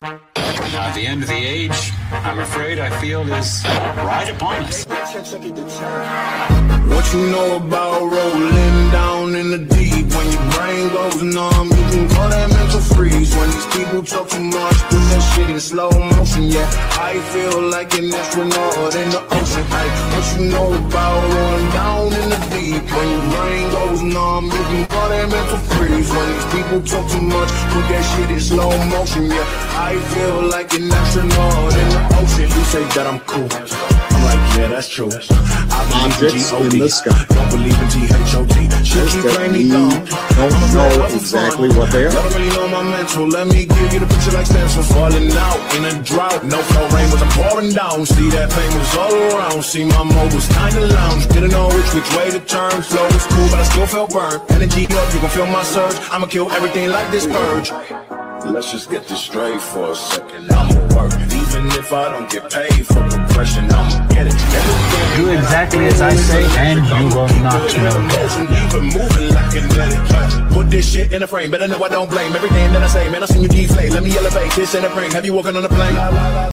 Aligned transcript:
Bye. 0.00 0.35
Uh, 0.48 0.94
the 0.94 1.06
end 1.06 1.22
of 1.22 1.28
the 1.28 1.34
age, 1.34 1.92
I'm 2.12 2.38
afraid 2.38 2.78
I 2.78 2.90
feel 3.00 3.22
is 3.32 3.64
right 3.64 4.30
upon 4.30 4.62
us. 4.64 4.84
What 6.86 7.12
you 7.12 7.26
know 7.30 7.56
about 7.56 8.00
rolling 8.02 8.90
down 8.90 9.34
in 9.34 9.50
the 9.50 9.58
deep? 9.58 10.06
When 10.06 10.30
your 10.30 10.46
brain 10.52 10.88
goes 10.90 11.22
numb, 11.22 11.68
you 11.68 11.84
can 11.90 12.08
call 12.08 12.28
that 12.30 12.48
mental 12.48 12.80
freeze. 12.94 13.34
When 13.34 13.50
these 13.50 13.66
people 13.66 14.02
talk 14.02 14.28
too 14.28 14.44
much, 14.44 14.78
put 14.88 15.02
that 15.10 15.32
shit 15.34 15.50
in 15.50 15.60
slow 15.60 15.90
motion. 15.90 16.44
Yeah, 16.44 16.68
I 17.10 17.18
feel 17.32 17.60
like 17.68 17.92
an 17.98 18.14
astronaut 18.14 18.94
in 18.94 19.10
the 19.10 19.22
ocean. 19.36 19.64
Hey, 19.74 19.88
what 20.12 20.26
you 20.38 20.44
know 20.50 20.68
about 20.72 21.20
rolling 21.34 21.70
down 21.70 22.06
in 22.12 22.28
the 22.30 22.40
deep? 22.54 22.84
When 22.96 23.08
your 23.10 23.26
brain 23.34 23.64
goes 23.76 24.02
numb, 24.02 24.44
you 24.46 24.64
can 24.70 24.86
call 24.86 25.08
that 25.08 25.28
mental 25.28 25.58
freeze. 25.74 26.08
When 26.10 26.26
these 26.32 26.48
people 26.54 26.80
talk 26.82 27.10
too 27.10 27.20
much, 27.20 27.50
put 27.74 27.84
that 27.90 28.04
shit 28.14 28.30
in 28.30 28.40
slow 28.40 28.70
motion. 28.94 29.26
Yeah, 29.26 29.44
I 29.90 29.98
feel 30.14 30.35
like 30.42 30.72
an 30.74 30.90
astronaut 30.90 31.72
in 31.72 31.88
the 31.88 32.00
ocean. 32.18 32.48
You 32.50 32.64
say 32.64 32.84
that 32.94 33.06
I'm 33.06 33.20
cool. 33.20 33.48
I'm 33.48 34.22
like, 34.24 34.42
yeah, 34.56 34.68
that's 34.68 34.88
true. 34.88 35.08
I 35.08 35.84
believe 35.88 36.16
Objects 36.16 36.50
G-O-D. 36.50 36.76
in 36.76 36.82
the 36.82 36.88
sky. 36.88 37.24
Don't 37.28 37.50
believe 37.50 37.78
in 37.78 37.88
T-H-O-T. 37.88 38.54
She 38.84 38.98
keep 39.12 39.22
that 39.24 39.34
playing 39.36 39.52
me 39.52 39.68
dumb. 39.68 39.92
don't 40.36 40.52
know 40.72 41.06
exactly 41.14 41.68
what 41.74 41.90
they 41.92 42.06
are. 42.06 42.12
Don't 42.12 42.32
really 42.34 42.50
know 42.54 42.68
my 42.68 42.82
mental. 42.82 43.28
Let 43.28 43.46
me 43.48 43.66
give 43.66 43.92
you 43.92 44.00
the 44.00 44.08
picture 44.08 44.32
like 44.32 44.46
stencils 44.46 44.88
falling 44.92 45.30
out 45.32 45.60
in 45.76 45.84
a 45.84 45.94
drought. 46.02 46.44
No 46.44 46.58
flow 46.70 46.86
rain 46.94 47.08
was 47.10 47.22
I'm 47.22 47.32
pouring 47.36 47.72
down. 47.72 48.06
See 48.06 48.28
that 48.30 48.50
pain 48.50 48.72
was 48.76 48.92
all 48.96 49.14
around. 49.14 49.64
See 49.64 49.84
my 49.84 50.04
mode 50.04 50.32
was 50.32 50.46
kinda 50.48 50.86
lounge. 50.86 51.28
Didn't 51.28 51.50
know 51.50 51.68
which 51.68 51.90
which 51.94 52.10
way 52.16 52.30
to 52.30 52.40
turn. 52.40 52.82
Flow 52.82 53.04
was 53.04 53.26
cool, 53.26 53.48
but 53.50 53.60
I 53.60 53.64
still 53.64 53.86
felt 53.86 54.10
burned. 54.12 54.40
Energy 54.50 54.86
up, 54.90 55.08
you 55.14 55.20
can 55.20 55.30
feel 55.30 55.46
my 55.46 55.62
surge. 55.62 55.96
I'ma 56.10 56.26
kill 56.26 56.50
everything 56.52 56.90
like 56.90 57.10
this 57.10 57.26
purge. 57.26 57.70
Let's 58.52 58.70
just 58.70 58.90
get 58.90 59.06
this 59.06 59.20
straight 59.20 59.60
for 59.60 59.92
a 59.92 59.94
second. 59.94 60.50
I'ma 60.50 60.80
work, 60.94 61.12
even 61.12 61.66
if 61.78 61.92
I 61.92 62.10
don't 62.10 62.30
get 62.30 62.50
paid 62.50 62.86
for 62.86 63.02
progression. 63.08 63.64
I'ma 63.70 64.06
get 64.08 64.26
it. 64.28 64.32
Do 65.16 65.30
exactly 65.30 65.86
as 65.86 66.00
I 66.00 66.14
say, 66.14 66.44
and 66.58 66.78
you 66.86 67.14
will 67.14 67.28
not 67.42 67.76
know. 67.76 68.06
Put 70.54 70.70
this 70.70 70.90
shit 70.90 71.12
in 71.12 71.22
a 71.22 71.26
frame, 71.26 71.50
better 71.50 71.68
know 71.68 71.82
I 71.82 71.88
don't 71.88 72.08
blame 72.08 72.34
everything 72.34 72.72
that 72.72 72.82
I 72.82 72.86
say. 72.86 73.10
Man, 73.10 73.22
I 73.22 73.26
seen 73.26 73.42
you 73.42 73.48
deflate. 73.48 73.92
Let 73.92 74.02
me 74.02 74.16
elevate 74.16 74.52
this 74.52 74.74
in 74.74 74.84
a 74.84 74.90
frame. 74.90 75.10
Have 75.10 75.26
you 75.26 75.34
walking 75.34 75.56
on 75.56 75.64
a 75.64 75.68
plane? 75.68 76.52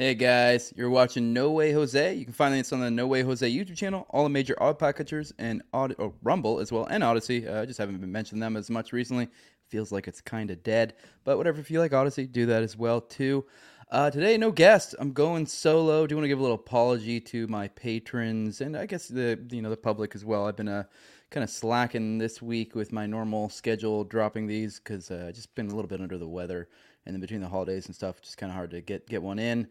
Hey 0.00 0.14
guys, 0.14 0.72
you're 0.76 0.88
watching 0.88 1.34
No 1.34 1.50
Way 1.50 1.72
Jose. 1.72 2.14
You 2.14 2.24
can 2.24 2.32
find 2.32 2.54
this 2.54 2.72
on 2.72 2.80
the 2.80 2.90
No 2.90 3.06
Way 3.06 3.20
Jose 3.20 3.46
YouTube 3.46 3.76
channel, 3.76 4.06
all 4.08 4.22
the 4.24 4.30
major 4.30 4.56
odd 4.58 4.78
podcatchers 4.78 5.30
and 5.38 5.60
oh, 5.74 6.14
Rumble 6.22 6.58
as 6.58 6.72
well, 6.72 6.86
and 6.86 7.04
Odysee. 7.04 7.46
Uh, 7.46 7.60
I 7.60 7.66
just 7.66 7.78
haven't 7.78 7.98
been 7.98 8.10
mentioning 8.10 8.40
them 8.40 8.56
as 8.56 8.70
much 8.70 8.94
recently. 8.94 9.28
Feels 9.68 9.92
like 9.92 10.08
it's 10.08 10.22
kind 10.22 10.50
of 10.50 10.62
dead, 10.62 10.94
but 11.22 11.36
whatever. 11.36 11.60
If 11.60 11.70
you 11.70 11.80
like 11.80 11.92
Odysee, 11.92 12.24
do 12.24 12.46
that 12.46 12.62
as 12.62 12.78
well 12.78 13.02
too. 13.02 13.44
Uh, 13.90 14.10
today, 14.10 14.38
no 14.38 14.50
guest. 14.50 14.94
I'm 14.98 15.12
going 15.12 15.44
solo. 15.44 16.06
Do 16.06 16.16
want 16.16 16.24
to 16.24 16.28
give 16.28 16.38
a 16.38 16.42
little 16.42 16.56
apology 16.56 17.20
to 17.20 17.46
my 17.48 17.68
patrons 17.68 18.62
and 18.62 18.78
I 18.78 18.86
guess 18.86 19.06
the 19.06 19.38
you 19.50 19.60
know 19.60 19.68
the 19.68 19.76
public 19.76 20.14
as 20.14 20.24
well. 20.24 20.46
I've 20.46 20.56
been 20.56 20.68
uh, 20.68 20.84
kind 21.30 21.44
of 21.44 21.50
slacking 21.50 22.16
this 22.16 22.40
week 22.40 22.74
with 22.74 22.90
my 22.90 23.04
normal 23.04 23.50
schedule, 23.50 24.04
dropping 24.04 24.46
these 24.46 24.78
because 24.78 25.10
uh, 25.10 25.30
just 25.34 25.54
been 25.54 25.66
a 25.66 25.74
little 25.74 25.88
bit 25.88 26.00
under 26.00 26.16
the 26.16 26.26
weather, 26.26 26.68
and 27.04 27.14
then 27.14 27.20
between 27.20 27.42
the 27.42 27.48
holidays 27.48 27.84
and 27.84 27.94
stuff, 27.94 28.22
just 28.22 28.38
kind 28.38 28.50
of 28.50 28.56
hard 28.56 28.70
to 28.70 28.80
get 28.80 29.06
get 29.06 29.22
one 29.22 29.38
in. 29.38 29.68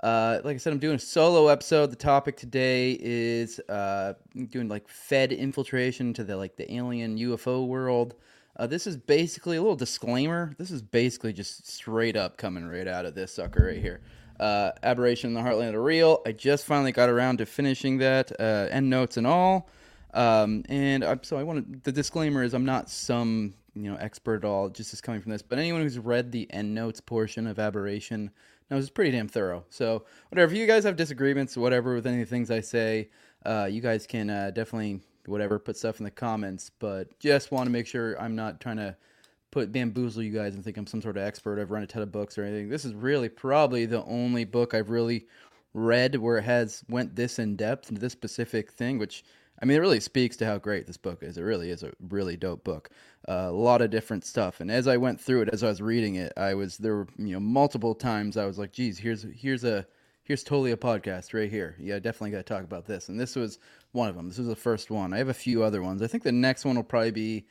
Uh, 0.00 0.40
like 0.44 0.54
I 0.54 0.58
said, 0.58 0.72
I'm 0.72 0.78
doing 0.78 0.96
a 0.96 1.00
solo 1.00 1.48
episode. 1.48 1.90
The 1.90 1.96
topic 1.96 2.36
today 2.36 2.96
is 3.00 3.58
uh, 3.68 4.14
doing 4.50 4.68
like 4.68 4.88
Fed 4.88 5.32
infiltration 5.32 6.12
to 6.14 6.24
the 6.24 6.36
like 6.36 6.56
the 6.56 6.72
alien 6.72 7.18
UFO 7.18 7.66
world. 7.66 8.14
Uh, 8.56 8.66
this 8.66 8.86
is 8.86 8.96
basically 8.96 9.56
a 9.56 9.60
little 9.60 9.76
disclaimer. 9.76 10.54
This 10.58 10.70
is 10.70 10.82
basically 10.82 11.32
just 11.32 11.66
straight 11.68 12.16
up 12.16 12.36
coming 12.36 12.68
right 12.68 12.86
out 12.86 13.06
of 13.06 13.14
this 13.14 13.32
sucker 13.32 13.66
right 13.66 13.80
here. 13.80 14.00
Uh, 14.38 14.70
Aberration 14.84 15.30
in 15.30 15.34
the 15.34 15.40
Heartland 15.40 15.68
of 15.68 15.72
the 15.72 15.80
Real. 15.80 16.22
I 16.24 16.30
just 16.32 16.64
finally 16.64 16.92
got 16.92 17.08
around 17.08 17.38
to 17.38 17.46
finishing 17.46 17.98
that, 17.98 18.30
uh, 18.38 18.68
end 18.70 18.88
notes 18.88 19.16
and 19.16 19.26
all. 19.26 19.68
Um, 20.14 20.64
and 20.68 21.04
I'm, 21.04 21.22
so 21.24 21.36
I 21.36 21.42
want 21.42 21.84
the 21.84 21.92
disclaimer 21.92 22.44
is 22.44 22.54
I'm 22.54 22.64
not 22.64 22.88
some 22.88 23.54
you 23.74 23.90
know 23.90 23.96
expert 23.96 24.36
at 24.36 24.44
all. 24.44 24.68
Just 24.68 24.92
is 24.92 25.00
coming 25.00 25.20
from 25.20 25.32
this, 25.32 25.42
but 25.42 25.58
anyone 25.58 25.82
who's 25.82 25.98
read 25.98 26.30
the 26.30 26.50
end 26.52 26.74
notes 26.74 27.00
portion 27.00 27.48
of 27.48 27.58
Aberration 27.58 28.30
knows 28.70 28.82
was 28.82 28.90
pretty 28.90 29.10
damn 29.10 29.28
thorough. 29.28 29.64
So 29.70 30.04
whatever, 30.30 30.52
if 30.52 30.58
you 30.58 30.66
guys 30.66 30.84
have 30.84 30.96
disagreements, 30.96 31.56
whatever 31.56 31.94
with 31.94 32.06
any 32.06 32.22
of 32.22 32.28
the 32.28 32.34
things 32.34 32.50
I 32.50 32.60
say, 32.60 33.08
uh, 33.44 33.68
you 33.70 33.80
guys 33.80 34.06
can 34.06 34.30
uh, 34.30 34.50
definitely 34.50 35.00
whatever 35.26 35.58
put 35.58 35.76
stuff 35.76 36.00
in 36.00 36.04
the 36.04 36.10
comments. 36.10 36.70
But 36.78 37.18
just 37.18 37.50
want 37.50 37.66
to 37.66 37.70
make 37.70 37.86
sure 37.86 38.20
I'm 38.20 38.36
not 38.36 38.60
trying 38.60 38.76
to 38.78 38.96
put 39.50 39.72
bamboozle 39.72 40.22
you 40.22 40.32
guys 40.32 40.54
and 40.54 40.62
think 40.62 40.76
I'm 40.76 40.86
some 40.86 41.02
sort 41.02 41.16
of 41.16 41.22
expert. 41.22 41.60
I've 41.60 41.70
run 41.70 41.82
a 41.82 41.86
ton 41.86 42.02
of 42.02 42.12
books 42.12 42.36
or 42.36 42.44
anything. 42.44 42.68
This 42.68 42.84
is 42.84 42.94
really 42.94 43.28
probably 43.28 43.86
the 43.86 44.04
only 44.04 44.44
book 44.44 44.74
I've 44.74 44.90
really 44.90 45.26
read 45.74 46.16
where 46.16 46.38
it 46.38 46.44
has 46.44 46.82
went 46.88 47.14
this 47.14 47.38
in 47.38 47.56
depth 47.56 47.88
into 47.88 48.00
this 48.00 48.12
specific 48.12 48.70
thing, 48.70 48.98
which 48.98 49.24
I 49.60 49.64
mean, 49.64 49.76
it 49.76 49.80
really 49.80 50.00
speaks 50.00 50.36
to 50.36 50.46
how 50.46 50.58
great 50.58 50.86
this 50.86 50.96
book 50.96 51.22
is. 51.22 51.36
It 51.36 51.42
really 51.42 51.70
is 51.70 51.82
a 51.82 51.92
really 52.08 52.36
dope 52.36 52.62
book. 52.64 52.90
Uh, 53.28 53.46
a 53.48 53.52
lot 53.52 53.82
of 53.82 53.90
different 53.90 54.24
stuff. 54.24 54.60
And 54.60 54.70
as 54.70 54.86
I 54.86 54.96
went 54.96 55.20
through 55.20 55.42
it, 55.42 55.48
as 55.52 55.64
I 55.64 55.68
was 55.68 55.82
reading 55.82 56.14
it, 56.14 56.32
I 56.36 56.54
was 56.54 56.78
there 56.78 56.94
were 56.94 57.08
you 57.18 57.32
know 57.32 57.40
multiple 57.40 57.94
times 57.94 58.36
I 58.36 58.46
was 58.46 58.58
like, 58.58 58.72
"Geez, 58.72 58.98
here's 58.98 59.26
here's 59.34 59.64
a 59.64 59.86
here's 60.22 60.44
totally 60.44 60.70
a 60.70 60.76
podcast 60.76 61.34
right 61.34 61.50
here. 61.50 61.76
Yeah, 61.78 61.98
definitely 61.98 62.30
got 62.30 62.38
to 62.46 62.54
talk 62.54 62.64
about 62.64 62.86
this." 62.86 63.08
And 63.08 63.18
this 63.18 63.34
was 63.34 63.58
one 63.92 64.08
of 64.08 64.14
them. 64.16 64.28
This 64.28 64.38
was 64.38 64.48
the 64.48 64.56
first 64.56 64.90
one. 64.90 65.12
I 65.12 65.18
have 65.18 65.28
a 65.28 65.34
few 65.34 65.62
other 65.62 65.82
ones. 65.82 66.02
I 66.02 66.06
think 66.06 66.22
the 66.22 66.32
next 66.32 66.64
one 66.64 66.76
will 66.76 66.84
probably 66.84 67.10
be 67.10 67.46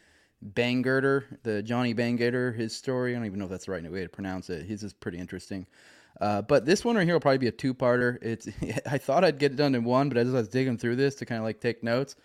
Bangerter, 0.45 1.23
the 1.43 1.63
Johnny 1.63 1.93
Bangerter, 1.93 2.55
his 2.55 2.75
story. 2.75 3.13
I 3.13 3.17
don't 3.17 3.25
even 3.25 3.39
know 3.39 3.45
if 3.45 3.51
that's 3.51 3.65
the 3.65 3.71
right 3.71 3.91
way 3.91 4.03
to 4.03 4.09
pronounce 4.09 4.49
it. 4.49 4.65
His 4.65 4.83
is 4.83 4.93
pretty 4.93 5.17
interesting. 5.17 5.65
Uh, 6.19 6.41
but 6.41 6.65
this 6.65 6.83
one 6.83 6.95
right 6.95 7.05
here 7.05 7.15
will 7.15 7.21
probably 7.21 7.37
be 7.37 7.47
a 7.47 7.51
two-parter. 7.51 8.17
It's 8.21 8.47
I 8.85 8.97
thought 8.97 9.23
I'd 9.23 9.39
get 9.39 9.53
it 9.53 9.55
done 9.55 9.75
in 9.75 9.83
one, 9.83 10.09
but 10.09 10.17
as 10.17 10.33
I 10.33 10.37
was 10.37 10.49
digging 10.49 10.77
through 10.77 10.95
this 10.95 11.15
to 11.15 11.25
kind 11.25 11.39
of 11.39 11.45
like 11.45 11.59
take 11.59 11.83
notes, 11.83 12.15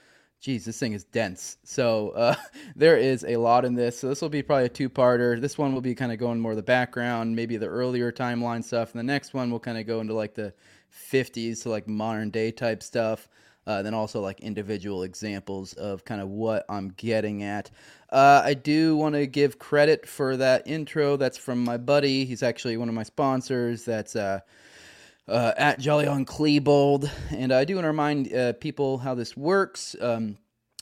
geez, 0.41 0.65
this 0.65 0.79
thing 0.79 0.93
is 0.93 1.05
dense. 1.05 1.57
So 1.65 2.11
uh, 2.17 2.35
there 2.77 2.97
is 2.97 3.25
a 3.25 3.37
lot 3.37 3.65
in 3.65 3.75
this. 3.75 3.99
So 3.99 4.09
this 4.09 4.23
will 4.23 4.29
be 4.29 4.43
probably 4.43 4.67
a 4.67 4.71
two-parter. 4.71 5.41
This 5.41 5.59
one 5.59 5.75
will 5.75 5.81
be 5.81 5.95
kind 5.95 6.13
of 6.13 6.19
going 6.19 6.41
more 6.41 6.55
the 6.55 6.63
background, 6.63 7.37
maybe 7.37 7.57
the 7.57 7.67
earlier 7.67 8.13
timeline 8.13 8.65
stuff, 8.65 8.93
and 8.93 8.99
the 8.99 9.05
next 9.05 9.35
one 9.35 9.51
will 9.51 9.61
kind 9.61 9.79
of 9.79 9.87
go 9.87 10.01
into 10.01 10.15
like 10.15 10.35
the 10.35 10.53
50s 11.11 11.63
to 11.63 11.71
like 11.71 11.89
modern 11.89 12.31
day 12.31 12.51
type 12.51 12.83
stuff. 12.83 13.29
Uh, 13.67 13.83
then 13.83 13.95
also 13.95 14.21
like 14.21 14.41
individual 14.41 15.05
examples 15.05 15.73
of 15.75 16.05
kind 16.05 16.21
of 16.21 16.29
what 16.29 16.65
I'm 16.69 16.89
getting 16.97 17.43
at. 17.45 17.71
Uh, 18.11 18.43
I 18.45 18.55
do 18.55 18.97
want 18.97 19.15
to 19.15 19.27
give 19.27 19.59
credit 19.59 20.09
for 20.09 20.37
that 20.37 20.67
intro. 20.67 21.17
That's 21.17 21.39
from 21.39 21.63
my 21.63 21.77
buddy. 21.77 22.25
He's 22.25 22.43
actually 22.43 22.77
one 22.77 22.89
of 22.89 22.95
my 22.95 23.05
sponsors. 23.05 23.85
That's 23.85 24.17
uh, 24.17 24.41
uh, 25.29 25.53
at 25.57 25.79
Jolly 25.79 26.07
on 26.07 26.25
Klebold. 26.25 27.09
And 27.31 27.53
I 27.53 27.65
do 27.65 27.77
want 27.77 27.85
to 27.85 27.89
remind 27.89 28.33
uh, 28.33 28.53
people 28.55 28.99
how 28.99 29.15
this 29.15 29.37
works. 29.37 29.95
Um, 30.01 30.39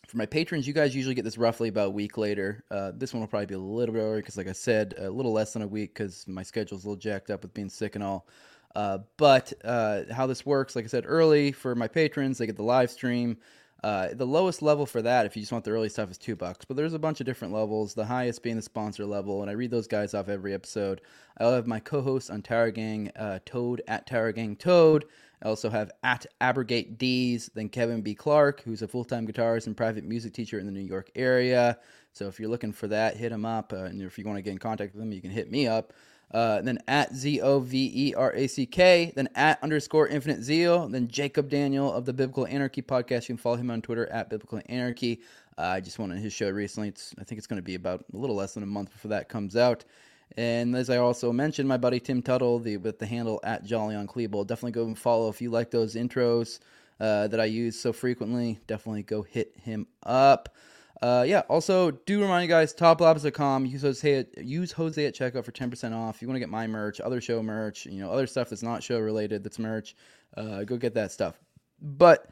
for 0.09 0.17
my 0.17 0.27
patrons, 0.27 0.67
you 0.67 0.73
guys 0.73 0.95
usually 0.95 1.15
get 1.15 1.25
this 1.25 1.39
roughly 1.39 1.69
about 1.69 1.89
a 1.89 1.91
week 1.91 2.19
later. 2.19 2.65
Uh, 2.71 2.91
this 2.95 3.15
one 3.15 3.21
will 3.21 3.29
probably 3.29 3.47
be 3.47 3.55
a 3.55 3.59
little 3.59 3.95
bit 3.95 4.01
earlier 4.01 4.17
because, 4.17 4.37
like 4.37 4.49
I 4.49 4.53
said, 4.53 4.95
a 4.99 5.09
little 5.09 5.33
less 5.33 5.53
than 5.53 5.63
a 5.63 5.69
week 5.69 5.95
because 5.95 6.27
my 6.27 6.43
schedule's 6.43 6.85
a 6.85 6.89
little 6.89 7.01
jacked 7.01 7.31
up 7.31 7.43
with 7.43 7.55
being 7.55 7.69
sick 7.69 7.95
and 7.95 8.03
all. 8.03 8.27
Uh, 8.75 8.99
but 9.17 9.53
uh, 9.65 10.03
how 10.13 10.27
this 10.27 10.47
works, 10.47 10.77
like 10.77 10.85
I 10.85 10.89
said 10.89 11.05
early, 11.07 11.53
for 11.53 11.75
my 11.75 11.89
patrons, 11.89 12.39
they 12.39 12.47
get 12.47 12.57
the 12.57 12.63
live 12.63 12.91
stream. 12.91 13.37
Uh, 13.83 14.09
the 14.13 14.27
lowest 14.27 14.61
level 14.61 14.85
for 14.85 15.01
that, 15.01 15.25
if 15.25 15.35
you 15.35 15.43
just 15.43 15.53
want 15.53 15.65
the 15.65 15.71
early 15.71 15.89
stuff, 15.89 16.11
is 16.11 16.19
two 16.19 16.37
bucks. 16.37 16.67
But 16.67 16.77
there's 16.77 16.93
a 16.93 16.99
bunch 16.99 17.21
of 17.21 17.27
different 17.27 17.55
levels. 17.55 17.95
The 17.95 18.05
highest 18.05 18.43
being 18.43 18.57
the 18.57 18.63
sponsor 18.63 19.07
level, 19.07 19.41
and 19.41 19.51
I 19.51 19.55
read 19.55 19.71
those 19.71 19.87
guys 19.87 20.13
off 20.13 20.29
every 20.29 20.53
episode. 20.53 21.01
I 21.39 21.45
have 21.45 21.67
my 21.67 21.81
co-host 21.81 22.31
on 22.31 22.43
Tower 22.43 22.71
Gang, 22.71 23.11
uh, 23.17 23.39
Toad 23.47 23.81
at 23.89 24.07
Tower 24.07 24.33
Gang 24.33 24.55
Toad. 24.57 25.07
I 25.43 25.49
also 25.49 25.71
have 25.71 25.91
at 26.03 26.27
Abrogate 26.43 26.99
D's, 26.99 27.51
then 27.55 27.71
Kevin 27.71 28.03
B. 28.03 28.15
Clark, 28.15 28.63
who's 28.63 28.83
a 28.83 28.89
full-time 28.89 29.27
guitarist 29.27 29.67
and 29.67 29.75
private 29.75 30.05
music 30.05 30.35
teacher 30.35 30.59
in 30.59 30.67
the 30.67 30.73
New 30.73 30.81
York 30.81 31.11
area. 31.15 31.79
So 32.13 32.27
if 32.27 32.39
you're 32.39 32.51
looking 32.51 32.73
for 32.73 32.89
that, 32.89 33.17
hit 33.17 33.33
him 33.33 33.47
up. 33.47 33.73
Uh, 33.73 33.85
and 33.85 34.03
if 34.03 34.19
you 34.19 34.25
want 34.25 34.37
to 34.37 34.43
get 34.43 34.51
in 34.51 34.59
contact 34.59 34.95
with 34.95 35.03
him, 35.03 35.13
you 35.13 35.23
can 35.23 35.31
hit 35.31 35.51
me 35.51 35.67
up. 35.67 35.95
Uh, 36.33 36.63
then 36.63 36.79
at 36.87 37.13
Z 37.15 37.41
O 37.41 37.59
V 37.59 37.91
E 37.93 38.15
R 38.15 38.33
A 38.35 38.47
C 38.47 38.65
K, 38.65 39.13
then 39.17 39.29
at 39.35 39.61
underscore 39.63 40.07
infinite 40.07 40.43
zeal, 40.43 40.87
then 40.89 41.09
Jacob 41.09 41.49
Daniel 41.49 41.93
of 41.93 42.05
the 42.05 42.13
Biblical 42.13 42.47
Anarchy 42.47 42.83
podcast. 42.83 43.23
You 43.23 43.35
can 43.35 43.37
follow 43.39 43.57
him 43.57 43.71
on 43.71 43.83
Twitter 43.83 44.07
at 44.11 44.31
Biblical 44.31 44.61
Anarchy. 44.67 45.21
Uh, 45.59 45.63
I 45.63 45.81
just 45.81 45.99
went 45.99 46.13
on 46.13 46.19
his 46.19 46.33
show 46.33 46.49
recently. 46.49 46.89
It's, 46.89 47.15
I 47.19 47.25
think 47.25 47.39
it's 47.39 47.49
going 47.49 47.59
to 47.59 47.63
be 47.63 47.75
about 47.75 48.05
a 48.13 48.17
little 48.17 48.37
less 48.37 48.55
than 48.55 48.63
a 48.63 48.67
month 48.67 48.93
before 48.93 49.09
that 49.09 49.29
comes 49.29 49.57
out. 49.57 49.85
And 50.37 50.77
as 50.77 50.89
I 50.89 50.99
also 50.99 51.33
mentioned, 51.33 51.69
my 51.69 51.77
buddy 51.77 51.99
Tim 51.99 52.23
Tuttle, 52.23 52.61
the 52.61 52.77
with 52.77 53.01
the 53.01 53.07
handle 53.07 53.41
at 53.43 53.65
Jolly 53.65 53.97
on 53.97 54.07
Klebold. 54.07 54.47
Definitely 54.47 54.73
go 54.73 54.85
and 54.85 54.99
follow 54.99 55.29
if 55.29 55.43
you 55.43 55.51
like 55.51 55.71
those 55.71 55.97
intros 55.97 56.61
uh, 57.01 57.27
that 57.29 57.41
I 57.41 57.47
use 57.47 57.79
so 57.79 57.93
frequently. 57.93 58.61
Definitely 58.69 59.03
go 59.03 59.23
hit 59.23 59.57
him 59.65 59.89
up. 60.05 60.55
Uh, 61.03 61.25
yeah, 61.27 61.41
also 61.49 61.91
do 61.91 62.21
remind 62.21 62.43
you 62.43 62.49
guys, 62.49 62.75
toplobsta.com, 62.75 63.65
use 63.65 63.83
Jose, 63.83 64.15
at, 64.15 64.45
use 64.45 64.71
Jose 64.73 65.03
at 65.05 65.15
checkout 65.15 65.45
for 65.45 65.53
10% 65.53 65.95
off. 65.95 66.17
If 66.17 66.23
you 66.23 66.29
want 66.29 66.37
to 66.37 66.41
get 66.41 66.51
my 66.51 66.67
merch, 66.67 67.01
other 67.01 67.23
show 67.23 67.43
merch, 67.43 67.87
you 67.87 68.01
know, 68.01 68.11
other 68.11 68.27
stuff 68.27 68.51
that's 68.51 68.63
not 68.63 68.83
show 68.83 68.99
related, 68.99 69.43
that's 69.43 69.59
merch, 69.59 69.97
uh, 70.37 70.65
go 70.65 70.77
get 70.77 70.95
that 70.95 71.11
stuff. 71.11 71.41
But 71.81 72.31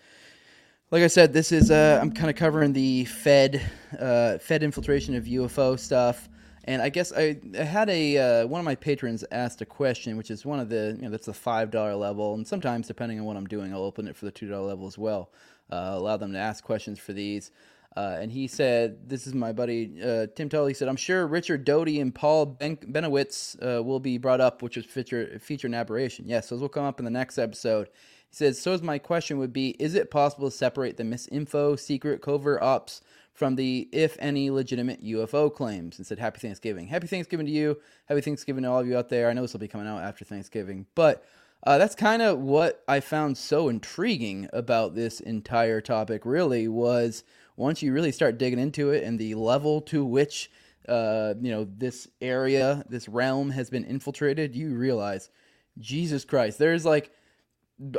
like 0.91 1.03
I 1.03 1.07
said, 1.07 1.33
this 1.33 1.51
is, 1.51 1.71
uh, 1.71 1.99
I'm 2.03 2.13
kind 2.13 2.29
of 2.29 2.37
covering 2.37 2.75
the 2.75 3.07
Fed, 3.07 3.63
uh, 3.99 4.37
Fed 4.37 4.63
infiltration 4.63 5.17
of 5.17 5.25
UFO 5.25 5.79
stuff. 5.79 6.29
And 6.65 6.83
I 6.83 6.91
guess 6.91 7.15
I, 7.17 7.39
I 7.59 7.63
had 7.63 7.89
a 7.89 8.43
uh, 8.43 8.47
one 8.47 8.59
of 8.59 8.67
my 8.67 8.75
patrons 8.75 9.25
asked 9.33 9.63
a 9.63 9.65
question, 9.65 10.19
which 10.19 10.31
is 10.31 10.45
one 10.45 10.61
of 10.61 10.69
the 10.69 10.95
you 10.99 11.05
know 11.05 11.11
that's 11.11 11.25
the 11.25 11.33
five 11.33 11.71
dollar 11.71 11.95
level, 11.95 12.35
and 12.35 12.47
sometimes 12.47 12.87
depending 12.87 13.19
on 13.19 13.25
what 13.25 13.39
I'm 13.39 13.47
doing, 13.47 13.73
I'll 13.73 13.85
open 13.85 14.07
it 14.07 14.15
for 14.15 14.27
the 14.27 14.31
two 14.31 14.51
dollar 14.51 14.67
level 14.67 14.87
as 14.87 14.99
well. 14.99 15.31
Uh, 15.73 15.93
allow 15.95 16.19
them 16.19 16.35
to 16.35 16.39
ask 16.39 16.63
questions 16.63 16.99
for 16.99 17.15
these. 17.15 17.53
Uh, 17.99 18.17
and 18.21 18.31
he 18.31 18.47
said, 18.47 19.09
"This 19.09 19.27
is 19.27 19.35
my 19.35 19.53
buddy 19.53 20.01
uh, 20.01 20.29
Tim 20.37 20.49
Tully." 20.49 20.73
Said, 20.73 20.87
"I'm 20.87 20.95
sure 20.95 21.27
Richard 21.27 21.65
Doty 21.65 21.99
and 21.99 22.15
Paul 22.15 22.47
ben- 22.47 22.77
Bennewitz 22.77 23.57
uh, 23.61 23.83
will 23.83 23.99
be 23.99 24.19
brought 24.19 24.41
up, 24.41 24.63
which 24.63 24.77
is 24.77 24.85
feature 24.85 25.37
feature 25.41 25.67
an 25.67 25.75
aberration. 25.75 26.25
Yes, 26.29 26.49
those 26.49 26.61
will 26.61 26.69
come 26.69 26.85
up 26.85 27.01
in 27.01 27.05
the 27.05 27.11
next 27.11 27.39
episode." 27.39 27.89
He 28.31 28.37
says, 28.37 28.63
"So, 28.63 28.73
as 28.73 28.83
my 28.83 28.99
question 28.99 29.39
would 29.39 29.53
be: 29.53 29.71
Is 29.81 29.97
it 29.97 30.13
possible 30.13 30.49
to 30.49 30.57
separate 30.57 30.97
the 30.97 31.03
misinfo, 31.03 31.77
secret, 31.77 32.23
covert 32.23 32.63
ops 32.63 33.01
from 33.33 33.57
the, 33.57 33.89
if 33.91 34.17
any, 34.21 34.49
legitimate 34.49 35.03
UFO 35.03 35.53
claims?" 35.53 35.99
And 35.99 36.07
said, 36.07 36.21
"Happy 36.21 36.39
Thanksgiving. 36.39 36.87
Happy 36.87 37.09
Thanksgiving 37.09 37.47
to 37.47 37.53
you. 37.53 37.79
Happy 38.07 38.21
Thanksgiving 38.21 38.63
to 38.63 38.71
all 38.71 38.79
of 38.79 38.87
you 38.87 38.97
out 38.97 39.09
there. 39.09 39.29
I 39.29 39.33
know 39.33 39.43
this 39.43 39.55
will 39.55 39.59
be 39.59 39.67
coming 39.67 39.89
out 39.89 40.03
after 40.03 40.25
Thanksgiving, 40.25 40.87
but." 40.95 41.25
Uh, 41.67 41.77
that's 41.77 41.97
kind 41.97 42.23
of 42.23 42.39
what 42.39 42.85
I 42.87 43.01
found 43.01 43.37
so 43.37 43.69
intriguing 43.69 44.49
about 44.53 44.95
this 44.95 45.19
entire 45.19 45.81
topic. 45.81 46.25
Really, 46.25 46.69
was 46.69 47.25
once 47.59 47.83
you 47.83 47.93
really 47.93 48.13
start 48.13 48.39
digging 48.39 48.59
into 48.59 48.91
it 48.91 49.03
and 49.03 49.19
the 49.19 49.35
level 49.35 49.81
to 49.83 50.05
which 50.05 50.51
uh, 50.89 51.35
you 51.41 51.51
know 51.51 51.67
this 51.77 52.09
area, 52.21 52.85
this 52.89 53.09
realm 53.09 53.51
has 53.51 53.69
been 53.69 53.85
infiltrated, 53.85 54.57
you 54.57 54.75
realize, 54.75 55.29
Jesus 55.79 56.25
Christ, 56.25 56.59
there's 56.59 56.85
like 56.85 57.11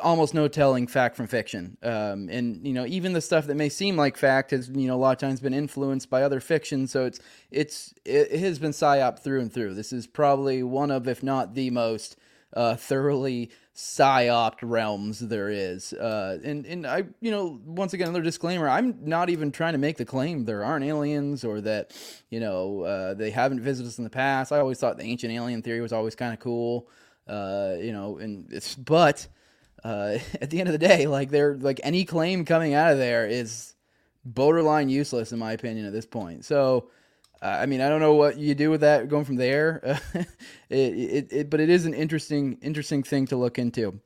almost 0.02 0.34
no 0.34 0.48
telling 0.48 0.88
fact 0.88 1.16
from 1.16 1.28
fiction. 1.28 1.78
Um, 1.84 2.30
and 2.30 2.66
you 2.66 2.74
know, 2.74 2.86
even 2.86 3.14
the 3.14 3.22
stuff 3.22 3.46
that 3.48 3.56
may 3.56 3.70
seem 3.70 3.96
like 3.96 4.18
fact 4.18 4.52
has 4.52 4.70
you 4.70 4.88
know 4.88 4.96
a 4.96 4.98
lot 4.98 5.12
of 5.12 5.18
times 5.18 5.40
been 5.40 5.54
influenced 5.54 6.10
by 6.10 6.24
other 6.24 6.40
fiction. 6.40 6.88
So 6.88 7.06
it's 7.06 7.20
it's 7.52 7.94
it 8.06 8.40
has 8.40 8.60
been 8.60 8.72
psyop 8.72 9.20
through 9.20 9.42
and 9.42 9.54
through. 9.54 9.76
This 9.76 9.94
is 9.94 10.08
probably 10.08 10.64
one 10.64 10.90
of, 10.90 11.08
if 11.08 11.22
not 11.22 11.54
the 11.54 11.70
most 11.70 12.18
uh, 12.54 12.76
thoroughly 12.76 13.52
psyoped 13.80 14.60
realms 14.62 15.20
there 15.20 15.50
is. 15.50 15.94
Uh, 15.94 16.38
and 16.44 16.66
and 16.66 16.86
I, 16.86 17.06
you 17.22 17.32
know, 17.32 17.60
once 17.66 17.94
again, 17.94 18.10
another 18.10 18.24
disclaimer: 18.24 18.68
I'm 18.68 18.98
not 19.06 19.30
even 19.30 19.52
trying 19.52 19.72
to 19.74 19.80
make 19.80 19.96
the 19.96 20.06
claim 20.06 20.44
there 20.44 20.66
aren't 20.66 20.84
aliens 20.84 21.46
or 21.46 21.62
that 21.62 21.96
you 22.30 22.42
know 22.42 22.82
uh, 22.82 23.14
they 23.14 23.32
haven't 23.32 23.62
visited 23.62 23.88
us 23.88 23.98
in 23.98 24.04
the 24.04 24.10
past. 24.10 24.52
I 24.52 24.60
always 24.60 24.80
thought 24.80 24.98
the 24.98 25.06
ancient 25.06 25.32
alien 25.32 25.62
theory 25.62 25.80
was 25.80 25.94
always 25.94 26.16
kind 26.16 26.34
of 26.34 26.40
cool. 26.40 26.90
Uh, 27.26 27.76
you 27.80 27.94
know, 27.94 28.18
and 28.18 28.52
it's 28.52 28.76
but 28.76 29.28
uh, 29.84 30.18
at 30.42 30.50
the 30.50 30.60
end 30.60 30.68
of 30.68 30.74
the 30.74 30.88
day, 30.88 31.08
like 31.08 31.30
they're 31.30 31.56
like 31.56 31.80
any 31.84 32.04
claim 32.04 32.44
coming 32.44 32.74
out 32.74 32.92
of 32.92 32.98
there 32.98 33.26
is 33.28 33.76
borderline 34.26 34.90
useless 34.90 35.32
in 35.32 35.40
my 35.40 35.54
opinion 35.54 35.86
at 35.86 35.94
this 35.94 36.06
point. 36.06 36.44
So. 36.46 36.90
Uh, 37.42 37.58
I 37.62 37.66
mean, 37.66 37.80
I 37.82 37.88
don't 37.88 38.02
know 38.02 38.16
what 38.16 38.38
you 38.38 38.54
do 38.54 38.70
with 38.70 38.82
that 38.82 39.08
going 39.08 39.26
from 39.26 39.38
there, 39.38 40.00
it, 40.14 40.28
it, 40.70 41.28
it, 41.32 41.50
but 41.50 41.60
it 41.60 41.70
is 41.70 41.86
an 41.86 41.94
interesting, 41.94 42.58
interesting 42.62 43.02
thing 43.02 43.28
to 43.28 43.38
look 43.38 43.58
into, 43.58 44.00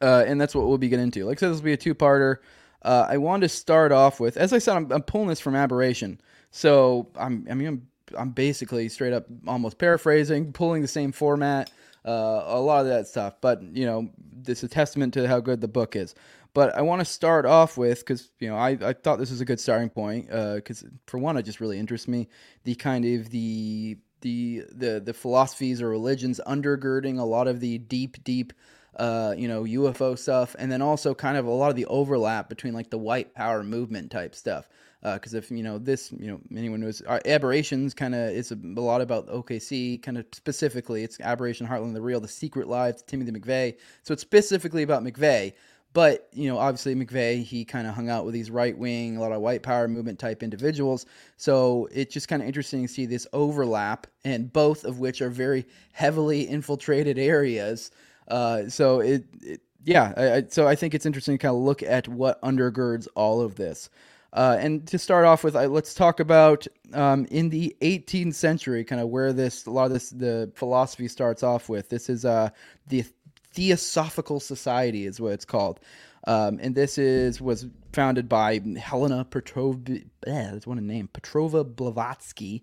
uh, 0.00 0.24
and 0.26 0.40
that's 0.40 0.54
what 0.54 0.66
we'll 0.66 0.78
be 0.78 0.88
getting 0.88 1.04
into. 1.04 1.24
Like 1.26 1.38
I 1.38 1.40
said, 1.40 1.50
this 1.50 1.58
will 1.58 1.64
be 1.64 1.74
a 1.74 1.76
two-parter. 1.76 2.38
Uh, 2.80 3.06
I 3.08 3.18
wanted 3.18 3.42
to 3.42 3.48
start 3.50 3.92
off 3.92 4.20
with, 4.20 4.36
as 4.38 4.52
I 4.52 4.58
said, 4.58 4.76
I'm, 4.76 4.90
I'm 4.90 5.02
pulling 5.02 5.28
this 5.28 5.38
from 5.38 5.54
Aberration, 5.54 6.20
so 6.50 7.08
I'm, 7.16 7.46
I 7.50 7.54
mean, 7.54 7.68
I'm, 7.68 7.88
I'm 8.16 8.30
basically 8.30 8.88
straight 8.88 9.12
up 9.12 9.26
almost 9.46 9.76
paraphrasing, 9.76 10.52
pulling 10.52 10.80
the 10.80 10.88
same 10.88 11.12
format, 11.12 11.70
uh, 12.04 12.44
a 12.46 12.60
lot 12.60 12.80
of 12.80 12.86
that 12.86 13.06
stuff. 13.06 13.34
But 13.40 13.62
you 13.62 13.86
know, 13.86 14.10
this 14.18 14.58
is 14.58 14.64
a 14.64 14.68
testament 14.68 15.14
to 15.14 15.28
how 15.28 15.40
good 15.40 15.60
the 15.60 15.68
book 15.68 15.96
is. 15.96 16.14
But 16.54 16.74
I 16.76 16.82
want 16.82 17.00
to 17.00 17.04
start 17.06 17.46
off 17.46 17.78
with 17.78 18.00
because 18.00 18.30
you 18.38 18.48
know 18.48 18.56
I, 18.56 18.70
I 18.70 18.92
thought 18.92 19.18
this 19.18 19.30
was 19.30 19.40
a 19.40 19.44
good 19.44 19.60
starting 19.60 19.88
point 19.88 20.26
because 20.26 20.82
uh, 20.82 20.88
for 21.06 21.18
one 21.18 21.36
it 21.36 21.44
just 21.44 21.60
really 21.60 21.78
interests 21.78 22.08
me 22.08 22.28
the 22.64 22.74
kind 22.74 23.04
of 23.04 23.30
the 23.30 23.96
the 24.20 24.64
the 24.70 25.00
the 25.00 25.14
philosophies 25.14 25.80
or 25.80 25.88
religions 25.88 26.40
undergirding 26.46 27.18
a 27.18 27.24
lot 27.24 27.48
of 27.48 27.60
the 27.60 27.78
deep 27.78 28.22
deep 28.24 28.52
uh, 28.96 29.34
you 29.36 29.48
know 29.48 29.62
UFO 29.62 30.18
stuff 30.18 30.54
and 30.58 30.70
then 30.70 30.82
also 30.82 31.14
kind 31.14 31.38
of 31.38 31.46
a 31.46 31.50
lot 31.50 31.70
of 31.70 31.76
the 31.76 31.86
overlap 31.86 32.50
between 32.50 32.74
like 32.74 32.90
the 32.90 32.98
white 32.98 33.34
power 33.34 33.62
movement 33.62 34.10
type 34.10 34.34
stuff 34.34 34.68
because 35.02 35.34
uh, 35.34 35.38
if 35.38 35.50
you 35.50 35.62
know 35.62 35.78
this 35.78 36.12
you 36.12 36.28
know 36.28 36.40
anyone 36.56 36.80
knows 36.80 37.02
uh, 37.06 37.18
aberrations 37.24 37.92
kind 37.92 38.14
of 38.14 38.30
is 38.30 38.52
a, 38.52 38.54
a, 38.54 38.80
lot 38.80 39.00
about 39.00 39.26
OKC 39.28 40.00
kind 40.02 40.16
of 40.16 40.24
specifically 40.32 41.02
it's 41.02 41.20
aberration 41.20 41.66
Heartland 41.66 41.94
the 41.94 42.00
real 42.00 42.20
the 42.20 42.28
secret 42.28 42.68
lives 42.68 43.02
Timothy 43.02 43.32
McVeigh 43.32 43.76
so 44.02 44.12
it's 44.12 44.22
specifically 44.22 44.82
about 44.82 45.02
McVeigh 45.02 45.52
but 45.92 46.28
you 46.32 46.48
know, 46.48 46.58
obviously 46.58 46.94
McVeigh, 46.94 47.42
he 47.42 47.64
kind 47.64 47.86
of 47.86 47.94
hung 47.94 48.08
out 48.08 48.24
with 48.24 48.32
these 48.32 48.50
right 48.50 48.76
wing, 48.76 49.16
a 49.16 49.20
lot 49.20 49.32
of 49.32 49.42
white 49.42 49.62
power 49.62 49.88
movement 49.88 50.18
type 50.18 50.42
individuals. 50.42 51.06
So 51.36 51.88
it's 51.92 52.14
just 52.14 52.28
kind 52.28 52.40
of 52.40 52.48
interesting 52.48 52.82
to 52.82 52.88
see 52.88 53.06
this 53.06 53.26
overlap, 53.32 54.06
and 54.24 54.52
both 54.52 54.84
of 54.84 54.98
which 54.98 55.20
are 55.20 55.28
very 55.28 55.66
heavily 55.92 56.48
infiltrated 56.48 57.18
areas. 57.18 57.90
Uh, 58.28 58.68
so 58.68 59.00
it, 59.00 59.24
it 59.42 59.60
yeah, 59.84 60.14
I, 60.16 60.32
I, 60.32 60.42
so 60.48 60.66
I 60.66 60.76
think 60.76 60.94
it's 60.94 61.06
interesting 61.06 61.36
to 61.36 61.42
kind 61.42 61.54
of 61.54 61.60
look 61.60 61.82
at 61.82 62.08
what 62.08 62.40
undergirds 62.42 63.08
all 63.14 63.40
of 63.40 63.56
this. 63.56 63.90
Uh, 64.32 64.56
and 64.58 64.86
to 64.88 64.98
start 64.98 65.26
off 65.26 65.44
with, 65.44 65.54
I, 65.54 65.66
let's 65.66 65.92
talk 65.92 66.18
about 66.18 66.66
um, 66.94 67.26
in 67.30 67.50
the 67.50 67.76
18th 67.82 68.34
century, 68.34 68.82
kind 68.82 69.00
of 69.00 69.08
where 69.08 69.32
this 69.32 69.66
a 69.66 69.70
lot 69.70 69.86
of 69.86 69.92
this 69.92 70.10
the 70.10 70.50
philosophy 70.54 71.08
starts 71.08 71.42
off 71.42 71.68
with. 71.68 71.90
This 71.90 72.08
is 72.08 72.24
uh, 72.24 72.48
the 72.88 73.04
Theosophical 73.52 74.40
Society 74.40 75.06
is 75.06 75.20
what 75.20 75.32
it's 75.32 75.44
called. 75.44 75.80
Um, 76.26 76.58
and 76.62 76.74
this 76.74 76.98
is 76.98 77.40
was 77.40 77.66
founded 77.92 78.28
by 78.28 78.60
Helena 78.78 79.26
Petrova. 79.28 80.04
Eh, 80.26 80.50
that's 80.52 80.66
one 80.66 80.84
name, 80.86 81.10
Petrova 81.12 81.64
Blavatsky, 81.64 82.62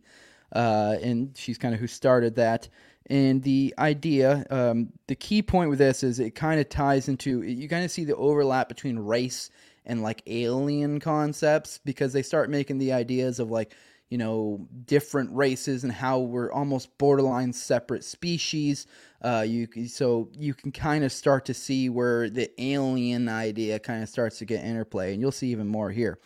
uh, 0.53 0.95
and 1.01 1.35
she's 1.37 1.57
kind 1.57 1.73
of 1.73 1.79
who 1.79 1.87
started 1.87 2.35
that. 2.35 2.67
And 3.07 3.41
the 3.41 3.73
idea, 3.79 4.45
um, 4.49 4.89
the 5.07 5.15
key 5.15 5.41
point 5.41 5.69
with 5.69 5.79
this 5.79 6.03
is 6.03 6.19
it 6.19 6.35
kind 6.35 6.59
of 6.59 6.69
ties 6.69 7.09
into 7.09 7.41
you 7.41 7.67
kind 7.67 7.83
of 7.83 7.91
see 7.91 8.05
the 8.05 8.15
overlap 8.15 8.69
between 8.69 8.97
race 8.97 9.49
and 9.89 10.01
like 10.01 10.21
alien 10.27 11.01
concepts 11.01 11.79
because 11.83 12.13
they 12.13 12.23
start 12.23 12.49
making 12.49 12.77
the 12.77 12.93
ideas 12.93 13.39
of 13.39 13.51
like 13.51 13.75
you 14.09 14.17
know 14.17 14.65
different 14.85 15.29
races 15.35 15.83
and 15.83 15.91
how 15.91 16.19
we're 16.19 16.51
almost 16.51 16.97
borderline 16.97 17.51
separate 17.51 18.03
species 18.03 18.87
uh, 19.21 19.43
you 19.45 19.67
so 19.87 20.29
you 20.37 20.53
can 20.53 20.71
kind 20.71 21.03
of 21.03 21.11
start 21.11 21.45
to 21.45 21.53
see 21.53 21.89
where 21.89 22.29
the 22.29 22.49
alien 22.61 23.27
idea 23.27 23.77
kind 23.79 24.01
of 24.01 24.07
starts 24.07 24.37
to 24.39 24.45
get 24.45 24.63
interplay, 24.63 25.11
and 25.11 25.21
you'll 25.21 25.31
see 25.31 25.49
even 25.49 25.67
more 25.67 25.91
here. 25.91 26.19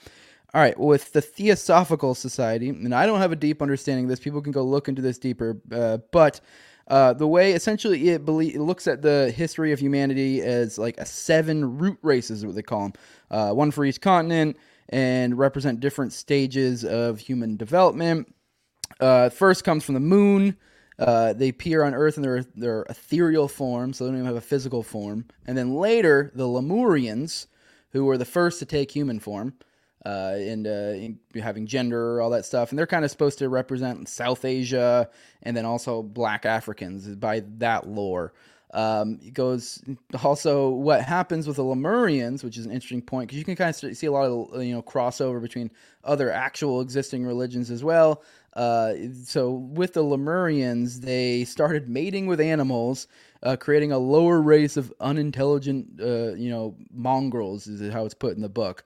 All 0.53 0.61
right, 0.61 0.79
with 0.79 1.13
the 1.13 1.21
Theosophical 1.21 2.13
Society, 2.13 2.69
and 2.69 2.93
I 2.93 3.07
don't 3.07 3.19
have 3.19 3.31
a 3.31 3.35
deep 3.35 3.63
understanding 3.63 4.05
of 4.05 4.09
this. 4.09 4.19
People 4.19 4.41
can 4.41 4.51
go 4.51 4.63
look 4.63 4.87
into 4.87 5.01
this 5.01 5.17
deeper, 5.17 5.59
uh, 5.71 5.97
but 6.11 6.39
uh, 6.87 7.13
the 7.13 7.27
way 7.27 7.53
essentially 7.53 8.09
it, 8.09 8.21
it 8.27 8.61
looks 8.61 8.87
at 8.87 9.01
the 9.01 9.31
history 9.35 9.71
of 9.71 9.79
humanity 9.79 10.41
as 10.41 10.77
like 10.77 10.97
a 10.97 11.05
seven 11.05 11.77
root 11.77 11.97
races, 12.01 12.39
is 12.39 12.45
what 12.45 12.55
they 12.55 12.61
call 12.61 12.81
them, 12.81 12.93
uh, 13.31 13.51
one 13.51 13.71
for 13.71 13.85
each 13.85 14.01
continent, 14.01 14.57
and 14.89 15.37
represent 15.37 15.79
different 15.79 16.13
stages 16.13 16.83
of 16.83 17.19
human 17.19 17.55
development. 17.55 18.33
Uh, 18.99 19.29
first 19.29 19.63
comes 19.63 19.83
from 19.83 19.95
the 19.95 20.01
moon. 20.01 20.55
Uh, 20.99 21.33
they 21.33 21.49
appear 21.49 21.83
on 21.83 21.93
Earth 21.93 22.17
in 22.17 22.23
their 22.23 22.43
their 22.55 22.83
ethereal 22.83 23.47
form, 23.47 23.93
so 23.93 24.03
they 24.03 24.11
don't 24.11 24.19
even 24.19 24.27
have 24.27 24.35
a 24.35 24.41
physical 24.41 24.83
form. 24.83 25.25
And 25.47 25.57
then 25.57 25.73
later, 25.73 26.31
the 26.35 26.45
Lemurians, 26.45 27.47
who 27.91 28.05
were 28.05 28.17
the 28.17 28.25
first 28.25 28.59
to 28.59 28.65
take 28.65 28.91
human 28.91 29.19
form, 29.19 29.55
uh, 30.05 30.35
and 30.37 30.67
uh, 30.67 31.39
having 31.41 31.65
gender, 31.65 32.21
all 32.21 32.29
that 32.31 32.45
stuff, 32.45 32.71
and 32.71 32.79
they're 32.79 32.87
kind 32.87 33.05
of 33.05 33.11
supposed 33.11 33.39
to 33.39 33.49
represent 33.49 34.09
South 34.09 34.45
Asia 34.45 35.09
and 35.41 35.55
then 35.55 35.65
also 35.65 36.01
Black 36.01 36.45
Africans 36.45 37.07
by 37.15 37.43
that 37.57 37.87
lore. 37.87 38.33
Um, 38.73 39.19
it 39.23 39.35
goes 39.35 39.83
also 40.23 40.69
what 40.69 41.03
happens 41.03 41.47
with 41.47 41.57
the 41.57 41.63
Lemurians, 41.63 42.43
which 42.43 42.57
is 42.57 42.65
an 42.65 42.71
interesting 42.71 43.03
point 43.03 43.27
because 43.27 43.37
you 43.37 43.45
can 43.45 43.55
kind 43.55 43.69
of 43.69 43.95
see 43.95 44.07
a 44.07 44.11
lot 44.11 44.25
of 44.25 44.63
you 44.63 44.73
know 44.73 44.81
crossover 44.81 45.39
between 45.39 45.69
other 46.03 46.31
actual 46.31 46.81
existing 46.81 47.23
religions 47.23 47.69
as 47.69 47.83
well. 47.83 48.23
Uh, 48.53 48.93
so 49.23 49.51
with 49.51 49.93
the 49.93 50.03
Lemurians, 50.03 51.01
they 51.01 51.43
started 51.43 51.87
mating 51.89 52.27
with 52.27 52.39
animals, 52.39 53.07
uh, 53.43 53.55
creating 53.55 53.91
a 53.91 53.97
lower 53.97 54.41
race 54.41 54.77
of 54.77 54.93
unintelligent, 54.99 55.99
uh, 55.99 56.33
you 56.33 56.49
know, 56.49 56.75
mongrels 56.91 57.67
is 57.67 57.91
how 57.91 58.05
it's 58.05 58.13
put 58.13 58.35
in 58.35 58.41
the 58.41 58.49
book. 58.49 58.83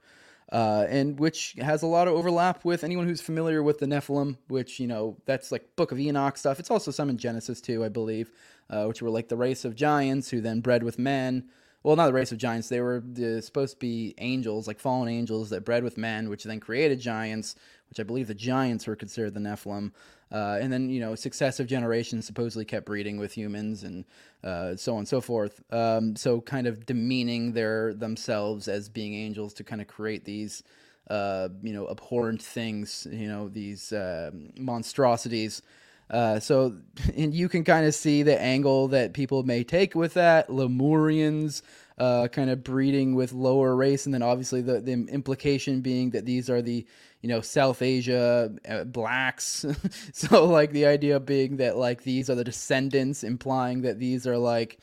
Uh, 0.50 0.86
and 0.88 1.18
which 1.18 1.54
has 1.60 1.82
a 1.82 1.86
lot 1.86 2.08
of 2.08 2.14
overlap 2.14 2.64
with 2.64 2.82
anyone 2.82 3.06
who's 3.06 3.20
familiar 3.20 3.62
with 3.62 3.78
the 3.78 3.86
Nephilim, 3.86 4.38
which 4.48 4.80
you 4.80 4.86
know 4.86 5.16
that's 5.26 5.52
like 5.52 5.76
Book 5.76 5.92
of 5.92 6.00
Enoch 6.00 6.38
stuff. 6.38 6.58
It's 6.58 6.70
also 6.70 6.90
some 6.90 7.10
in 7.10 7.18
Genesis 7.18 7.60
too, 7.60 7.84
I 7.84 7.90
believe 7.90 8.32
uh, 8.70 8.84
which 8.84 9.02
were 9.02 9.10
like 9.10 9.28
the 9.28 9.36
race 9.36 9.64
of 9.64 9.74
giants 9.74 10.30
who 10.30 10.40
then 10.40 10.60
bred 10.60 10.82
with 10.82 10.98
men. 10.98 11.48
Well, 11.82 11.96
not 11.96 12.06
the 12.06 12.12
race 12.12 12.32
of 12.32 12.38
giants. 12.38 12.68
They 12.68 12.80
were 12.80 13.02
uh, 13.18 13.40
supposed 13.40 13.74
to 13.74 13.78
be 13.78 14.14
angels, 14.18 14.66
like 14.66 14.80
fallen 14.80 15.08
angels 15.08 15.50
that 15.50 15.64
bred 15.64 15.84
with 15.84 15.96
men, 15.96 16.28
which 16.28 16.44
then 16.44 16.60
created 16.60 17.00
giants, 17.00 17.54
which 17.88 18.00
I 18.00 18.02
believe 18.02 18.26
the 18.26 18.34
giants 18.34 18.86
were 18.86 18.96
considered 18.96 19.34
the 19.34 19.40
Nephilim. 19.40 19.92
Uh, 20.30 20.58
and 20.60 20.72
then, 20.72 20.90
you 20.90 21.00
know, 21.00 21.14
successive 21.14 21.66
generations 21.66 22.26
supposedly 22.26 22.64
kept 22.64 22.86
breeding 22.86 23.16
with 23.18 23.32
humans 23.32 23.82
and 23.82 24.04
uh, 24.44 24.76
so 24.76 24.92
on 24.92 24.98
and 24.98 25.08
so 25.08 25.20
forth. 25.20 25.62
Um, 25.72 26.16
so 26.16 26.40
kind 26.40 26.66
of 26.66 26.84
demeaning 26.86 27.52
their 27.52 27.94
themselves 27.94 28.68
as 28.68 28.88
being 28.88 29.14
angels 29.14 29.54
to 29.54 29.64
kind 29.64 29.80
of 29.80 29.88
create 29.88 30.24
these, 30.24 30.62
uh, 31.08 31.48
you 31.62 31.72
know, 31.72 31.88
abhorrent 31.88 32.42
things, 32.42 33.06
you 33.10 33.28
know, 33.28 33.48
these 33.48 33.92
uh, 33.92 34.30
monstrosities 34.58 35.62
Uh, 36.10 36.40
so, 36.40 36.74
and 37.16 37.34
you 37.34 37.48
can 37.48 37.64
kind 37.64 37.86
of 37.86 37.94
see 37.94 38.22
the 38.22 38.40
angle 38.40 38.88
that 38.88 39.12
people 39.12 39.42
may 39.42 39.62
take 39.62 39.94
with 39.94 40.14
that. 40.14 40.48
Lemurians, 40.48 41.62
uh, 41.98 42.28
kind 42.28 42.50
of 42.50 42.62
breeding 42.62 43.14
with 43.14 43.32
lower 43.32 43.74
race, 43.74 44.06
and 44.06 44.14
then 44.14 44.22
obviously 44.22 44.62
the, 44.62 44.80
the 44.80 44.92
implication 44.92 45.80
being 45.80 46.10
that 46.10 46.24
these 46.24 46.48
are 46.48 46.62
the 46.62 46.86
you 47.20 47.28
know 47.28 47.40
South 47.40 47.82
Asia 47.82 48.52
uh, 48.68 48.84
blacks. 48.84 49.64
so 50.12 50.44
like 50.44 50.72
the 50.72 50.86
idea 50.86 51.18
being 51.20 51.56
that 51.56 51.76
like 51.76 52.02
these 52.02 52.30
are 52.30 52.34
the 52.34 52.44
descendants, 52.44 53.24
implying 53.24 53.82
that 53.82 53.98
these 53.98 54.26
are 54.26 54.38
like 54.38 54.78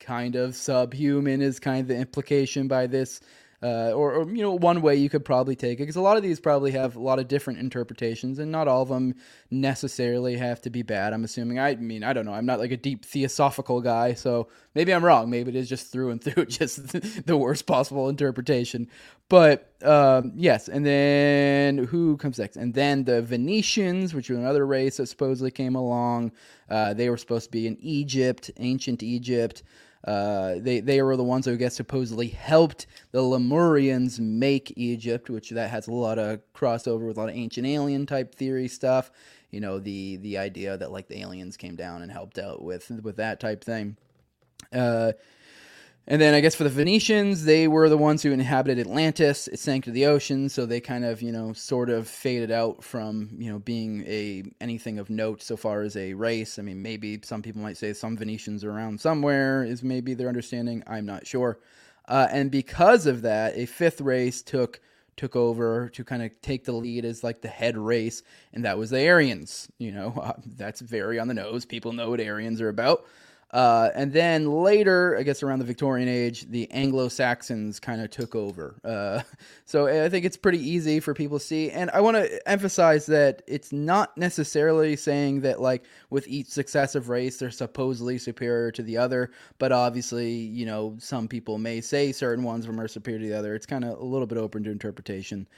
kind 0.00 0.36
of 0.36 0.56
subhuman 0.56 1.42
is 1.42 1.60
kind 1.60 1.82
of 1.82 1.88
the 1.88 1.96
implication 1.96 2.68
by 2.68 2.86
this 2.86 3.20
uh, 3.62 3.92
or, 3.92 4.14
or, 4.14 4.30
you 4.30 4.42
know 4.42 4.52
one 4.52 4.80
way 4.80 4.96
you 4.96 5.10
could 5.10 5.24
probably 5.24 5.54
take 5.54 5.78
it 5.78 5.82
because 5.82 5.96
a 5.96 6.00
lot 6.00 6.16
of 6.16 6.22
these 6.22 6.40
probably 6.40 6.70
have 6.70 6.96
a 6.96 7.00
lot 7.00 7.18
of 7.18 7.28
different 7.28 7.58
interpretations 7.58 8.38
and 8.38 8.50
not 8.50 8.66
all 8.66 8.80
of 8.82 8.88
them 8.88 9.14
necessarily 9.50 10.36
have 10.36 10.62
to 10.62 10.70
be 10.70 10.82
bad 10.82 11.12
i'm 11.12 11.24
assuming. 11.24 11.58
I 11.58 11.74
mean 11.74 12.02
i 12.02 12.12
don't 12.12 12.24
know. 12.24 12.32
I'm 12.32 12.46
not 12.46 12.58
like 12.58 12.72
a 12.72 12.76
deep 12.76 13.04
theosophical 13.04 13.82
guy 13.82 14.14
so 14.14 14.48
maybe 14.74 14.94
i'm 14.94 15.04
wrong. 15.04 15.28
Maybe 15.28 15.50
it 15.50 15.56
is 15.56 15.68
just 15.68 15.92
through 15.92 16.10
and 16.10 16.24
through 16.24 16.46
just 16.46 16.88
the 17.26 17.36
worst 17.36 17.66
possible 17.66 18.08
interpretation. 18.08 18.88
But 19.28 19.72
um, 19.82 20.32
yes 20.36 20.68
and 20.68 20.84
then 20.84 21.84
who 21.84 22.16
comes 22.16 22.38
next? 22.38 22.56
And 22.56 22.72
then 22.72 23.04
the 23.04 23.20
venetians 23.20 24.14
which 24.14 24.30
are 24.30 24.36
another 24.36 24.66
race 24.66 24.96
that 24.96 25.06
supposedly 25.06 25.50
came 25.50 25.74
along. 25.74 26.32
Uh, 26.70 26.94
they 26.94 27.10
were 27.10 27.18
supposed 27.18 27.46
to 27.46 27.50
be 27.50 27.66
in 27.66 27.76
egypt 27.80 28.50
ancient 28.58 29.02
egypt 29.02 29.62
uh, 30.04 30.54
they 30.58 30.80
they 30.80 31.02
were 31.02 31.16
the 31.16 31.24
ones 31.24 31.44
who 31.44 31.52
I 31.52 31.56
guess 31.56 31.74
supposedly 31.74 32.28
helped 32.28 32.86
the 33.12 33.20
Lemurians 33.20 34.18
make 34.18 34.72
Egypt, 34.76 35.28
which 35.28 35.50
that 35.50 35.70
has 35.70 35.88
a 35.88 35.92
lot 35.92 36.18
of 36.18 36.40
crossover 36.54 37.06
with 37.06 37.16
a 37.16 37.20
lot 37.20 37.28
of 37.28 37.34
ancient 37.34 37.66
alien 37.66 38.06
type 38.06 38.34
theory 38.34 38.68
stuff. 38.68 39.10
You 39.50 39.60
know 39.60 39.78
the 39.78 40.16
the 40.16 40.38
idea 40.38 40.76
that 40.76 40.92
like 40.92 41.08
the 41.08 41.20
aliens 41.20 41.56
came 41.56 41.76
down 41.76 42.02
and 42.02 42.10
helped 42.10 42.38
out 42.38 42.62
with 42.62 42.90
with 43.02 43.16
that 43.16 43.40
type 43.40 43.62
thing. 43.62 43.96
Uh, 44.72 45.12
and 46.10 46.20
then 46.20 46.34
I 46.34 46.40
guess 46.40 46.56
for 46.56 46.64
the 46.64 46.70
Venetians, 46.70 47.44
they 47.44 47.68
were 47.68 47.88
the 47.88 47.96
ones 47.96 48.24
who 48.24 48.32
inhabited 48.32 48.80
Atlantis. 48.80 49.46
It 49.46 49.60
sank 49.60 49.84
to 49.84 49.92
the 49.92 50.06
ocean, 50.06 50.48
so 50.48 50.66
they 50.66 50.80
kind 50.80 51.04
of, 51.04 51.22
you 51.22 51.30
know, 51.30 51.52
sort 51.52 51.88
of 51.88 52.08
faded 52.08 52.50
out 52.50 52.82
from, 52.82 53.30
you 53.38 53.48
know, 53.48 53.60
being 53.60 54.02
a 54.08 54.42
anything 54.60 54.98
of 54.98 55.08
note 55.08 55.40
so 55.40 55.56
far 55.56 55.82
as 55.82 55.96
a 55.96 56.14
race. 56.14 56.58
I 56.58 56.62
mean, 56.62 56.82
maybe 56.82 57.20
some 57.22 57.42
people 57.42 57.62
might 57.62 57.76
say 57.76 57.92
some 57.92 58.16
Venetians 58.16 58.64
are 58.64 58.72
around 58.72 59.00
somewhere 59.00 59.62
is 59.62 59.84
maybe 59.84 60.14
their 60.14 60.26
understanding. 60.26 60.82
I'm 60.88 61.06
not 61.06 61.28
sure. 61.28 61.60
Uh, 62.08 62.26
and 62.32 62.50
because 62.50 63.06
of 63.06 63.22
that, 63.22 63.56
a 63.56 63.66
fifth 63.66 64.00
race 64.00 64.42
took 64.42 64.80
took 65.16 65.36
over 65.36 65.90
to 65.90 66.02
kind 66.02 66.24
of 66.24 66.32
take 66.42 66.64
the 66.64 66.72
lead 66.72 67.04
as 67.04 67.22
like 67.22 67.40
the 67.40 67.46
head 67.48 67.78
race, 67.78 68.24
and 68.52 68.64
that 68.64 68.78
was 68.78 68.90
the 68.90 69.08
Aryans. 69.08 69.68
You 69.78 69.92
know, 69.92 70.14
uh, 70.20 70.32
that's 70.56 70.80
very 70.80 71.20
on 71.20 71.28
the 71.28 71.34
nose. 71.34 71.64
People 71.64 71.92
know 71.92 72.10
what 72.10 72.20
Aryans 72.20 72.60
are 72.60 72.68
about. 72.68 73.06
Uh, 73.52 73.90
and 73.96 74.12
then 74.12 74.48
later, 74.50 75.16
I 75.18 75.24
guess 75.24 75.42
around 75.42 75.58
the 75.58 75.64
Victorian 75.64 76.08
age, 76.08 76.48
the 76.48 76.70
Anglo 76.70 77.08
Saxons 77.08 77.80
kind 77.80 78.00
of 78.00 78.10
took 78.10 78.36
over. 78.36 78.80
Uh, 78.84 79.22
so 79.64 79.88
I 80.04 80.08
think 80.08 80.24
it's 80.24 80.36
pretty 80.36 80.58
easy 80.58 81.00
for 81.00 81.14
people 81.14 81.38
to 81.38 81.44
see. 81.44 81.70
And 81.70 81.90
I 81.90 82.00
want 82.00 82.16
to 82.16 82.48
emphasize 82.48 83.06
that 83.06 83.42
it's 83.48 83.72
not 83.72 84.16
necessarily 84.16 84.94
saying 84.94 85.40
that, 85.40 85.60
like, 85.60 85.84
with 86.10 86.28
each 86.28 86.46
successive 86.46 87.08
race, 87.08 87.38
they're 87.38 87.50
supposedly 87.50 88.18
superior 88.18 88.70
to 88.72 88.82
the 88.82 88.96
other. 88.96 89.32
But 89.58 89.72
obviously, 89.72 90.30
you 90.30 90.64
know, 90.64 90.96
some 90.98 91.26
people 91.26 91.58
may 91.58 91.80
say 91.80 92.12
certain 92.12 92.44
ones 92.44 92.68
are 92.68 92.72
more 92.72 92.88
superior 92.88 93.20
to 93.20 93.28
the 93.28 93.38
other. 93.38 93.56
It's 93.56 93.66
kind 93.66 93.84
of 93.84 93.98
a 93.98 94.04
little 94.04 94.28
bit 94.28 94.38
open 94.38 94.62
to 94.64 94.70
interpretation. 94.70 95.48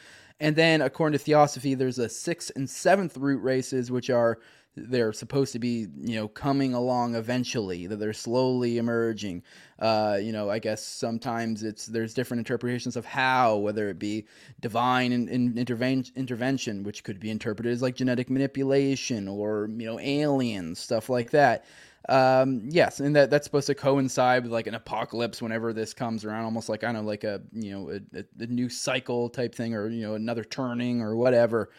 And 0.41 0.57
then, 0.57 0.81
according 0.81 1.19
to 1.19 1.25
Theosophy, 1.25 1.75
there's 1.75 1.99
a 1.99 2.09
sixth 2.09 2.51
and 2.57 2.69
seventh 2.69 3.17
root 3.17 3.43
races, 3.43 3.91
which 3.91 4.11
are 4.11 4.39
they're 4.75 5.12
supposed 5.12 5.52
to 5.52 5.59
be, 5.59 5.87
you 6.00 6.17
know, 6.17 6.29
coming 6.29 6.73
along 6.73 7.14
eventually, 7.14 7.87
that 7.87 7.97
they're 7.97 8.12
slowly 8.12 8.79
emerging. 8.79 9.43
Uh, 9.79 10.19
you 10.21 10.33
know, 10.33 10.49
I 10.49 10.59
guess 10.59 10.83
sometimes 10.83 11.62
it's 11.62 11.87
there's 11.87 12.14
different 12.14 12.38
interpretations 12.38 12.97
of 12.97 13.05
how, 13.05 13.57
whether 13.57 13.88
it 13.91 13.99
be 13.99 14.26
divine 14.61 15.12
in, 15.12 15.29
in 15.29 15.55
interven- 15.55 16.14
intervention, 16.17 16.85
which 16.85 17.05
could 17.05 17.21
be 17.21 17.31
interpreted 17.31 17.73
as 17.73 17.83
like 17.83 17.97
genetic 17.97 18.31
manipulation 18.31 19.29
or 19.29 19.69
you 19.71 19.87
know 19.87 20.00
aliens, 20.00 20.79
stuff 20.79 21.11
like 21.11 21.31
that. 21.31 21.64
Um, 22.09 22.62
yes, 22.69 22.99
and 23.00 23.14
that 23.14 23.31
that's 23.31 23.45
supposed 23.45 23.67
to 23.69 23.75
coincide 23.75 24.43
with 24.43 24.52
like 24.52 24.67
an 24.67 24.75
apocalypse 24.75 25.43
whenever 25.43 25.73
this 25.73 25.93
comes 25.95 26.25
around, 26.25 26.45
almost 26.45 26.69
like 26.69 26.83
I 26.83 26.87
don't 26.87 27.02
know, 27.02 27.09
like 27.09 27.25
a 27.25 27.43
you 27.52 27.73
know 27.73 27.91
a, 27.91 28.21
a, 28.21 28.25
a 28.41 28.47
new 28.47 28.69
cycle 28.69 29.29
type 29.29 29.55
thing, 29.55 29.75
or 29.75 29.88
you 29.88 30.02
know 30.02 30.14
another 30.14 30.45
turning 30.45 31.02
or 31.02 31.14
whatever. 31.14 31.71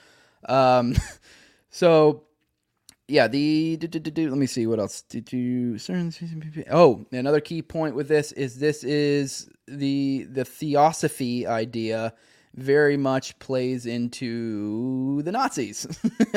Um, 0.48 0.96
so 1.72 2.24
yeah, 3.08 3.28
the 3.28 3.78
do, 3.78 3.88
do, 3.88 4.00
do, 4.00 4.30
let 4.30 4.38
me 4.38 4.46
see 4.46 4.66
what 4.66 4.80
else. 4.80 5.02
Did 5.02 5.32
you 5.34 5.78
Oh, 6.72 7.06
another 7.12 7.42
key 7.42 7.62
point 7.62 7.96
with 7.96 8.08
this 8.08 8.32
is 8.32 8.60
this 8.60 8.84
is 8.84 9.50
the 9.68 10.26
the 10.30 10.46
theosophy 10.46 11.46
idea 11.46 12.14
very 12.56 12.98
much 12.98 13.38
plays 13.40 13.86
into 13.86 15.22
the 15.24 15.32
Nazis, 15.32 15.88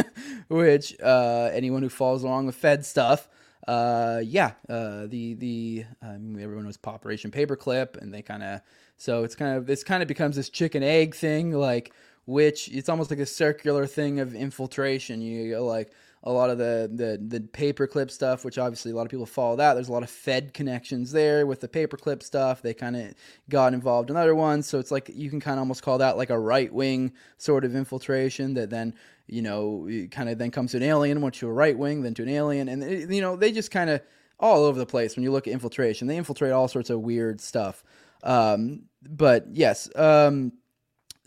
which 0.48 0.98
uh, 1.00 1.50
anyone 1.52 1.82
who 1.82 1.88
follows 1.88 2.24
along 2.24 2.46
with 2.46 2.54
Fed 2.54 2.86
stuff, 2.86 3.28
uh, 3.68 4.20
yeah, 4.24 4.52
uh, 4.68 5.06
the 5.06 5.34
the 5.34 5.84
um, 6.02 6.38
everyone 6.40 6.64
knows 6.64 6.78
Operation 6.84 7.30
Paperclip, 7.30 7.96
and 7.96 8.14
they 8.14 8.22
kind 8.22 8.42
of 8.42 8.60
so 8.96 9.24
it's 9.24 9.34
kind 9.34 9.56
of 9.56 9.66
this 9.66 9.84
kind 9.84 10.02
of 10.02 10.08
becomes 10.08 10.36
this 10.36 10.48
chicken 10.48 10.82
egg 10.82 11.14
thing, 11.14 11.52
like 11.52 11.92
which 12.26 12.68
it's 12.68 12.88
almost 12.88 13.10
like 13.10 13.20
a 13.20 13.26
circular 13.26 13.86
thing 13.86 14.20
of 14.20 14.34
infiltration. 14.34 15.20
You 15.20 15.58
like 15.60 15.92
a 16.22 16.32
lot 16.32 16.50
of 16.50 16.58
the 16.58 16.90
the 16.92 17.38
the 17.38 17.40
paperclip 17.40 18.10
stuff, 18.10 18.44
which 18.44 18.58
obviously 18.58 18.92
a 18.92 18.94
lot 18.94 19.02
of 19.02 19.10
people 19.10 19.26
follow 19.26 19.56
that. 19.56 19.74
There's 19.74 19.88
a 19.88 19.92
lot 19.92 20.02
of 20.02 20.10
Fed 20.10 20.54
connections 20.54 21.12
there 21.12 21.46
with 21.46 21.60
the 21.60 21.68
paperclip 21.68 22.22
stuff. 22.22 22.62
They 22.62 22.74
kind 22.74 22.96
of 22.96 23.14
got 23.48 23.74
involved 23.74 24.10
in 24.10 24.16
other 24.16 24.34
ones, 24.34 24.66
so 24.66 24.78
it's 24.78 24.90
like 24.90 25.10
you 25.14 25.30
can 25.30 25.40
kind 25.40 25.58
of 25.58 25.60
almost 25.60 25.82
call 25.82 25.98
that 25.98 26.16
like 26.16 26.30
a 26.30 26.38
right 26.38 26.72
wing 26.72 27.12
sort 27.38 27.64
of 27.64 27.76
infiltration 27.76 28.54
that 28.54 28.70
then 28.70 28.94
you 29.26 29.42
know 29.42 29.88
kind 30.10 30.28
of 30.28 30.38
then 30.38 30.50
comes 30.50 30.72
to 30.72 30.78
an 30.78 30.82
alien, 30.82 31.20
went 31.20 31.36
to 31.36 31.48
a 31.48 31.52
right 31.52 31.78
wing, 31.78 32.02
then 32.02 32.14
to 32.14 32.22
an 32.22 32.28
alien, 32.28 32.68
and 32.68 32.82
it, 32.82 33.10
you 33.10 33.20
know 33.20 33.36
they 33.36 33.52
just 33.52 33.70
kind 33.70 33.90
of 33.90 34.00
all 34.38 34.64
over 34.64 34.78
the 34.78 34.86
place 34.86 35.16
when 35.16 35.22
you 35.22 35.32
look 35.32 35.46
at 35.46 35.52
infiltration. 35.52 36.08
They 36.08 36.16
infiltrate 36.16 36.52
all 36.52 36.68
sorts 36.68 36.90
of 36.90 37.00
weird 37.00 37.40
stuff. 37.40 37.82
Um, 38.22 38.82
but 39.08 39.46
yes. 39.50 39.88
Um, 39.96 40.52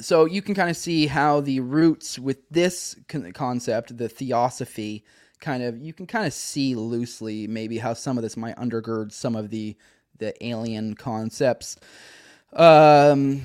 so 0.01 0.25
you 0.25 0.41
can 0.41 0.55
kind 0.55 0.69
of 0.69 0.77
see 0.77 1.07
how 1.07 1.41
the 1.41 1.59
roots 1.59 2.17
with 2.17 2.37
this 2.49 2.95
concept, 3.33 3.97
the 3.97 4.09
theosophy, 4.09 5.03
kind 5.39 5.63
of 5.63 5.77
you 5.77 5.93
can 5.93 6.05
kind 6.05 6.25
of 6.25 6.33
see 6.33 6.75
loosely 6.75 7.47
maybe 7.47 7.77
how 7.77 7.93
some 7.93 8.17
of 8.17 8.23
this 8.23 8.35
might 8.35 8.55
undergird 8.57 9.11
some 9.11 9.35
of 9.35 9.49
the 9.49 9.75
the 10.17 10.45
alien 10.45 10.95
concepts. 10.95 11.77
Um, 12.53 13.41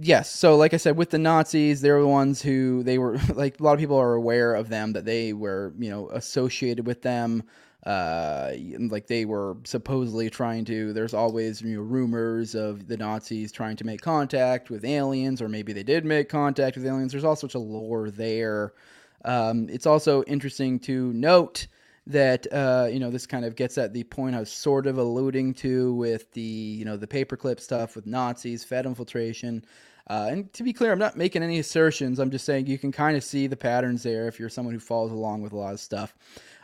yes, 0.00 0.30
so 0.30 0.56
like 0.56 0.72
I 0.72 0.78
said, 0.78 0.96
with 0.96 1.10
the 1.10 1.18
Nazis, 1.18 1.80
they 1.80 1.90
were 1.90 2.00
the 2.00 2.06
ones 2.06 2.40
who 2.42 2.82
they 2.82 2.98
were 2.98 3.18
like 3.34 3.60
a 3.60 3.62
lot 3.62 3.74
of 3.74 3.78
people 3.78 3.98
are 3.98 4.14
aware 4.14 4.54
of 4.54 4.68
them 4.68 4.92
that 4.94 5.04
they 5.04 5.32
were 5.32 5.72
you 5.78 5.90
know 5.90 6.08
associated 6.10 6.86
with 6.86 7.02
them 7.02 7.42
uh, 7.86 8.52
like 8.80 9.06
they 9.06 9.24
were 9.24 9.56
supposedly 9.64 10.28
trying 10.28 10.64
to. 10.64 10.92
There's 10.92 11.14
always 11.14 11.62
you 11.62 11.76
know, 11.76 11.82
rumors 11.82 12.56
of 12.56 12.88
the 12.88 12.96
Nazis 12.96 13.52
trying 13.52 13.76
to 13.76 13.86
make 13.86 14.00
contact 14.00 14.70
with 14.70 14.84
aliens, 14.84 15.40
or 15.40 15.48
maybe 15.48 15.72
they 15.72 15.84
did 15.84 16.04
make 16.04 16.28
contact 16.28 16.76
with 16.76 16.84
aliens. 16.84 17.12
There's 17.12 17.24
all 17.24 17.36
sorts 17.36 17.54
of 17.54 17.62
lore 17.62 18.10
there. 18.10 18.72
Um, 19.24 19.68
it's 19.70 19.86
also 19.86 20.24
interesting 20.24 20.80
to 20.80 21.12
note 21.12 21.68
that 22.08 22.46
uh, 22.52 22.88
you 22.90 22.98
know 22.98 23.10
this 23.10 23.26
kind 23.26 23.44
of 23.44 23.54
gets 23.54 23.78
at 23.78 23.92
the 23.92 24.02
point 24.02 24.34
I 24.34 24.40
was 24.40 24.50
sort 24.50 24.88
of 24.88 24.98
alluding 24.98 25.54
to 25.54 25.94
with 25.94 26.32
the 26.32 26.40
you 26.40 26.84
know 26.84 26.96
the 26.96 27.06
paperclip 27.06 27.60
stuff 27.60 27.94
with 27.94 28.06
Nazis, 28.06 28.64
Fed 28.64 28.86
infiltration. 28.86 29.64
Uh, 30.08 30.28
and 30.30 30.52
to 30.52 30.62
be 30.62 30.72
clear, 30.72 30.92
I'm 30.92 31.00
not 31.00 31.16
making 31.16 31.42
any 31.42 31.58
assertions. 31.58 32.20
I'm 32.20 32.30
just 32.30 32.44
saying 32.44 32.66
you 32.66 32.78
can 32.78 32.92
kind 32.92 33.16
of 33.16 33.24
see 33.24 33.48
the 33.48 33.56
patterns 33.56 34.04
there 34.04 34.28
if 34.28 34.38
you're 34.38 34.48
someone 34.48 34.72
who 34.72 34.78
follows 34.80 35.10
along 35.10 35.42
with 35.42 35.52
a 35.52 35.56
lot 35.56 35.74
of 35.74 35.80
stuff. 35.80 36.14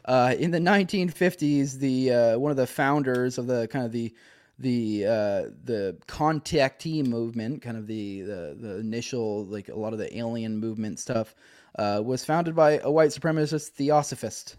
Uh, 0.04 0.34
in 0.38 0.50
the 0.50 0.58
1950s, 0.58 1.78
the 1.78 2.12
uh, 2.12 2.38
one 2.38 2.50
of 2.50 2.56
the 2.56 2.66
founders 2.66 3.38
of 3.38 3.46
the 3.46 3.68
kind 3.68 3.84
of 3.84 3.92
the 3.92 4.12
the 4.58 5.04
uh, 5.04 5.42
the 5.64 5.96
contactee 6.06 7.04
movement, 7.04 7.62
kind 7.62 7.76
of 7.76 7.86
the, 7.86 8.22
the, 8.22 8.56
the 8.58 8.76
initial 8.78 9.44
like 9.46 9.68
a 9.68 9.74
lot 9.74 9.92
of 9.92 9.98
the 9.98 10.16
alien 10.16 10.56
movement 10.58 10.98
stuff, 10.98 11.34
uh, 11.78 12.00
was 12.04 12.24
founded 12.24 12.54
by 12.54 12.78
a 12.78 12.90
white 12.90 13.10
supremacist 13.10 13.70
theosophist 13.70 14.56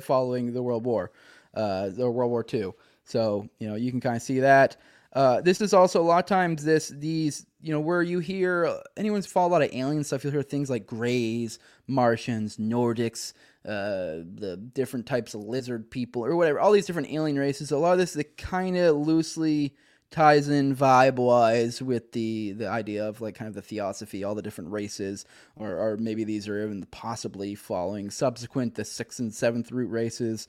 following 0.02 0.52
the 0.52 0.62
World 0.62 0.84
War, 0.84 1.12
uh, 1.54 1.90
or 1.98 2.10
World 2.10 2.30
War 2.30 2.44
II. 2.52 2.72
So 3.04 3.48
you 3.58 3.68
know 3.68 3.74
you 3.74 3.90
can 3.90 4.00
kind 4.00 4.16
of 4.16 4.22
see 4.22 4.40
that. 4.40 4.76
Uh, 5.12 5.40
this 5.40 5.62
is 5.62 5.72
also 5.72 6.02
a 6.02 6.04
lot 6.04 6.18
of 6.18 6.26
times 6.28 6.62
this 6.62 6.88
these 6.88 7.46
you 7.62 7.72
know 7.72 7.80
where 7.80 8.02
you 8.02 8.18
hear 8.18 8.80
anyone's 8.96 9.26
follow 9.26 9.48
a 9.48 9.52
lot 9.52 9.62
of 9.62 9.70
alien 9.72 10.04
stuff. 10.04 10.24
You'll 10.24 10.32
hear 10.32 10.42
things 10.42 10.68
like 10.68 10.86
Greys, 10.86 11.58
Martians, 11.86 12.58
Nordics, 12.58 13.32
uh, 13.66 14.22
the 14.34 14.56
different 14.56 15.06
types 15.06 15.34
of 15.34 15.42
lizard 15.42 15.90
people 15.90 16.24
or 16.24 16.36
whatever, 16.36 16.60
all 16.60 16.72
these 16.72 16.86
different 16.86 17.10
alien 17.10 17.38
races. 17.38 17.68
So 17.68 17.78
a 17.78 17.80
lot 17.80 17.92
of 17.92 17.98
this 17.98 18.14
is 18.14 18.24
kind 18.36 18.76
of 18.76 18.96
loosely 18.96 19.74
ties 20.10 20.48
in 20.48 20.74
vibe 20.74 21.16
wise 21.16 21.82
with 21.82 22.12
the 22.12 22.52
the 22.52 22.68
idea 22.68 23.06
of 23.06 23.20
like 23.20 23.34
kind 23.34 23.48
of 23.48 23.54
the 23.54 23.62
theosophy, 23.62 24.22
all 24.22 24.34
the 24.34 24.42
different 24.42 24.70
races, 24.70 25.24
or 25.56 25.72
or 25.72 25.96
maybe 25.96 26.24
these 26.24 26.48
are 26.48 26.62
even 26.62 26.86
possibly 26.90 27.54
following 27.54 28.10
subsequent 28.10 28.76
the 28.76 28.84
sixth 28.84 29.18
and 29.18 29.34
seventh 29.34 29.72
root 29.72 29.90
races. 29.90 30.46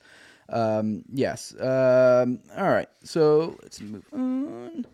Um, 0.48 1.04
yes. 1.12 1.52
Um, 1.60 2.40
all 2.56 2.70
right. 2.70 2.88
So 3.02 3.58
let's 3.62 3.80
move 3.80 4.06
on. 4.12 4.86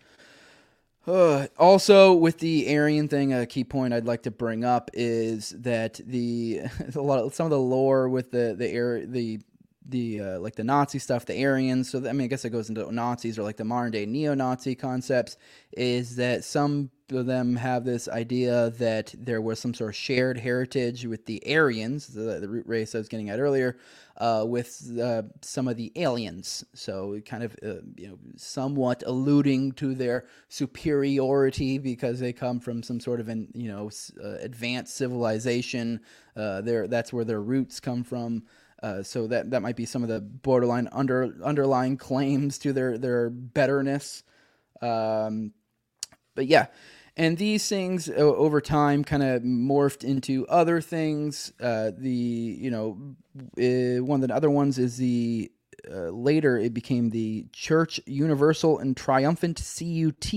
Uh, 1.07 1.47
also, 1.59 2.13
with 2.13 2.39
the 2.39 2.75
Aryan 2.77 3.09
thing, 3.09 3.33
a 3.33 3.47
key 3.47 3.65
point 3.65 3.95
I'd 3.95 4.07
like 4.07 4.23
to 4.23 4.31
bring 4.31 4.65
up 4.65 4.91
is 4.93 5.51
that 5.59 6.01
the 6.05 6.63
a 6.95 7.01
lot 7.01 7.21
of 7.21 7.35
some 7.35 7.47
of 7.47 7.51
the 7.51 7.59
lore 7.59 8.09
with 8.09 8.31
the 8.31 8.55
the 8.57 8.69
air 8.69 9.07
the 9.07 9.41
the 9.87 10.21
uh, 10.21 10.41
like 10.41 10.57
the 10.57 10.65
Nazi 10.65 10.99
stuff, 10.99 11.27
the 11.27 11.45
Aryans. 11.45 11.91
So 11.91 11.99
I 11.99 12.13
mean, 12.13 12.23
I 12.23 12.27
guess 12.27 12.45
it 12.45 12.51
goes 12.51 12.69
into 12.69 12.91
Nazis 12.93 13.39
or 13.39 13.43
like 13.43 13.57
the 13.57 13.65
modern 13.65 13.91
day 13.91 14.07
neo-Nazi 14.07 14.75
concepts. 14.75 15.37
Is 15.73 16.17
that 16.17 16.45
some 16.45 16.91
of 17.11 17.27
them 17.27 17.57
have 17.57 17.85
this 17.85 18.09
idea 18.09 18.71
that 18.79 19.15
there 19.19 19.43
was 19.43 19.59
some 19.59 19.75
sort 19.75 19.91
of 19.91 19.97
shared 19.97 20.39
heritage 20.39 21.05
with 21.05 21.27
the 21.27 21.43
Aryans, 21.47 22.07
the, 22.07 22.41
the 22.41 22.49
root 22.49 22.67
race 22.67 22.95
I 22.95 22.99
was 22.99 23.09
getting 23.09 23.29
at 23.29 23.41
earlier, 23.41 23.77
uh, 24.17 24.45
with 24.47 24.99
uh, 24.99 25.23
some 25.43 25.69
of 25.69 25.77
the 25.77 25.93
aliens. 25.97 26.65
So 26.75 27.21
kind 27.27 27.43
of 27.43 27.55
uh, 27.63 27.83
you 27.97 28.09
know 28.09 28.19
somewhat 28.37 29.03
alluding 29.07 29.73
to 29.73 29.95
their 29.95 30.27
superiority 30.49 31.79
because 31.79 32.21
they 32.21 32.33
come 32.33 32.61
from 32.61 32.83
some 32.83 33.01
sort 33.01 33.21
of 33.21 33.29
an 33.29 33.49
you 33.55 33.69
know 33.69 33.91
uh, 34.23 34.37
advanced 34.41 34.97
civilization. 34.97 36.01
Uh, 36.37 36.63
there 36.63 36.89
that's 36.89 37.13
where 37.13 37.25
their 37.25 37.43
roots 37.43 37.81
come 37.81 38.03
from. 38.03 38.45
Uh, 38.83 39.03
so 39.03 39.27
that 39.27 39.51
that 39.51 39.63
might 39.63 39.77
be 39.77 39.87
some 39.87 40.03
of 40.03 40.09
the 40.09 40.21
borderline 40.21 40.89
under 40.93 41.35
underlying 41.43 41.97
claims 41.97 42.59
to 42.59 42.73
their 42.73 42.99
their 42.99 43.31
betterness. 43.31 44.23
Um, 44.83 45.53
but 46.35 46.47
yeah, 46.47 46.67
and 47.17 47.39
these 47.39 47.69
things 47.69 48.09
uh, 48.09 48.15
over 48.15 48.61
time 48.61 49.05
kind 49.05 49.23
of 49.23 49.43
morphed 49.43 50.05
into 50.05 50.47
other 50.49 50.81
things. 50.81 51.53
Uh, 51.61 51.93
the 51.97 52.11
you 52.11 52.71
know 52.71 52.99
uh, 53.59 54.05
one 54.05 54.23
of 54.23 54.29
the 54.29 54.35
other 54.35 54.51
ones 54.51 54.79
is 54.79 54.97
the 54.97 55.51
uh, 55.91 56.09
later 56.11 56.57
it 56.57 56.75
became 56.75 57.11
the 57.11 57.47
Church 57.53 58.01
Universal 58.07 58.79
and 58.79 58.97
Triumphant 58.97 59.59
CUT, 59.59 60.33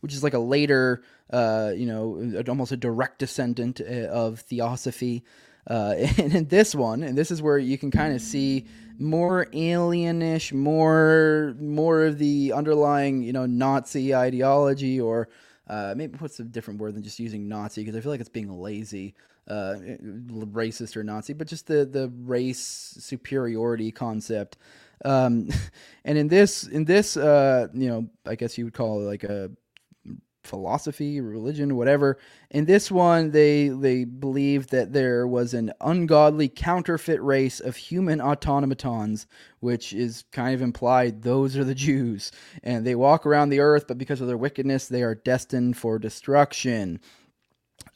which 0.00 0.14
is 0.14 0.22
like 0.22 0.34
a 0.34 0.38
later, 0.38 1.02
uh, 1.30 1.72
you 1.76 1.86
know, 1.86 2.42
almost 2.48 2.72
a 2.72 2.76
direct 2.76 3.18
descendant 3.18 3.80
uh, 3.80 4.08
of 4.08 4.40
Theosophy. 4.40 5.24
Uh, 5.68 5.94
and 6.18 6.34
in 6.34 6.48
this 6.48 6.74
one, 6.74 7.02
and 7.02 7.16
this 7.16 7.30
is 7.30 7.42
where 7.42 7.58
you 7.58 7.78
can 7.78 7.90
kind 7.90 8.14
of 8.14 8.20
see 8.20 8.66
more 8.98 9.46
alienish, 9.52 10.52
more 10.52 11.54
more 11.60 12.04
of 12.04 12.18
the 12.18 12.52
underlying, 12.52 13.22
you 13.22 13.32
know, 13.32 13.46
Nazi 13.46 14.14
ideology, 14.14 15.00
or 15.00 15.28
uh, 15.68 15.94
maybe 15.96 16.16
what's 16.18 16.40
a 16.40 16.44
different 16.44 16.80
word 16.80 16.94
than 16.94 17.02
just 17.02 17.18
using 17.18 17.48
Nazi 17.48 17.82
because 17.82 17.96
I 17.96 18.00
feel 18.00 18.12
like 18.12 18.20
it's 18.20 18.28
being 18.28 18.50
lazy, 18.50 19.14
uh, 19.48 19.74
racist 20.52 20.96
or 20.96 21.04
Nazi, 21.04 21.32
but 21.32 21.46
just 21.46 21.66
the 21.66 21.84
the 21.84 22.10
race 22.22 22.94
superiority 22.98 23.90
concept. 23.90 24.56
Um, 25.04 25.48
and 26.04 26.16
in 26.16 26.28
this 26.28 26.64
in 26.64 26.84
this, 26.84 27.16
uh, 27.16 27.68
you 27.74 27.88
know, 27.88 28.08
I 28.24 28.34
guess 28.36 28.56
you 28.56 28.64
would 28.64 28.74
call 28.74 29.00
it 29.02 29.04
like 29.04 29.24
a 29.24 29.50
philosophy, 30.46 31.20
religion, 31.20 31.76
whatever. 31.76 32.18
In 32.50 32.64
this 32.64 32.90
one, 32.90 33.32
they 33.32 33.68
they 33.68 34.04
believed 34.04 34.70
that 34.70 34.92
there 34.92 35.26
was 35.26 35.52
an 35.52 35.72
ungodly 35.80 36.48
counterfeit 36.48 37.22
race 37.22 37.60
of 37.60 37.76
human 37.76 38.20
automatons, 38.20 39.26
which 39.60 39.92
is 39.92 40.24
kind 40.32 40.54
of 40.54 40.62
implied 40.62 41.22
those 41.22 41.56
are 41.56 41.64
the 41.64 41.74
Jews, 41.74 42.32
and 42.62 42.86
they 42.86 42.94
walk 42.94 43.26
around 43.26 43.50
the 43.50 43.60
earth, 43.60 43.86
but 43.86 43.98
because 43.98 44.20
of 44.20 44.28
their 44.28 44.38
wickedness, 44.38 44.88
they 44.88 45.02
are 45.02 45.14
destined 45.14 45.76
for 45.76 45.98
destruction. 45.98 47.00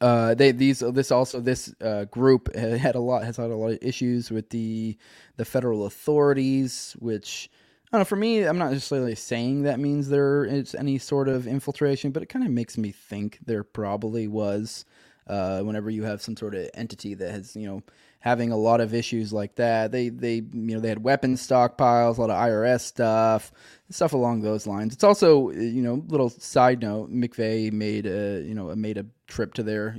Uh, 0.01 0.35
they 0.35 0.53
these 0.53 0.81
this 0.81 1.11
also 1.11 1.41
this 1.41 1.75
uh, 1.83 2.05
group 2.07 2.55
had 2.55 2.95
a 2.95 3.01
lot 3.01 3.23
has 3.23 3.37
had 3.37 3.51
a 3.51 3.57
lot 3.57 3.73
of 3.73 3.79
issues 3.83 4.31
with 4.31 4.49
the 4.51 4.97
the 5.37 5.45
federal 5.45 5.87
authorities, 5.87 6.97
which 6.99 7.51
I 7.93 7.97
don't 7.97 8.01
know. 8.03 8.05
For 8.05 8.17
me, 8.17 8.43
I'm 8.45 8.59
not 8.59 8.71
necessarily 8.71 9.17
saying 9.17 9.63
that 9.63 9.81
means 9.81 10.09
there 10.09 10.45
is 10.45 10.75
any 10.77 10.99
sort 10.99 11.29
of 11.29 11.47
infiltration, 11.49 12.13
but 12.13 12.23
it 12.23 12.27
kind 12.27 12.45
of 12.45 12.53
makes 12.53 12.79
me 12.79 12.93
think 12.93 13.39
there 13.45 13.65
probably 13.65 14.29
was. 14.29 14.85
Uh, 15.27 15.61
whenever 15.63 15.91
you 15.91 16.03
have 16.03 16.21
some 16.21 16.37
sort 16.37 16.57
of 16.57 16.69
entity 16.75 17.15
that 17.15 17.31
has, 17.31 17.55
you 17.55 17.67
know, 17.67 17.83
having 18.21 18.53
a 18.53 18.57
lot 18.57 18.81
of 18.81 18.95
issues 18.95 19.33
like 19.33 19.57
that, 19.57 19.91
they 19.91 20.11
they 20.11 20.37
you 20.37 20.45
know 20.53 20.81
they 20.81 20.89
had 20.89 21.03
weapons 21.03 21.47
stockpiles, 21.47 22.19
a 22.19 22.21
lot 22.21 22.31
of 22.31 22.37
IRS 22.37 22.83
stuff, 22.83 23.51
stuff 23.89 24.13
along 24.13 24.43
those 24.43 24.67
lines. 24.67 24.93
It's 24.95 25.05
also 25.05 25.51
you 25.51 25.83
know 25.83 26.05
little 26.07 26.29
side 26.29 26.83
note, 26.83 27.11
McVeigh 27.11 27.73
made 27.73 28.07
a 28.07 28.43
you 28.43 28.55
know 28.55 28.75
made 28.77 28.99
a 28.99 29.07
trip 29.27 29.55
to 29.55 29.63
there, 29.63 29.97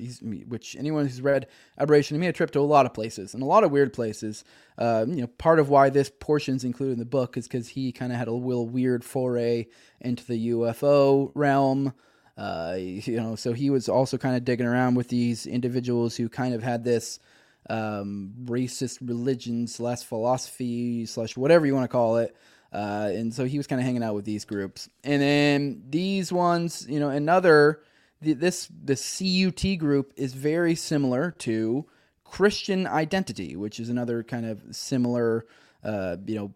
which 0.48 0.76
anyone 0.76 1.06
who's 1.06 1.22
read 1.22 1.48
Aberration, 1.80 2.16
he 2.16 2.20
made 2.20 2.28
a 2.28 2.34
trip 2.34 2.52
to 2.52 2.60
a 2.60 2.62
lot 2.62 2.86
of 2.86 2.94
places 2.94 3.34
and 3.34 3.42
a 3.42 3.48
lot 3.48 3.64
of 3.64 3.72
weird 3.72 3.92
places. 3.92 4.44
Uh, 4.78 5.06
you 5.08 5.22
know, 5.22 5.28
part 5.28 5.60
of 5.60 5.70
why 5.70 5.90
this 5.90 6.12
portion's 6.20 6.64
included 6.64 6.94
in 6.94 7.00
the 7.00 7.06
book 7.06 7.38
is 7.38 7.48
because 7.48 7.70
he 7.70 7.92
kind 7.92 8.12
of 8.12 8.18
had 8.20 8.28
a 8.28 8.34
little 8.34 8.68
weird 8.68 9.04
foray 9.04 9.68
into 10.00 10.26
the 10.26 10.52
UFO 10.52 11.32
realm. 11.34 11.94
Uh, 12.38 12.76
you 12.78 13.18
know, 13.18 13.36
so 13.36 13.54
he 13.54 13.70
was 13.70 13.90
also 13.90 14.18
kind 14.18 14.36
of 14.36 14.46
digging 14.46 14.66
around 14.66 14.96
with 14.96 15.08
these 15.10 15.46
individuals 15.46 16.16
who 16.16 16.30
kind 16.30 16.54
of 16.54 16.64
had 16.64 16.84
this 16.84 17.20
um, 17.70 18.34
racist 18.46 19.00
religion 19.02 19.68
slash 19.68 20.04
philosophy 20.04 21.06
slash 21.06 21.38
whatever 21.38 21.66
you 21.66 21.74
want 21.74 21.86
to 21.86 21.92
call 21.92 22.18
it. 22.18 22.36
Uh, 22.74 23.10
and 23.14 23.34
so 23.34 23.46
he 23.46 23.58
was 23.58 23.68
kind 23.68 23.82
of 23.82 23.86
hanging 23.86 24.04
out 24.04 24.16
with 24.16 24.26
these 24.26 24.46
groups. 24.46 24.90
And 25.04 25.22
then 25.22 25.84
these 25.90 26.32
ones, 26.32 26.86
you 26.90 27.00
know, 27.00 27.10
another 27.10 27.82
the, 28.22 28.34
this 28.34 28.70
the 28.84 28.96
CUT 28.96 29.80
group 29.80 30.14
is 30.16 30.34
very 30.34 30.76
similar 30.76 31.32
to 31.40 31.86
Christian 32.24 32.88
Identity, 32.88 33.56
which 33.56 33.80
is 33.80 33.90
another 33.90 34.24
kind 34.24 34.46
of 34.46 34.62
similar, 34.72 35.46
uh, 35.84 36.18
you 36.26 36.36
know, 36.36 36.54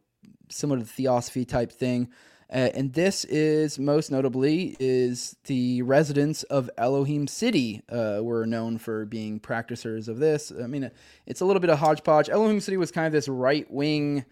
similar 0.50 0.80
to 0.80 0.86
the 0.86 0.92
theosophy 0.92 1.44
type 1.44 1.72
thing. 1.72 2.10
Uh, 2.50 2.70
and 2.76 2.94
this 2.94 3.26
is 3.26 3.80
most 3.80 4.12
notably 4.12 4.78
is 4.80 5.36
the 5.46 5.82
residents 5.82 6.44
of 6.44 6.70
Elohim 6.78 7.28
City 7.28 7.82
uh, 7.90 8.20
were 8.22 8.46
known 8.46 8.78
for 8.78 9.06
being 9.06 9.40
practitioners 9.40 10.08
of 10.08 10.20
this. 10.20 10.52
I 10.52 10.68
mean, 10.68 10.92
it's 11.26 11.42
a 11.42 11.46
little 11.46 11.60
bit 11.60 11.72
of 11.72 11.80
hodgepodge. 11.80 12.30
Elohim 12.30 12.60
City 12.60 12.78
was 12.78 12.92
kind 12.92 13.08
of 13.08 13.14
this 13.14 13.28
right 13.28 13.70
wing 13.72 14.26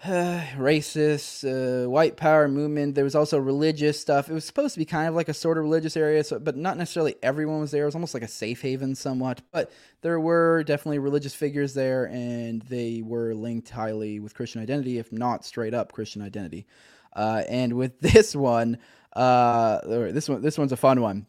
racist, 0.04 1.42
uh, 1.42 1.90
white 1.90 2.16
power 2.16 2.46
movement. 2.46 2.94
There 2.94 3.02
was 3.02 3.16
also 3.16 3.36
religious 3.36 4.00
stuff. 4.00 4.30
It 4.30 4.32
was 4.32 4.44
supposed 4.44 4.74
to 4.74 4.78
be 4.78 4.84
kind 4.84 5.08
of 5.08 5.16
like 5.16 5.28
a 5.28 5.34
sort 5.34 5.58
of 5.58 5.64
religious 5.64 5.96
area, 5.96 6.22
so, 6.22 6.38
but 6.38 6.56
not 6.56 6.76
necessarily 6.76 7.16
everyone 7.20 7.58
was 7.58 7.72
there. 7.72 7.82
It 7.82 7.86
was 7.86 7.96
almost 7.96 8.14
like 8.14 8.22
a 8.22 8.28
safe 8.28 8.62
haven, 8.62 8.94
somewhat. 8.94 9.42
But 9.50 9.72
there 10.02 10.20
were 10.20 10.62
definitely 10.62 11.00
religious 11.00 11.34
figures 11.34 11.74
there, 11.74 12.04
and 12.04 12.62
they 12.62 13.02
were 13.04 13.34
linked 13.34 13.70
highly 13.70 14.20
with 14.20 14.34
Christian 14.34 14.62
identity, 14.62 14.98
if 14.98 15.10
not 15.10 15.44
straight 15.44 15.74
up 15.74 15.90
Christian 15.90 16.22
identity. 16.22 16.68
Uh, 17.14 17.42
and 17.48 17.74
with 17.74 18.00
this 18.00 18.34
one, 18.34 18.78
uh, 19.14 19.80
this 19.84 20.28
one, 20.28 20.42
this 20.42 20.58
one's 20.58 20.72
a 20.72 20.76
fun 20.76 21.00
one. 21.00 21.26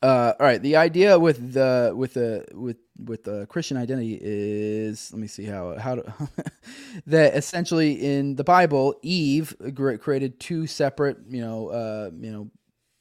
Uh, 0.00 0.32
all 0.38 0.46
right, 0.46 0.62
the 0.62 0.76
idea 0.76 1.18
with 1.18 1.54
the 1.54 1.92
with 1.96 2.14
the 2.14 2.46
with 2.54 2.76
with 3.04 3.24
the 3.24 3.46
Christian 3.46 3.76
identity 3.76 4.16
is 4.20 5.12
let 5.12 5.20
me 5.20 5.26
see 5.26 5.44
how 5.44 5.76
how 5.76 5.96
to, 5.96 6.14
that 7.06 7.34
essentially 7.34 7.94
in 7.94 8.36
the 8.36 8.44
Bible 8.44 8.94
Eve 9.02 9.56
created 10.00 10.38
two 10.38 10.68
separate 10.68 11.18
you 11.28 11.40
know 11.40 11.68
uh, 11.68 12.10
you 12.16 12.30
know 12.30 12.50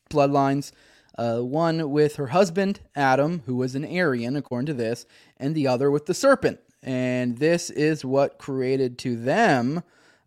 bloodlines. 0.10 0.72
Uh, 1.20 1.40
one 1.40 1.90
with 1.90 2.16
her 2.18 2.28
husband 2.28 2.80
Adam, 2.96 3.42
who 3.46 3.56
was 3.56 3.74
an 3.76 3.84
Aryan 3.84 4.36
according 4.36 4.68
to 4.68 4.74
this, 4.74 5.06
and 5.38 5.54
the 5.54 5.68
other 5.68 5.92
with 5.92 6.06
the 6.06 6.14
serpent. 6.14 6.60
And 6.84 7.38
this 7.38 7.70
is 7.70 8.06
what 8.06 8.38
created 8.38 8.98
to 9.00 9.16
them 9.16 9.84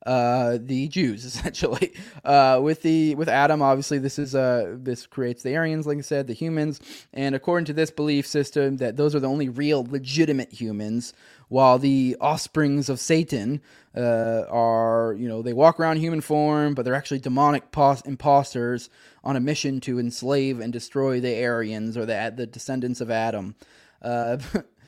uh, 0.07 0.59
the 0.61 0.89
Jews 0.89 1.25
essentially. 1.27 1.93
Uh, 2.25 2.61
with 2.63 2.83
the 2.83 3.15
with 3.15 3.29
Adam, 3.29 3.63
obviously 3.63 3.99
this 3.99 4.19
is 4.19 4.35
uh 4.35 4.77
this 4.79 5.07
creates 5.07 5.43
the 5.43 5.57
Aryans, 5.57 5.87
like 5.87 5.99
I 5.99 6.03
said, 6.03 6.27
the 6.27 6.33
humans, 6.33 6.81
and 7.13 7.35
according 7.35 7.67
to 7.67 7.73
this 7.73 7.91
belief 7.91 8.27
system, 8.27 8.79
that 8.79 8.97
those 8.97 9.15
are 9.15 9.21
the 9.21 9.29
only 9.29 9.49
real 9.49 9.85
legitimate 9.85 10.53
humans, 10.53 11.13
while 11.49 11.79
the 11.79 12.17
offsprings 12.21 12.89
of 12.89 13.01
Satan 13.01 13.61
uh, 13.97 14.45
are 14.49 15.15
you 15.19 15.29
know 15.29 15.43
they 15.43 15.53
walk 15.53 15.81
around 15.81 15.99
human 15.99 16.21
form, 16.21 16.75
but 16.75 16.85
they're 16.85 16.95
actually 16.95 17.21
demonic 17.21 17.71
pos- 17.73 18.03
imposters 18.03 18.89
on 19.23 19.37
a 19.37 19.41
mission 19.41 19.81
to 19.81 19.99
enslave 19.99 20.61
and 20.61 20.73
destroy 20.73 21.21
the 21.21 21.45
Aryans 21.45 21.97
or 21.97 22.07
the 22.07 22.33
the 22.35 22.47
descendants 22.47 23.01
of 23.01 23.11
Adam. 23.11 23.55
Uh, 24.01 24.39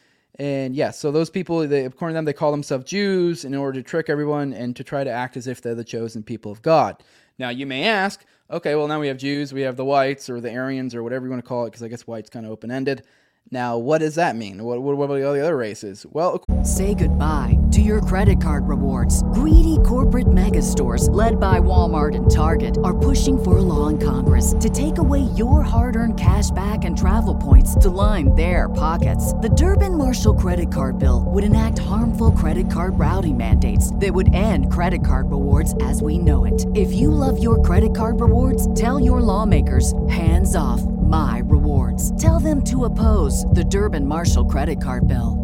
And 0.42 0.74
yeah, 0.74 0.90
so 0.90 1.12
those 1.12 1.31
people, 1.31 1.68
they, 1.68 1.85
according 1.85 2.14
to 2.14 2.16
them, 2.16 2.24
they 2.24 2.33
call 2.33 2.50
themselves 2.50 2.85
Jews 2.85 3.44
in 3.44 3.55
order 3.55 3.81
to 3.81 3.88
trick 3.88 4.11
everyone 4.11 4.52
and 4.52 4.74
to 4.74 4.83
try 4.83 5.05
to 5.05 5.11
act 5.11 5.37
as 5.37 5.46
if 5.46 5.62
they're 5.62 5.76
the 5.76 5.85
chosen 5.85 6.24
people 6.24 6.50
of 6.50 6.62
God. 6.62 7.00
Now, 7.38 7.50
you 7.50 7.64
may 7.64 7.85
ask, 7.85 8.24
okay, 8.50 8.74
well, 8.74 8.88
now 8.88 8.98
we 8.98 9.07
have 9.07 9.18
Jews, 9.18 9.52
we 9.52 9.61
have 9.61 9.76
the 9.76 9.85
whites 9.85 10.28
or 10.28 10.40
the 10.40 10.52
Aryans 10.52 10.96
or 10.96 11.05
whatever 11.05 11.26
you 11.26 11.31
want 11.31 11.44
to 11.44 11.48
call 11.48 11.66
it, 11.66 11.70
because 11.70 11.85
I 11.85 11.87
guess 11.87 12.09
white's 12.09 12.28
kind 12.28 12.44
of 12.44 12.50
open 12.50 12.72
ended. 12.72 13.05
Now, 13.52 13.76
what 13.76 13.98
does 13.98 14.14
that 14.14 14.34
mean? 14.34 14.64
What, 14.64 14.80
what, 14.80 14.96
what 14.96 15.04
about 15.04 15.22
all 15.22 15.34
the 15.34 15.42
other 15.42 15.58
races? 15.58 16.06
Well, 16.10 16.42
Say 16.64 16.94
goodbye 16.94 17.58
to 17.72 17.80
your 17.80 18.00
credit 18.00 18.40
card 18.40 18.68
rewards. 18.68 19.22
Greedy 19.34 19.78
corporate 19.84 20.32
mega 20.32 20.62
stores, 20.62 21.08
led 21.10 21.40
by 21.40 21.58
Walmart 21.58 22.14
and 22.14 22.30
Target, 22.30 22.78
are 22.84 22.96
pushing 22.96 23.36
for 23.36 23.58
a 23.58 23.60
law 23.60 23.88
in 23.88 23.98
Congress 23.98 24.54
to 24.60 24.70
take 24.70 24.98
away 24.98 25.22
your 25.34 25.62
hard 25.62 25.96
earned 25.96 26.18
cash 26.18 26.50
back 26.52 26.84
and 26.84 26.96
travel 26.96 27.34
points 27.34 27.74
to 27.74 27.90
line 27.90 28.34
their 28.36 28.68
pockets. 28.68 29.32
The 29.34 29.50
Durbin 29.50 29.98
Marshall 29.98 30.34
credit 30.34 30.72
card 30.72 30.98
bill 30.98 31.24
would 31.26 31.44
enact 31.44 31.80
harmful 31.80 32.30
credit 32.30 32.70
card 32.70 32.98
routing 32.98 33.36
mandates 33.36 33.92
that 33.96 34.14
would 34.14 34.32
end 34.32 34.72
credit 34.72 35.04
card 35.04 35.30
rewards 35.30 35.74
as 35.82 36.00
we 36.00 36.16
know 36.16 36.44
it. 36.44 36.64
If 36.74 36.92
you 36.92 37.10
love 37.10 37.42
your 37.42 37.60
credit 37.60 37.94
card 37.94 38.20
rewards, 38.20 38.72
tell 38.80 39.00
your 39.00 39.20
lawmakers 39.20 39.92
hands 40.08 40.54
off 40.54 40.80
my 41.12 41.42
rewards. 41.44 42.11
Tell 42.20 42.40
them 42.40 42.64
to 42.64 42.87
oppose 42.87 43.44
the 43.53 43.62
Durbin 43.62 44.07
Marshall 44.07 44.46
credit 44.46 44.81
card 44.83 45.07
bill. 45.07 45.38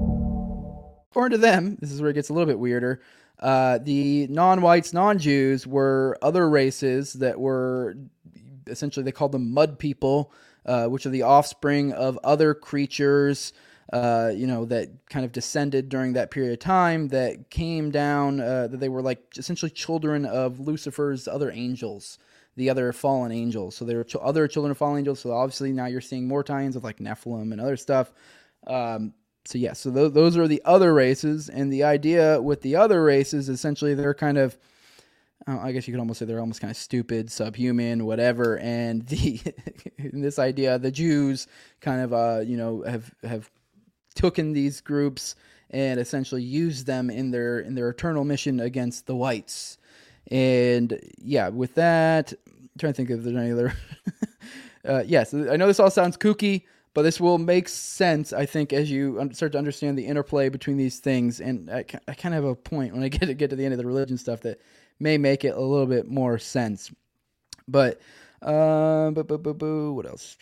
according 1.11 1.37
to 1.37 1.43
them, 1.43 1.77
this 1.79 1.93
is 1.93 2.01
where 2.01 2.11
it 2.11 2.15
gets 2.15 2.31
a 2.31 2.33
little 2.33 2.47
bit 2.47 2.59
weirder. 2.59 3.03
Uh, 3.39 3.77
the 3.77 4.27
non-whites, 4.29 4.95
non-Jews 4.95 5.67
were 5.67 6.17
other 6.23 6.49
races 6.49 7.13
that 7.15 7.39
were 7.39 7.97
essentially 8.67 9.05
they 9.05 9.13
called 9.13 9.33
them 9.33 9.53
mud 9.53 9.79
people, 9.79 10.33
uh, 10.65 10.87
which 10.87 11.05
are 11.05 11.11
the 11.11 11.23
offspring 11.23 11.93
of 11.93 12.19
other 12.25 12.55
creatures. 12.55 13.53
Uh, 13.93 14.33
you 14.35 14.47
know 14.47 14.65
that 14.65 14.89
kind 15.11 15.25
of 15.25 15.33
descended 15.33 15.91
during 15.91 16.15
that 16.15 16.31
period 16.31 16.53
of 16.53 16.59
time 16.59 17.09
that 17.09 17.51
came 17.51 17.91
down. 17.91 18.41
Uh, 18.41 18.67
that 18.69 18.81
they 18.81 18.89
were 18.89 19.03
like 19.03 19.37
essentially 19.37 19.71
children 19.71 20.25
of 20.25 20.61
Lucifer's 20.61 21.29
other 21.29 21.51
angels, 21.51 22.19
the 22.59 22.69
other 22.69 22.93
fallen 22.93 23.31
angels. 23.31 23.77
So 23.77 23.85
there 23.85 24.01
are 24.01 24.05
ch- 24.05 24.17
other 24.17 24.49
children 24.49 24.73
of 24.73 24.79
fallen 24.79 24.99
angels. 24.99 25.21
So 25.21 25.33
obviously 25.33 25.73
now 25.73 25.87
you're 25.87 26.01
seeing 26.01 26.27
more 26.27 26.43
tie-ins 26.43 26.75
with 26.75 26.83
like 26.83 26.99
Nephilim 26.99 27.53
and 27.53 27.61
other 27.61 27.77
stuff. 27.77 28.13
Um, 28.67 29.15
so 29.45 29.59
yeah, 29.59 29.73
so 29.73 29.93
th- 29.93 30.13
those 30.13 30.37
are 30.37 30.49
the 30.49 30.61
other 30.65 30.93
races, 30.93 31.49
and 31.49 31.73
the 31.73 31.85
idea 31.85 32.43
with 32.43 32.61
the 32.61 32.77
other 32.77 33.03
races, 33.03 33.49
essentially, 33.49 33.95
they're 33.95 34.13
kind 34.13 34.37
of, 34.37 34.59
I 35.47 35.73
guess 35.73 35.89
you 35.89 35.95
could 35.95 36.01
almost 36.01 36.19
say 36.19 36.27
they're 36.27 36.41
almost 36.41 36.61
kind 36.61 36.71
of 36.71 36.77
stupid, 36.77 37.31
subhuman, 37.31 38.05
whatever. 38.05 38.59
And 38.59 39.07
the 39.07 39.41
this 39.99 40.39
idea, 40.39 40.79
the 40.79 40.91
Jews 40.91 41.47
kind 41.81 42.03
of, 42.03 42.13
uh, 42.13 42.41
you 42.45 42.59
know, 42.59 42.83
have 42.83 43.11
have 43.23 43.51
taken 44.15 44.53
these 44.53 44.83
groups 44.83 45.35
and 45.71 45.99
essentially 45.99 46.43
used 46.43 46.87
them 46.87 47.09
in 47.09 47.31
their 47.31 47.61
in 47.61 47.75
their 47.75 47.89
eternal 47.89 48.25
mission 48.25 48.61
against 48.61 49.07
the 49.07 49.17
whites. 49.17 49.79
And 50.31 51.01
yeah, 51.17 51.49
with 51.49 51.75
that, 51.77 52.35
trying 52.79 52.93
to 52.93 52.97
think 52.97 53.11
if 53.11 53.23
there's 53.23 53.37
any 53.37 53.53
other. 53.53 53.73
uh, 54.85 55.05
yes, 55.07 55.35
I 55.35 55.57
know 55.57 55.67
this 55.67 55.81
all 55.81 55.91
sounds 55.91 56.17
kooky, 56.17 56.65
but 56.95 57.03
this 57.03 57.21
will 57.21 57.39
make 57.39 57.69
sense, 57.69 58.33
I 58.33 58.47
think, 58.47 58.73
as 58.73 58.91
you 58.91 59.31
start 59.33 59.53
to 59.53 59.59
understand 59.59 59.99
the 59.99 60.07
interplay 60.07 60.49
between 60.49 60.77
these 60.77 60.99
things. 60.99 61.41
And 61.41 61.71
I, 61.71 61.85
I 62.09 62.15
kind 62.15 62.35
of 62.35 62.43
have 62.43 62.45
a 62.45 62.55
point 62.55 62.95
when 62.95 63.03
I 63.03 63.09
get 63.09 63.27
to 63.27 63.35
get 63.35 63.51
to 63.51 63.57
the 63.57 63.65
end 63.65 63.75
of 63.75 63.79
the 63.79 63.87
religion 63.87 64.19
stuff 64.19 64.41
that 64.43 64.61
may 64.99 65.19
make 65.19 65.45
it 65.45 65.55
a 65.57 65.61
little 65.61 65.87
bit 65.87 66.09
more 66.09 66.39
sense. 66.39 66.91
But, 67.67 68.01
uh, 68.43 69.11
boo, 69.11 69.25
boo, 69.25 69.39
boo, 69.39 69.55
boo, 69.55 69.93
what 69.93 70.07
else? 70.07 70.37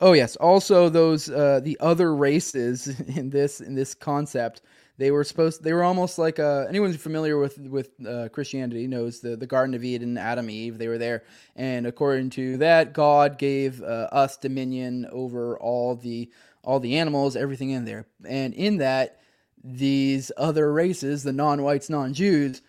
Oh 0.00 0.12
yes, 0.12 0.36
also 0.36 0.88
those 0.88 1.28
uh, 1.28 1.60
the 1.62 1.76
other 1.80 2.14
races 2.14 3.00
in 3.16 3.30
this 3.30 3.60
in 3.60 3.74
this 3.74 3.94
concept. 3.94 4.62
They 4.98 5.12
were 5.12 5.22
supposed. 5.22 5.62
They 5.62 5.72
were 5.72 5.84
almost 5.84 6.18
like 6.18 6.40
uh, 6.40 6.66
anyone 6.68 6.90
who's 6.90 7.00
familiar 7.00 7.38
with 7.38 7.56
with 7.58 7.90
uh, 8.04 8.28
Christianity 8.30 8.88
knows 8.88 9.20
the 9.20 9.36
the 9.36 9.46
Garden 9.46 9.74
of 9.74 9.84
Eden, 9.84 10.18
Adam, 10.18 10.50
Eve. 10.50 10.76
They 10.76 10.88
were 10.88 10.98
there, 10.98 11.22
and 11.54 11.86
according 11.86 12.30
to 12.30 12.56
that, 12.58 12.92
God 12.92 13.38
gave 13.38 13.80
uh, 13.80 14.08
us 14.10 14.36
dominion 14.36 15.06
over 15.12 15.56
all 15.58 15.94
the 15.94 16.30
all 16.64 16.80
the 16.80 16.98
animals, 16.98 17.36
everything 17.36 17.70
in 17.70 17.84
there, 17.84 18.06
and 18.26 18.52
in 18.54 18.78
that, 18.78 19.20
these 19.62 20.32
other 20.36 20.72
races, 20.72 21.22
the 21.22 21.32
non-whites, 21.32 21.88
non-Jews, 21.88 22.60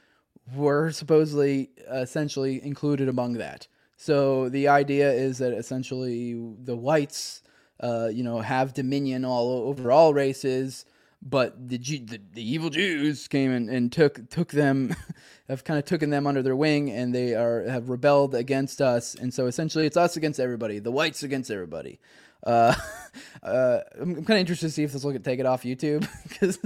were 0.55 0.91
supposedly 0.91 1.71
essentially 1.91 2.63
included 2.63 3.09
among 3.09 3.33
that. 3.33 3.67
So 3.97 4.49
the 4.49 4.67
idea 4.67 5.11
is 5.11 5.39
that 5.39 5.51
essentially 5.53 6.33
the 6.63 6.77
whites, 6.77 7.41
uh, 7.79 8.09
you 8.13 8.23
know, 8.23 8.39
have 8.39 8.73
dominion 8.73 9.25
all 9.25 9.67
over 9.67 9.91
all 9.91 10.13
races, 10.13 10.85
but 11.21 11.69
the 11.69 11.77
the, 11.77 12.19
the 12.33 12.51
evil 12.51 12.69
Jews 12.69 13.27
came 13.27 13.51
and, 13.51 13.69
and 13.69 13.91
took 13.91 14.29
took 14.29 14.51
them, 14.51 14.95
have 15.49 15.63
kind 15.63 15.77
of 15.77 15.85
taken 15.85 16.09
them 16.09 16.25
under 16.25 16.41
their 16.41 16.55
wing, 16.55 16.89
and 16.89 17.13
they 17.13 17.35
are 17.35 17.63
have 17.63 17.89
rebelled 17.89 18.35
against 18.35 18.81
us. 18.81 19.15
And 19.15 19.33
so 19.33 19.47
essentially, 19.47 19.85
it's 19.85 19.97
us 19.97 20.15
against 20.15 20.39
everybody, 20.39 20.79
the 20.79 20.91
whites 20.91 21.23
against 21.23 21.51
everybody. 21.51 21.99
Uh, 22.43 22.73
uh, 23.43 23.79
I'm, 23.99 24.15
I'm 24.15 24.25
kind 24.25 24.31
of 24.31 24.37
interested 24.37 24.67
to 24.67 24.71
see 24.71 24.83
if 24.83 24.93
this 24.93 25.03
will 25.03 25.11
get 25.11 25.23
taken 25.23 25.45
off 25.45 25.63
YouTube 25.63 26.07
because 26.29 26.57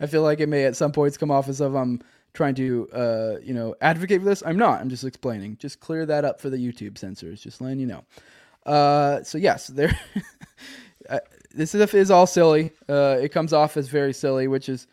I 0.00 0.06
feel 0.06 0.22
like 0.22 0.40
it 0.40 0.48
may 0.48 0.64
at 0.64 0.76
some 0.76 0.92
points 0.92 1.16
come 1.16 1.30
off 1.30 1.48
as 1.48 1.60
if 1.60 1.72
I'm 1.72 2.02
trying 2.34 2.54
to, 2.56 2.88
uh, 2.92 3.36
you 3.42 3.54
know, 3.54 3.76
advocate 3.80 4.20
for 4.20 4.24
this. 4.24 4.42
I'm 4.44 4.56
not. 4.56 4.80
I'm 4.80 4.88
just 4.88 5.04
explaining. 5.04 5.58
Just 5.58 5.80
clear 5.80 6.06
that 6.06 6.24
up 6.24 6.40
for 6.40 6.50
the 6.50 6.56
YouTube 6.56 6.98
censors. 6.98 7.42
Just 7.42 7.60
letting 7.60 7.78
you 7.78 7.86
know. 7.86 8.04
Uh, 8.66 9.22
so 9.22 9.38
yes, 9.38 9.68
there. 9.68 9.96
This 11.54 11.70
stuff 11.70 11.94
is 11.94 12.10
all 12.10 12.26
silly. 12.26 12.72
Uh, 12.88 13.18
it 13.20 13.30
comes 13.30 13.52
off 13.52 13.76
as 13.76 13.88
very 13.88 14.12
silly, 14.12 14.48
which 14.48 14.68
is 14.68 14.86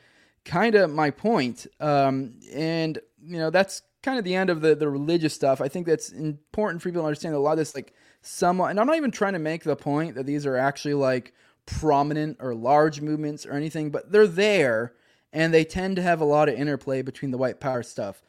kind 0.45 0.75
of 0.75 0.91
my 0.91 1.11
point. 1.11 1.67
Um, 1.79 2.39
and 2.53 2.99
you 3.21 3.37
know, 3.37 3.49
that's 3.49 3.81
kind 4.01 4.17
of 4.17 4.23
the 4.23 4.35
end 4.35 4.49
of 4.49 4.61
the 4.61 4.75
the 4.75 4.89
religious 4.89 5.33
stuff. 5.33 5.61
I 5.61 5.67
think 5.67 5.85
that's 5.87 6.09
important 6.09 6.81
for 6.81 6.89
people 6.89 7.01
to 7.01 7.07
understand 7.07 7.35
a 7.35 7.39
lot 7.39 7.53
of 7.53 7.57
this, 7.59 7.75
like, 7.75 7.93
somewhat. 8.21 8.69
And 8.69 8.79
I'm 8.79 8.87
not 8.87 8.97
even 8.97 9.11
trying 9.11 9.33
to 9.33 9.39
make 9.39 9.63
the 9.63 9.75
point 9.75 10.15
that 10.15 10.25
these 10.25 10.45
are 10.45 10.57
actually 10.57 10.93
like 10.93 11.33
prominent 11.65 12.37
or 12.39 12.55
large 12.55 13.01
movements 13.01 13.45
or 13.45 13.53
anything, 13.53 13.91
but 13.91 14.11
they're 14.11 14.27
there 14.27 14.93
and 15.31 15.53
they 15.53 15.63
tend 15.63 15.95
to 15.95 16.01
have 16.01 16.21
a 16.21 16.25
lot 16.25 16.49
of 16.49 16.55
interplay 16.55 17.01
between 17.01 17.31
the 17.31 17.37
white 17.37 17.59
power 17.59 17.83
stuff. 17.83 18.23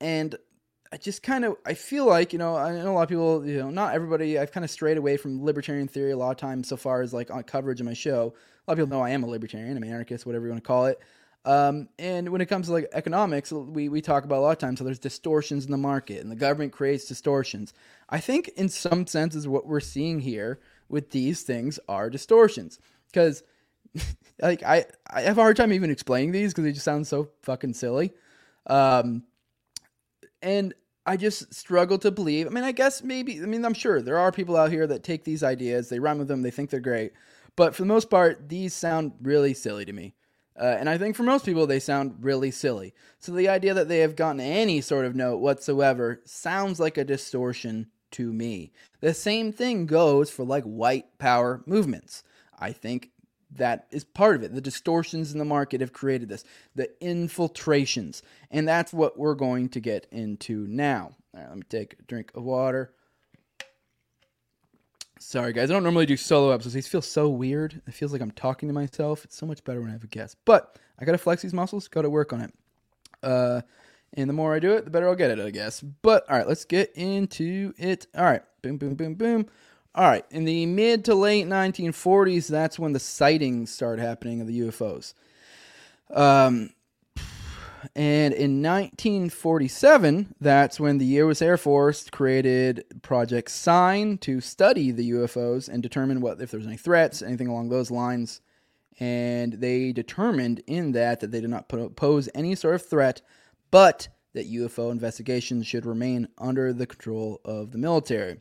And 0.00 0.36
I 0.92 0.96
just 0.96 1.22
kind 1.22 1.44
of 1.44 1.56
I 1.64 1.74
feel 1.74 2.06
like 2.06 2.32
you 2.32 2.38
know 2.38 2.56
I 2.56 2.72
know 2.72 2.92
a 2.92 2.94
lot 2.94 3.02
of 3.02 3.08
people 3.08 3.46
you 3.46 3.58
know 3.58 3.70
not 3.70 3.94
everybody 3.94 4.38
I've 4.38 4.52
kind 4.52 4.64
of 4.64 4.70
strayed 4.70 4.96
away 4.96 5.16
from 5.16 5.44
libertarian 5.44 5.88
theory 5.88 6.12
a 6.12 6.16
lot 6.16 6.30
of 6.30 6.36
times 6.36 6.68
so 6.68 6.76
far 6.76 7.02
as 7.02 7.12
like 7.12 7.30
on 7.30 7.42
coverage 7.42 7.80
of 7.80 7.86
my 7.86 7.94
show. 7.94 8.34
A 8.66 8.70
lot 8.70 8.78
of 8.78 8.78
people 8.78 8.98
know 8.98 9.04
I 9.04 9.10
am 9.10 9.22
a 9.22 9.26
libertarian, 9.26 9.76
I'm 9.76 9.82
an 9.82 9.88
anarchist, 9.88 10.26
whatever 10.26 10.46
you 10.46 10.50
want 10.52 10.62
to 10.62 10.66
call 10.66 10.86
it. 10.86 11.00
Um, 11.46 11.88
and 11.96 12.30
when 12.30 12.40
it 12.40 12.46
comes 12.46 12.66
to 12.66 12.72
like 12.72 12.88
economics, 12.92 13.52
we, 13.52 13.88
we 13.88 14.00
talk 14.00 14.24
about 14.24 14.38
a 14.38 14.40
lot 14.40 14.50
of 14.50 14.58
times. 14.58 14.80
So 14.80 14.84
there's 14.84 14.98
distortions 14.98 15.64
in 15.64 15.70
the 15.70 15.76
market, 15.78 16.20
and 16.20 16.30
the 16.30 16.36
government 16.36 16.72
creates 16.72 17.04
distortions. 17.04 17.72
I 18.10 18.18
think 18.18 18.48
in 18.56 18.68
some 18.68 19.06
senses 19.06 19.46
what 19.46 19.64
we're 19.64 19.78
seeing 19.78 20.18
here 20.20 20.58
with 20.88 21.10
these 21.10 21.42
things 21.42 21.78
are 21.88 22.10
distortions 22.10 22.80
because 23.06 23.44
like 24.42 24.64
I, 24.64 24.86
I 25.08 25.22
have 25.22 25.38
a 25.38 25.42
hard 25.42 25.56
time 25.56 25.72
even 25.72 25.90
explaining 25.90 26.32
these 26.32 26.52
because 26.52 26.64
they 26.64 26.72
just 26.72 26.84
sound 26.84 27.06
so 27.06 27.30
fucking 27.42 27.74
silly. 27.74 28.12
Um, 28.66 29.22
and 30.42 30.74
I 31.04 31.16
just 31.16 31.54
struggle 31.54 31.98
to 31.98 32.10
believe. 32.10 32.46
I 32.46 32.50
mean, 32.50 32.64
I 32.64 32.72
guess 32.72 33.02
maybe. 33.02 33.40
I 33.40 33.46
mean, 33.46 33.64
I'm 33.64 33.74
sure 33.74 34.02
there 34.02 34.18
are 34.18 34.32
people 34.32 34.56
out 34.56 34.72
here 34.72 34.86
that 34.86 35.04
take 35.04 35.24
these 35.24 35.42
ideas, 35.42 35.88
they 35.88 35.98
run 35.98 36.18
with 36.18 36.28
them, 36.28 36.42
they 36.42 36.50
think 36.50 36.70
they're 36.70 36.80
great, 36.80 37.12
but 37.54 37.74
for 37.74 37.82
the 37.82 37.86
most 37.86 38.10
part, 38.10 38.48
these 38.48 38.74
sound 38.74 39.12
really 39.22 39.54
silly 39.54 39.84
to 39.84 39.92
me. 39.92 40.14
Uh, 40.58 40.76
and 40.78 40.88
I 40.88 40.96
think 40.96 41.16
for 41.16 41.22
most 41.22 41.44
people, 41.44 41.66
they 41.66 41.80
sound 41.80 42.16
really 42.20 42.50
silly. 42.50 42.94
So 43.18 43.32
the 43.32 43.48
idea 43.48 43.74
that 43.74 43.88
they 43.88 43.98
have 43.98 44.16
gotten 44.16 44.40
any 44.40 44.80
sort 44.80 45.04
of 45.04 45.14
note 45.14 45.36
whatsoever 45.36 46.22
sounds 46.24 46.80
like 46.80 46.96
a 46.96 47.04
distortion 47.04 47.88
to 48.12 48.32
me. 48.32 48.72
The 49.00 49.12
same 49.12 49.52
thing 49.52 49.86
goes 49.86 50.30
for 50.30 50.44
like 50.44 50.64
white 50.64 51.18
power 51.18 51.62
movements. 51.66 52.22
I 52.58 52.72
think 52.72 53.10
that 53.58 53.86
is 53.90 54.04
part 54.04 54.36
of 54.36 54.42
it. 54.42 54.54
The 54.54 54.60
distortions 54.60 55.32
in 55.32 55.38
the 55.38 55.44
market 55.44 55.80
have 55.80 55.92
created 55.92 56.28
this, 56.28 56.44
the 56.74 56.90
infiltrations. 57.00 58.22
And 58.50 58.66
that's 58.66 58.92
what 58.92 59.18
we're 59.18 59.34
going 59.34 59.68
to 59.70 59.80
get 59.80 60.06
into 60.10 60.66
now. 60.68 61.12
All 61.34 61.40
right, 61.40 61.48
let 61.48 61.56
me 61.56 61.64
take 61.68 61.96
a 61.98 62.02
drink 62.02 62.30
of 62.34 62.44
water. 62.44 62.92
Sorry, 65.18 65.52
guys. 65.52 65.70
I 65.70 65.74
don't 65.74 65.82
normally 65.82 66.06
do 66.06 66.16
solo 66.16 66.50
episodes. 66.50 66.74
These 66.74 66.88
feel 66.88 67.02
so 67.02 67.28
weird. 67.28 67.80
It 67.86 67.94
feels 67.94 68.12
like 68.12 68.20
I'm 68.20 68.30
talking 68.32 68.68
to 68.68 68.74
myself. 68.74 69.24
It's 69.24 69.36
so 69.36 69.46
much 69.46 69.64
better 69.64 69.80
when 69.80 69.88
I 69.88 69.94
have 69.94 70.04
a 70.04 70.08
guest. 70.08 70.36
But 70.44 70.78
I 70.98 71.04
got 71.04 71.12
to 71.12 71.18
flex 71.18 71.42
these 71.42 71.54
muscles, 71.54 71.88
got 71.88 72.02
to 72.02 72.10
work 72.10 72.32
on 72.32 72.42
it. 72.42 72.52
Uh, 73.22 73.62
and 74.12 74.28
the 74.28 74.34
more 74.34 74.54
I 74.54 74.58
do 74.58 74.72
it, 74.72 74.84
the 74.84 74.90
better 74.90 75.08
I'll 75.08 75.14
get 75.14 75.30
at 75.30 75.38
it, 75.38 75.46
I 75.46 75.50
guess. 75.50 75.80
But 75.80 76.28
all 76.30 76.36
right, 76.36 76.46
let's 76.46 76.64
get 76.64 76.92
into 76.94 77.72
it. 77.78 78.06
All 78.14 78.24
right, 78.24 78.42
boom, 78.62 78.76
boom, 78.76 78.94
boom, 78.94 79.14
boom. 79.14 79.46
All 79.96 80.06
right, 80.06 80.26
in 80.30 80.44
the 80.44 80.66
mid 80.66 81.06
to 81.06 81.14
late 81.14 81.46
1940s, 81.46 82.48
that's 82.48 82.78
when 82.78 82.92
the 82.92 83.00
sightings 83.00 83.70
started 83.70 84.02
happening 84.02 84.42
of 84.42 84.46
the 84.46 84.60
UFOs. 84.60 85.14
Um, 86.10 86.74
and 87.94 88.34
in 88.34 88.62
1947, 88.62 90.34
that's 90.38 90.78
when 90.78 90.98
the 90.98 91.06
U.S. 91.06 91.40
Air 91.40 91.56
Force 91.56 92.10
created 92.10 92.84
Project 93.00 93.50
Sign 93.50 94.18
to 94.18 94.42
study 94.42 94.90
the 94.90 95.12
UFOs 95.12 95.66
and 95.66 95.82
determine 95.82 96.20
what 96.20 96.42
if 96.42 96.50
there's 96.50 96.66
any 96.66 96.76
threats, 96.76 97.22
anything 97.22 97.48
along 97.48 97.70
those 97.70 97.90
lines. 97.90 98.42
And 99.00 99.54
they 99.54 99.92
determined 99.92 100.62
in 100.66 100.92
that 100.92 101.20
that 101.20 101.30
they 101.30 101.40
did 101.40 101.48
not 101.48 101.70
pose 101.96 102.28
any 102.34 102.54
sort 102.54 102.74
of 102.74 102.84
threat, 102.84 103.22
but 103.70 104.08
that 104.34 104.52
UFO 104.52 104.92
investigations 104.92 105.66
should 105.66 105.86
remain 105.86 106.28
under 106.36 106.74
the 106.74 106.86
control 106.86 107.40
of 107.46 107.70
the 107.70 107.78
military. 107.78 108.40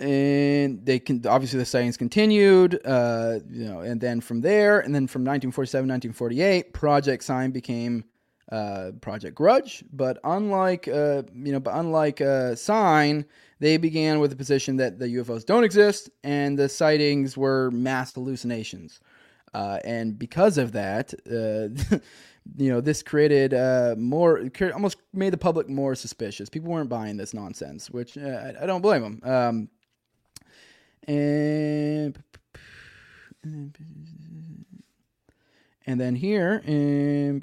And 0.00 0.84
they 0.84 0.98
can 0.98 1.26
obviously 1.26 1.58
the 1.58 1.64
sightings 1.64 1.96
continued, 1.96 2.80
uh, 2.84 3.40
you 3.50 3.64
know, 3.64 3.80
and 3.80 4.00
then 4.00 4.20
from 4.20 4.40
there, 4.40 4.80
and 4.80 4.94
then 4.94 5.06
from 5.06 5.22
1947, 5.22 5.88
1948, 5.88 6.72
Project 6.72 7.24
Sign 7.24 7.50
became 7.50 8.04
uh, 8.52 8.92
Project 9.00 9.34
Grudge. 9.34 9.84
But 9.92 10.18
unlike, 10.24 10.88
uh, 10.88 11.22
you 11.34 11.52
know, 11.52 11.60
but 11.60 11.74
unlike 11.74 12.20
uh, 12.20 12.54
Sign, 12.54 13.24
they 13.60 13.76
began 13.76 14.20
with 14.20 14.30
the 14.30 14.36
position 14.36 14.76
that 14.76 14.98
the 14.98 15.06
UFOs 15.06 15.44
don't 15.44 15.64
exist 15.64 16.10
and 16.22 16.58
the 16.58 16.68
sightings 16.68 17.36
were 17.36 17.70
mass 17.72 18.14
hallucinations. 18.14 19.00
Uh, 19.54 19.78
and 19.84 20.18
because 20.18 20.58
of 20.58 20.72
that, 20.72 21.12
uh, 21.26 21.68
you 22.56 22.70
know, 22.70 22.80
this 22.80 23.02
created 23.02 23.54
uh, 23.54 23.94
more, 23.98 24.48
almost 24.72 24.98
made 25.12 25.32
the 25.32 25.38
public 25.38 25.68
more 25.68 25.94
suspicious. 25.94 26.48
People 26.48 26.70
weren't 26.70 26.88
buying 26.88 27.16
this 27.16 27.34
nonsense, 27.34 27.90
which 27.90 28.16
uh, 28.16 28.52
I, 28.60 28.62
I, 28.62 28.66
don't 28.66 28.82
blame 28.82 29.02
them. 29.02 29.20
Um, 29.24 29.68
and 31.06 32.22
and 35.86 36.00
then 36.00 36.14
here 36.14 36.62
in 36.64 37.40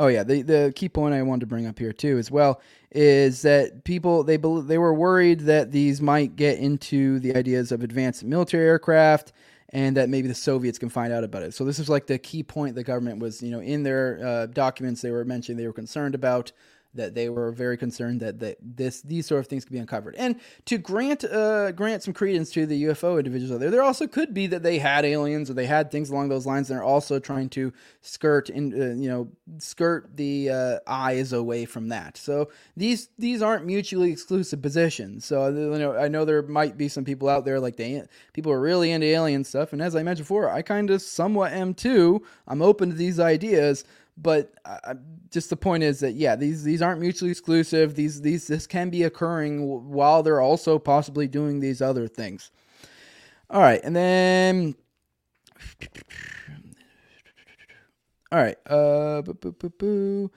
Oh 0.00 0.06
yeah, 0.06 0.24
the 0.24 0.40
the 0.40 0.72
key 0.74 0.88
point 0.88 1.14
I 1.14 1.20
wanted 1.20 1.40
to 1.40 1.46
bring 1.46 1.66
up 1.66 1.78
here 1.78 1.92
too 1.92 2.16
as 2.16 2.30
well 2.30 2.62
is 2.90 3.42
that 3.42 3.84
people 3.84 4.22
they 4.22 4.38
they 4.38 4.78
were 4.78 4.94
worried 4.94 5.40
that 5.40 5.72
these 5.72 6.00
might 6.00 6.36
get 6.36 6.58
into 6.58 7.18
the 7.18 7.36
ideas 7.36 7.70
of 7.70 7.82
advanced 7.82 8.24
military 8.24 8.66
aircraft 8.66 9.32
and 9.74 9.94
that 9.98 10.08
maybe 10.08 10.26
the 10.26 10.34
Soviets 10.34 10.78
can 10.78 10.88
find 10.88 11.12
out 11.12 11.22
about 11.22 11.42
it. 11.42 11.52
So 11.52 11.64
this 11.64 11.78
is 11.78 11.90
like 11.90 12.06
the 12.06 12.18
key 12.18 12.42
point 12.42 12.76
the 12.76 12.82
government 12.82 13.18
was, 13.18 13.42
you 13.42 13.50
know, 13.50 13.60
in 13.60 13.82
their 13.82 14.24
uh, 14.24 14.46
documents 14.46 15.02
they 15.02 15.10
were 15.10 15.26
mentioning 15.26 15.58
they 15.58 15.66
were 15.66 15.72
concerned 15.74 16.14
about 16.14 16.50
that 16.94 17.14
they 17.14 17.28
were 17.28 17.52
very 17.52 17.76
concerned 17.76 18.20
that, 18.20 18.40
that 18.40 18.56
this 18.60 19.00
these 19.02 19.26
sort 19.26 19.40
of 19.40 19.46
things 19.46 19.64
could 19.64 19.72
be 19.72 19.78
uncovered. 19.78 20.14
And 20.16 20.40
to 20.66 20.78
grant 20.78 21.24
uh, 21.24 21.72
grant 21.72 22.02
some 22.02 22.14
credence 22.14 22.50
to 22.52 22.66
the 22.66 22.84
UFO 22.84 23.18
individuals 23.18 23.52
out 23.52 23.60
there, 23.60 23.70
there 23.70 23.82
also 23.82 24.06
could 24.06 24.34
be 24.34 24.46
that 24.48 24.62
they 24.62 24.78
had 24.78 25.04
aliens 25.04 25.50
or 25.50 25.54
they 25.54 25.66
had 25.66 25.90
things 25.90 26.10
along 26.10 26.28
those 26.28 26.46
lines, 26.46 26.70
and 26.70 26.78
they're 26.78 26.84
also 26.84 27.18
trying 27.18 27.48
to 27.50 27.72
skirt 28.00 28.50
in 28.50 28.72
uh, 28.72 28.94
you 29.00 29.08
know 29.08 29.28
skirt 29.58 30.16
the 30.16 30.50
uh, 30.50 30.78
eyes 30.86 31.32
away 31.32 31.64
from 31.64 31.88
that. 31.88 32.16
So 32.16 32.50
these 32.76 33.08
these 33.18 33.40
aren't 33.40 33.66
mutually 33.66 34.10
exclusive 34.10 34.60
positions. 34.60 35.24
So 35.24 35.48
you 35.48 35.78
know 35.78 35.96
I 35.96 36.08
know 36.08 36.24
there 36.24 36.42
might 36.42 36.76
be 36.76 36.88
some 36.88 37.04
people 37.04 37.28
out 37.28 37.44
there 37.44 37.60
like 37.60 37.76
they 37.76 38.02
people 38.32 38.50
are 38.50 38.60
really 38.60 38.90
into 38.90 39.06
alien 39.06 39.44
stuff, 39.44 39.72
and 39.72 39.80
as 39.80 39.94
I 39.94 40.02
mentioned 40.02 40.24
before, 40.24 40.50
I 40.50 40.62
kind 40.62 40.90
of 40.90 41.02
somewhat 41.02 41.52
am 41.52 41.74
too. 41.74 42.22
I'm 42.48 42.62
open 42.62 42.90
to 42.90 42.96
these 42.96 43.20
ideas 43.20 43.84
but 44.20 44.52
uh, 44.64 44.94
just 45.30 45.50
the 45.50 45.56
point 45.56 45.82
is 45.82 46.00
that 46.00 46.14
yeah 46.14 46.36
these 46.36 46.62
these 46.62 46.82
aren't 46.82 47.00
mutually 47.00 47.30
exclusive. 47.30 47.94
These 47.94 48.22
these 48.22 48.46
this 48.46 48.66
can 48.66 48.90
be 48.90 49.02
occurring 49.02 49.90
while 49.90 50.22
they're 50.22 50.40
also 50.40 50.78
possibly 50.78 51.28
doing 51.28 51.60
these 51.60 51.80
other 51.80 52.08
things. 52.08 52.50
All 53.48 53.60
right 53.60 53.80
and 53.82 53.94
then 53.96 54.74
all 58.32 58.38
right 58.38 58.56
uh 58.66 59.22
boo, 59.22 59.34
boo, 59.52 59.70
boo, 59.70 60.30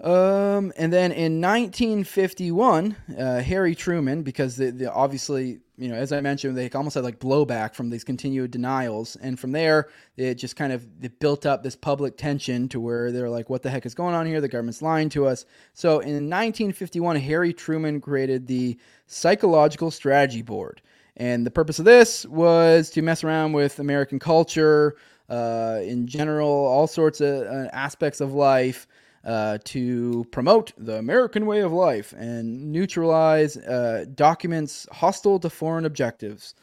um, 0.00 0.72
and 0.76 0.92
then 0.92 1.12
in 1.12 1.40
1951, 1.40 2.96
uh, 3.16 3.40
Harry 3.40 3.74
Truman, 3.74 4.22
because 4.22 4.56
the, 4.56 4.70
the, 4.70 4.92
obviously, 4.92 5.60
you 5.76 5.88
know, 5.88 5.96
as 5.96 6.12
I 6.12 6.20
mentioned, 6.20 6.56
they 6.56 6.70
almost 6.70 6.94
had 6.94 7.02
like 7.02 7.18
blowback 7.18 7.74
from 7.74 7.90
these 7.90 8.04
continued 8.04 8.52
denials, 8.52 9.16
and 9.16 9.38
from 9.38 9.52
there, 9.52 9.88
it 10.16 10.34
just 10.34 10.54
kind 10.54 10.72
of 10.72 10.86
it 11.02 11.18
built 11.18 11.46
up 11.46 11.62
this 11.62 11.74
public 11.74 12.16
tension 12.16 12.68
to 12.68 12.80
where 12.80 13.10
they're 13.10 13.28
like, 13.28 13.50
"What 13.50 13.62
the 13.62 13.70
heck 13.70 13.84
is 13.84 13.94
going 13.94 14.14
on 14.14 14.26
here? 14.26 14.40
The 14.40 14.48
government's 14.48 14.82
lying 14.82 15.08
to 15.10 15.26
us." 15.26 15.46
So 15.72 15.98
in 15.98 16.30
1951, 16.30 17.16
Harry 17.16 17.52
Truman 17.52 18.00
created 18.00 18.46
the 18.46 18.78
Psychological 19.08 19.90
Strategy 19.90 20.42
Board, 20.42 20.80
and 21.16 21.44
the 21.44 21.50
purpose 21.50 21.80
of 21.80 21.84
this 21.84 22.24
was 22.26 22.90
to 22.90 23.02
mess 23.02 23.24
around 23.24 23.52
with 23.52 23.80
American 23.80 24.20
culture, 24.20 24.94
uh, 25.28 25.80
in 25.82 26.06
general, 26.06 26.48
all 26.48 26.86
sorts 26.86 27.20
of 27.20 27.46
uh, 27.46 27.68
aspects 27.72 28.20
of 28.20 28.32
life 28.32 28.86
uh, 29.24 29.58
to 29.64 30.24
promote 30.30 30.72
the 30.76 30.98
American 30.98 31.46
way 31.46 31.60
of 31.60 31.72
life 31.72 32.12
and 32.12 32.72
neutralize 32.72 33.56
uh, 33.56 34.04
documents 34.14 34.86
hostile 34.92 35.38
to 35.40 35.50
foreign 35.50 35.84
objectives. 35.84 36.54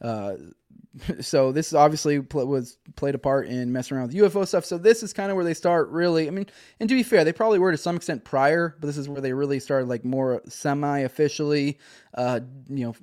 Uh, 0.00 0.34
so 1.20 1.52
this 1.52 1.72
obviously 1.72 2.20
pl- 2.20 2.46
was 2.46 2.76
played 2.96 3.14
a 3.14 3.18
part 3.18 3.46
in 3.46 3.72
messing 3.72 3.96
around 3.96 4.08
with 4.08 4.16
UFO 4.16 4.46
stuff. 4.46 4.64
So 4.64 4.76
this 4.76 5.02
is 5.02 5.12
kind 5.12 5.30
of 5.30 5.36
where 5.36 5.44
they 5.44 5.54
start 5.54 5.88
really. 5.90 6.26
I 6.26 6.30
mean, 6.30 6.46
and 6.78 6.88
to 6.88 6.94
be 6.94 7.02
fair, 7.02 7.24
they 7.24 7.32
probably 7.32 7.58
were 7.58 7.72
to 7.72 7.78
some 7.78 7.96
extent 7.96 8.24
prior, 8.24 8.76
but 8.80 8.86
this 8.86 8.96
is 8.96 9.08
where 9.08 9.20
they 9.20 9.32
really 9.32 9.60
started 9.60 9.88
like 9.88 10.04
more 10.04 10.42
semi-officially, 10.48 11.78
uh, 12.14 12.40
you 12.68 12.86
know, 12.86 12.94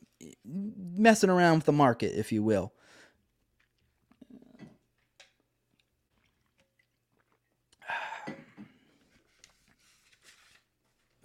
messing 0.45 1.29
around 1.29 1.57
with 1.57 1.65
the 1.65 1.71
market, 1.71 2.17
if 2.17 2.31
you 2.31 2.43
will. 2.43 2.73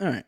All 0.02 0.08
right. 0.08 0.24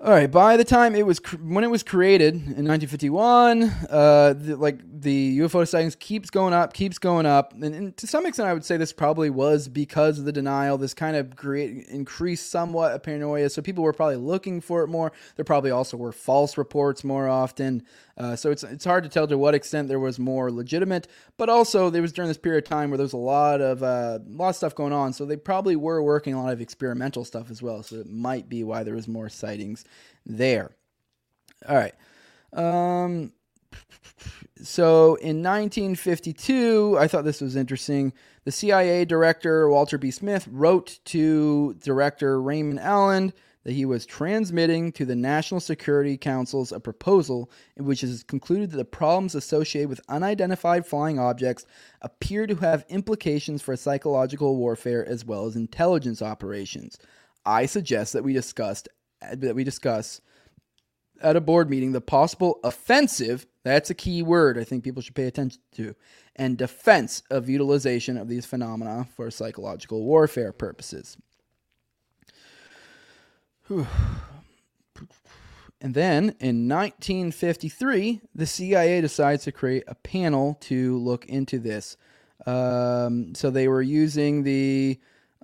All 0.00 0.10
right. 0.10 0.28
By 0.30 0.56
the 0.56 0.64
time 0.64 0.96
it 0.96 1.06
was 1.06 1.18
when 1.40 1.62
it 1.62 1.70
was 1.70 1.84
created 1.84 2.34
in 2.34 2.66
1951, 2.66 3.62
uh, 3.88 4.34
the, 4.36 4.56
like 4.56 4.80
the 4.82 5.38
UFO 5.38 5.66
sightings 5.66 5.94
keeps 5.94 6.28
going 6.28 6.52
up, 6.52 6.72
keeps 6.72 6.98
going 6.98 7.26
up, 7.26 7.52
and, 7.54 7.74
and, 7.74 7.96
to 7.96 8.08
some 8.08 8.26
extent, 8.26 8.48
I 8.48 8.54
would 8.54 8.64
say 8.64 8.76
this 8.76 8.92
probably 8.92 9.30
was 9.30 9.68
because 9.68 10.18
of 10.18 10.24
the 10.24 10.32
denial. 10.32 10.76
This 10.78 10.94
kind 10.94 11.16
of 11.16 11.36
create, 11.36 11.86
increased 11.86 12.50
somewhat 12.50 12.92
a 12.92 12.98
paranoia, 12.98 13.48
so 13.50 13.62
people 13.62 13.84
were 13.84 13.92
probably 13.92 14.16
looking 14.16 14.60
for 14.60 14.82
it 14.82 14.88
more. 14.88 15.12
There 15.36 15.44
probably 15.44 15.70
also 15.70 15.96
were 15.96 16.12
false 16.12 16.58
reports 16.58 17.04
more 17.04 17.28
often. 17.28 17.84
Uh, 18.18 18.34
so 18.34 18.50
it's 18.50 18.64
it's 18.64 18.84
hard 18.84 19.04
to 19.04 19.10
tell 19.10 19.26
to 19.26 19.36
what 19.36 19.54
extent 19.54 19.88
there 19.88 20.00
was 20.00 20.18
more 20.18 20.50
legitimate, 20.50 21.06
but 21.36 21.48
also 21.48 21.90
there 21.90 22.00
was 22.00 22.12
during 22.12 22.28
this 22.28 22.38
period 22.38 22.64
of 22.64 22.68
time 22.68 22.90
where 22.90 22.96
there 22.96 23.04
was 23.04 23.12
a 23.12 23.18
lot 23.18 23.60
of 23.60 23.82
uh, 23.82 24.18
lot 24.26 24.50
of 24.50 24.56
stuff 24.56 24.74
going 24.74 24.92
on. 24.92 25.12
So 25.12 25.26
they 25.26 25.36
probably 25.36 25.76
were 25.76 26.02
working 26.02 26.32
a 26.32 26.42
lot 26.42 26.52
of 26.52 26.60
experimental 26.60 27.24
stuff 27.24 27.50
as 27.50 27.62
well. 27.62 27.82
So 27.82 27.96
it 27.96 28.08
might 28.08 28.48
be 28.48 28.64
why 28.64 28.84
there 28.84 28.94
was 28.94 29.06
more 29.06 29.28
sightings 29.28 29.84
there. 30.24 30.70
All 31.68 31.76
right. 31.76 31.94
Um, 32.54 33.32
so 34.62 35.16
in 35.16 35.42
1952, 35.42 36.96
I 36.98 37.08
thought 37.08 37.24
this 37.24 37.42
was 37.42 37.56
interesting. 37.56 38.14
The 38.44 38.52
CIA 38.52 39.04
director 39.04 39.68
Walter 39.68 39.98
B. 39.98 40.10
Smith 40.10 40.48
wrote 40.50 41.00
to 41.06 41.74
director 41.74 42.40
Raymond 42.40 42.80
Allen 42.80 43.34
that 43.66 43.72
he 43.72 43.84
was 43.84 44.06
transmitting 44.06 44.92
to 44.92 45.04
the 45.04 45.16
National 45.16 45.58
Security 45.58 46.16
Councils 46.16 46.70
a 46.70 46.78
proposal 46.78 47.50
in 47.76 47.84
which 47.84 48.04
it 48.04 48.10
is 48.10 48.22
concluded 48.22 48.70
that 48.70 48.76
the 48.76 48.84
problems 48.84 49.34
associated 49.34 49.88
with 49.88 50.00
unidentified 50.08 50.86
flying 50.86 51.18
objects 51.18 51.66
appear 52.00 52.46
to 52.46 52.54
have 52.54 52.84
implications 52.88 53.62
for 53.62 53.74
psychological 53.74 54.54
warfare 54.54 55.04
as 55.04 55.24
well 55.24 55.46
as 55.46 55.56
intelligence 55.56 56.22
operations. 56.22 56.96
I 57.44 57.66
suggest 57.66 58.12
that 58.12 58.22
we 58.22 58.32
discussed 58.32 58.88
that 59.20 59.56
we 59.56 59.64
discuss 59.64 60.20
at 61.20 61.34
a 61.34 61.40
board 61.40 61.68
meeting 61.68 61.90
the 61.90 62.00
possible 62.00 62.60
offensive 62.62 63.48
that's 63.64 63.90
a 63.90 63.94
key 63.94 64.22
word 64.22 64.58
I 64.58 64.62
think 64.62 64.84
people 64.84 65.02
should 65.02 65.16
pay 65.16 65.26
attention 65.26 65.60
to 65.72 65.96
and 66.36 66.56
defense 66.56 67.24
of 67.32 67.48
utilization 67.48 68.16
of 68.16 68.28
these 68.28 68.46
phenomena 68.46 69.08
for 69.16 69.28
psychological 69.28 70.04
warfare 70.04 70.52
purposes. 70.52 71.16
And 75.78 75.94
then 75.94 76.34
in 76.40 76.68
1953, 76.68 78.22
the 78.34 78.46
CIA 78.46 79.00
decides 79.02 79.44
to 79.44 79.52
create 79.52 79.84
a 79.86 79.94
panel 79.94 80.56
to 80.62 80.96
look 80.98 81.26
into 81.26 81.58
this. 81.58 81.98
Um, 82.46 83.34
so 83.34 83.50
they 83.50 83.68
were 83.68 83.82
using 83.82 84.42
the 84.42 84.98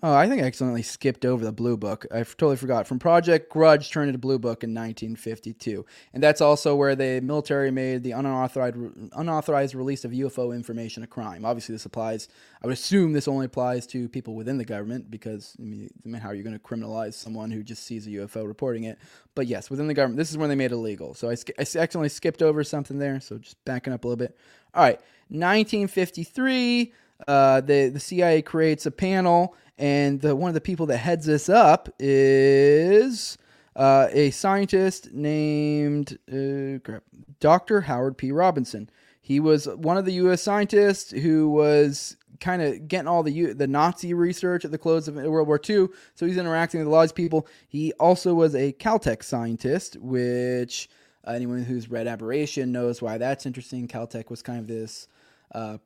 Oh, 0.05 0.13
I 0.13 0.29
think 0.29 0.43
I 0.43 0.47
accidentally 0.47 0.83
skipped 0.83 1.25
over 1.25 1.45
the 1.45 1.53
Blue 1.53 1.77
Book. 1.77 2.07
I 2.11 2.25
totally 2.25 2.57
forgot. 2.57 2.89
From 2.89 2.99
Project 2.99 3.49
Grudge 3.49 3.89
turned 3.93 4.09
into 4.09 4.19
Blue 4.19 4.37
Book 4.37 4.65
in 4.65 4.71
1952, 4.71 5.87
and 6.13 6.21
that's 6.21 6.41
also 6.41 6.75
where 6.75 6.97
the 6.97 7.21
military 7.21 7.71
made 7.71 8.03
the 8.03 8.11
unauthorized 8.11 8.77
unauthorized 9.13 9.77
release 9.77 10.05
of 10.05 10.11
UFO 10.11 10.53
information 10.57 11.05
a 11.05 11.07
crime. 11.07 11.45
Obviously, 11.45 11.73
this 11.73 11.87
applies. 11.87 12.29
I 12.61 12.67
would 12.67 12.73
assume 12.73 13.13
this 13.13 13.29
only 13.29 13.47
applies 13.47 13.87
to 13.89 14.09
people 14.09 14.35
within 14.35 14.59
the 14.59 14.65
government 14.65 15.09
because 15.09 15.55
I 15.61 15.63
mean, 15.63 15.89
I 16.05 16.09
mean 16.09 16.21
how 16.21 16.31
are 16.31 16.35
you 16.35 16.43
going 16.43 16.59
to 16.59 16.65
criminalize 16.65 17.15
someone 17.15 17.53
who 17.53 17.63
just 17.63 17.85
sees 17.85 18.09
a 18.09 18.11
UFO 18.11 18.45
reporting 18.45 18.83
it? 18.83 18.99
But 19.37 19.47
yes, 19.47 19.71
within 19.71 19.87
the 19.87 19.95
government, 19.95 20.19
this 20.19 20.33
is 20.33 20.37
when 20.37 20.49
they 20.49 20.57
made 20.57 20.73
it 20.73 20.75
illegal. 20.75 21.15
So 21.15 21.29
I, 21.29 21.35
I 21.35 21.61
accidentally 21.61 22.09
skipped 22.09 22.43
over 22.43 22.65
something 22.65 22.99
there. 22.99 23.21
So 23.21 23.39
just 23.39 23.65
backing 23.65 23.93
up 23.93 24.03
a 24.03 24.09
little 24.09 24.17
bit. 24.17 24.37
All 24.75 24.83
right, 24.83 25.01
1953. 25.29 26.93
Uh, 27.29 27.61
the 27.61 27.89
the 27.89 28.01
CIA 28.01 28.43
creates 28.43 28.87
a 28.87 28.91
panel 28.91 29.55
and 29.79 30.21
the, 30.21 30.37
one 30.37 30.49
of 30.49 30.55
the 30.55 30.61
people 30.61 30.87
that 30.87 30.99
heads 30.99 31.27
this 31.27 31.49
up 31.49 31.89
is 31.99 33.39
uh, 33.75 34.09
a 34.13 34.31
scientist 34.31 35.13
named 35.13 36.19
uh, 36.31 36.99
Dr. 37.41 37.81
Howard 37.83 38.17
P. 38.19 38.33
Robinson. 38.33 38.91
he 39.21 39.41
was 39.41 39.67
one 39.67 39.97
of 39.97 40.05
the 40.05 40.13
U.S. 40.15 40.43
scientists 40.43 41.11
who 41.11 41.49
was 41.49 42.17
kind 42.39 42.61
of 42.61 42.87
getting 42.89 43.09
all 43.09 43.23
the 43.23 43.33
U- 43.33 43.55
the 43.55 43.67
Nazi 43.67 44.15
research 44.15 44.65
at 44.65 44.71
the 44.71 44.79
close 44.79 45.09
of 45.09 45.15
World 45.15 45.49
War 45.49 45.61
II. 45.69 45.89
So 46.15 46.27
he's 46.27 46.37
interacting 46.37 46.81
with 46.81 46.89
a 46.89 46.91
lot 46.91 47.09
of 47.09 47.15
people. 47.15 47.47
He 47.69 47.93
also 47.95 48.35
was 48.35 48.55
a 48.55 48.73
Caltech 48.73 49.23
scientist, 49.23 49.97
which 50.01 50.89
uh, 51.27 51.31
anyone 51.31 51.63
who's 51.63 51.89
read 51.89 52.07
Aberration 52.07 52.73
knows 52.73 53.01
why 53.01 53.19
that's 53.19 53.47
interesting. 53.47 53.89
Caltech 53.89 54.29
was 54.29 54.43
kind 54.43 54.59
of 54.59 54.67
this 54.67 55.09
uh, 55.55 55.79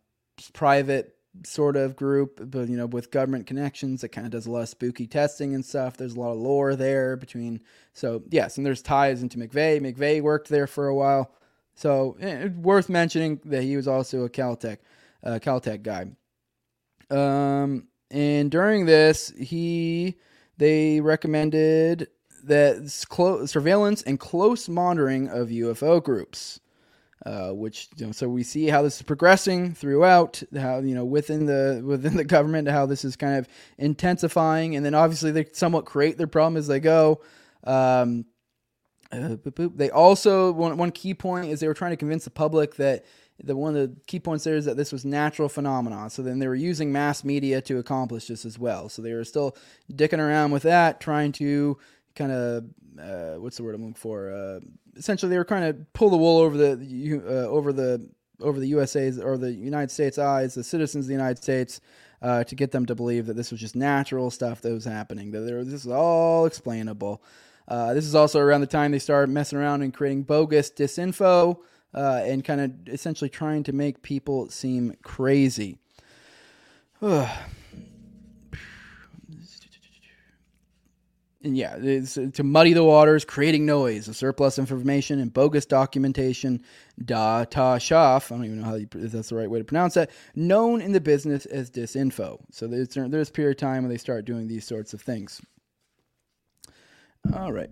private 0.52 1.15
sort 1.44 1.76
of 1.76 1.96
group, 1.96 2.40
but 2.50 2.68
you 2.68 2.76
know, 2.76 2.86
with 2.86 3.10
government 3.10 3.46
connections, 3.46 4.02
it 4.04 4.08
kind 4.08 4.26
of 4.26 4.32
does 4.32 4.46
a 4.46 4.50
lot 4.50 4.62
of 4.62 4.68
spooky 4.68 5.06
testing 5.06 5.54
and 5.54 5.64
stuff. 5.64 5.96
There's 5.96 6.14
a 6.14 6.20
lot 6.20 6.32
of 6.32 6.38
lore 6.38 6.76
there 6.76 7.16
between. 7.16 7.60
So 7.92 8.22
yes, 8.30 8.56
and 8.56 8.66
there's 8.66 8.82
ties 8.82 9.22
into 9.22 9.38
McVeigh. 9.38 9.80
McVeigh 9.80 10.22
worked 10.22 10.48
there 10.48 10.66
for 10.66 10.88
a 10.88 10.94
while, 10.94 11.32
so 11.74 12.16
eh, 12.20 12.48
worth 12.48 12.88
mentioning 12.88 13.40
that 13.44 13.62
he 13.62 13.76
was 13.76 13.88
also 13.88 14.24
a 14.24 14.30
Caltech, 14.30 14.78
uh, 15.22 15.38
Caltech 15.42 15.82
guy. 15.82 16.06
Um, 17.10 17.88
and 18.10 18.50
during 18.50 18.86
this, 18.86 19.32
he 19.38 20.16
they 20.58 21.00
recommended 21.00 22.08
that 22.44 23.04
clo- 23.08 23.46
surveillance 23.46 24.02
and 24.02 24.18
close 24.18 24.68
monitoring 24.68 25.28
of 25.28 25.48
UFO 25.48 26.02
groups. 26.02 26.60
Uh, 27.26 27.50
which 27.50 27.88
you 27.96 28.06
know, 28.06 28.12
so 28.12 28.28
we 28.28 28.44
see 28.44 28.68
how 28.68 28.82
this 28.82 28.96
is 28.96 29.02
progressing 29.02 29.74
throughout 29.74 30.40
how 30.56 30.78
you 30.78 30.94
know 30.94 31.04
within 31.04 31.44
the 31.44 31.82
within 31.84 32.16
the 32.16 32.22
government 32.24 32.68
how 32.68 32.86
this 32.86 33.04
is 33.04 33.16
kind 33.16 33.36
of 33.36 33.48
intensifying 33.78 34.76
and 34.76 34.86
then 34.86 34.94
obviously 34.94 35.32
they 35.32 35.44
somewhat 35.52 35.84
create 35.84 36.18
their 36.18 36.28
problem 36.28 36.56
as 36.56 36.68
they 36.68 36.78
go 36.78 37.20
um, 37.64 38.26
uh, 39.10 39.34
boop, 39.34 39.54
boop. 39.54 39.76
they 39.76 39.90
also 39.90 40.52
one, 40.52 40.76
one 40.76 40.92
key 40.92 41.14
point 41.14 41.46
is 41.46 41.58
they 41.58 41.66
were 41.66 41.74
trying 41.74 41.90
to 41.90 41.96
convince 41.96 42.22
the 42.22 42.30
public 42.30 42.76
that 42.76 43.04
the 43.42 43.56
one 43.56 43.74
of 43.74 43.90
the 43.90 44.00
key 44.06 44.20
points 44.20 44.44
there 44.44 44.54
is 44.54 44.64
that 44.64 44.76
this 44.76 44.92
was 44.92 45.04
natural 45.04 45.48
phenomenon 45.48 46.08
so 46.08 46.22
then 46.22 46.38
they 46.38 46.46
were 46.46 46.54
using 46.54 46.92
mass 46.92 47.24
media 47.24 47.60
to 47.60 47.78
accomplish 47.78 48.28
this 48.28 48.44
as 48.44 48.56
well 48.56 48.88
so 48.88 49.02
they 49.02 49.12
were 49.12 49.24
still 49.24 49.56
dicking 49.92 50.20
around 50.20 50.52
with 50.52 50.62
that 50.62 51.00
trying 51.00 51.32
to 51.32 51.76
kind 52.14 52.30
of 52.30 52.64
uh, 53.00 53.34
what's 53.34 53.56
the 53.56 53.62
word 53.62 53.74
I'm 53.74 53.82
looking 53.82 53.94
for? 53.94 54.60
Essentially, 54.96 55.30
they 55.30 55.38
were 55.38 55.44
trying 55.44 55.72
to 55.72 55.78
pull 55.92 56.10
the 56.10 56.16
wool 56.16 56.38
over 56.38 56.56
the 56.56 57.22
uh, 57.26 57.48
over 57.48 57.72
the 57.72 58.08
over 58.40 58.60
the 58.60 58.68
USA's 58.68 59.18
or 59.18 59.36
the 59.38 59.52
United 59.52 59.90
States 59.90 60.18
eyes, 60.18 60.54
the 60.54 60.64
citizens 60.64 61.04
of 61.04 61.08
the 61.08 61.14
United 61.14 61.42
States, 61.42 61.80
uh, 62.22 62.44
to 62.44 62.54
get 62.54 62.72
them 62.72 62.86
to 62.86 62.94
believe 62.94 63.26
that 63.26 63.36
this 63.36 63.50
was 63.50 63.60
just 63.60 63.76
natural 63.76 64.30
stuff 64.30 64.60
that 64.62 64.72
was 64.72 64.84
happening. 64.84 65.30
That 65.30 65.40
there, 65.40 65.64
this 65.64 65.84
is 65.84 65.92
all 65.92 66.46
explainable. 66.46 67.22
Uh, 67.68 67.94
this 67.94 68.04
is 68.04 68.14
also 68.14 68.38
around 68.38 68.60
the 68.60 68.66
time 68.66 68.92
they 68.92 68.98
started 68.98 69.32
messing 69.32 69.58
around 69.58 69.82
and 69.82 69.92
creating 69.92 70.22
bogus 70.22 70.70
disinfo 70.70 71.58
uh, 71.94 72.22
and 72.24 72.44
kind 72.44 72.60
of 72.60 72.88
essentially 72.88 73.28
trying 73.28 73.62
to 73.64 73.72
make 73.72 74.02
people 74.02 74.48
seem 74.50 74.94
crazy. 75.02 75.78
and 81.46 81.56
yeah, 81.56 81.76
it's 81.80 82.18
uh, 82.18 82.26
to 82.34 82.42
muddy 82.42 82.72
the 82.72 82.84
waters, 82.84 83.24
creating 83.24 83.64
noise, 83.64 84.08
a 84.08 84.14
surplus 84.14 84.58
information, 84.58 85.20
and 85.20 85.32
bogus 85.32 85.64
documentation. 85.64 86.62
Data 87.02 87.76
shaf, 87.78 88.32
I 88.32 88.36
don't 88.36 88.44
even 88.44 88.60
know 88.60 88.66
how 88.66 88.74
you, 88.74 88.88
if 88.94 89.12
that's 89.12 89.28
the 89.28 89.36
right 89.36 89.48
way 89.48 89.60
to 89.60 89.64
pronounce 89.64 89.94
that. 89.94 90.10
Known 90.34 90.80
in 90.80 90.92
the 90.92 91.00
business 91.00 91.46
as 91.46 91.70
disinfo. 91.70 92.40
So 92.50 92.66
there's 92.66 92.88
there's 92.88 93.28
a 93.28 93.32
period 93.32 93.56
of 93.56 93.60
time 93.60 93.84
when 93.84 93.90
they 93.90 93.98
start 93.98 94.24
doing 94.24 94.48
these 94.48 94.66
sorts 94.66 94.92
of 94.92 95.00
things. 95.00 95.40
All 97.34 97.52
right, 97.52 97.70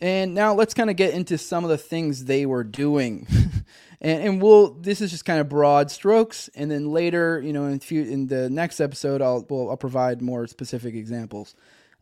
and 0.00 0.34
now 0.34 0.54
let's 0.54 0.74
kind 0.74 0.90
of 0.90 0.96
get 0.96 1.14
into 1.14 1.38
some 1.38 1.64
of 1.64 1.70
the 1.70 1.78
things 1.78 2.26
they 2.26 2.46
were 2.46 2.64
doing. 2.64 3.26
and, 4.00 4.22
and 4.22 4.42
we'll 4.42 4.74
this 4.74 5.00
is 5.00 5.10
just 5.10 5.24
kind 5.24 5.40
of 5.40 5.48
broad 5.48 5.90
strokes, 5.90 6.50
and 6.54 6.70
then 6.70 6.90
later, 6.90 7.40
you 7.40 7.54
know, 7.54 7.64
in 7.64 7.80
few 7.80 8.02
in 8.02 8.26
the 8.26 8.50
next 8.50 8.80
episode, 8.80 9.22
I'll 9.22 9.46
we'll, 9.48 9.70
I'll 9.70 9.78
provide 9.78 10.20
more 10.20 10.46
specific 10.46 10.94
examples. 10.94 11.54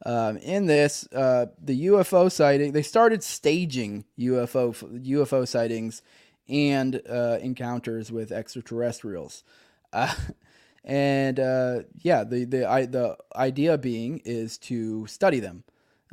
Um, 0.04 0.36
in 0.38 0.66
this, 0.66 1.06
uh, 1.12 1.46
the 1.62 1.86
UFO 1.86 2.30
sighting, 2.30 2.72
they 2.72 2.82
started 2.82 3.22
staging 3.22 4.04
UFO 4.18 4.74
UFO 5.04 5.46
sightings 5.46 6.02
and 6.48 7.00
uh, 7.08 7.38
encounters 7.40 8.10
with 8.10 8.32
extraterrestrials. 8.32 9.44
Uh, 9.92 10.12
and 10.84 11.38
uh, 11.38 11.82
yeah, 11.98 12.24
the 12.24 12.44
the 12.44 12.68
I, 12.68 12.86
the 12.86 13.16
idea 13.36 13.78
being 13.78 14.20
is 14.24 14.58
to 14.58 15.06
study 15.06 15.38
them. 15.38 15.64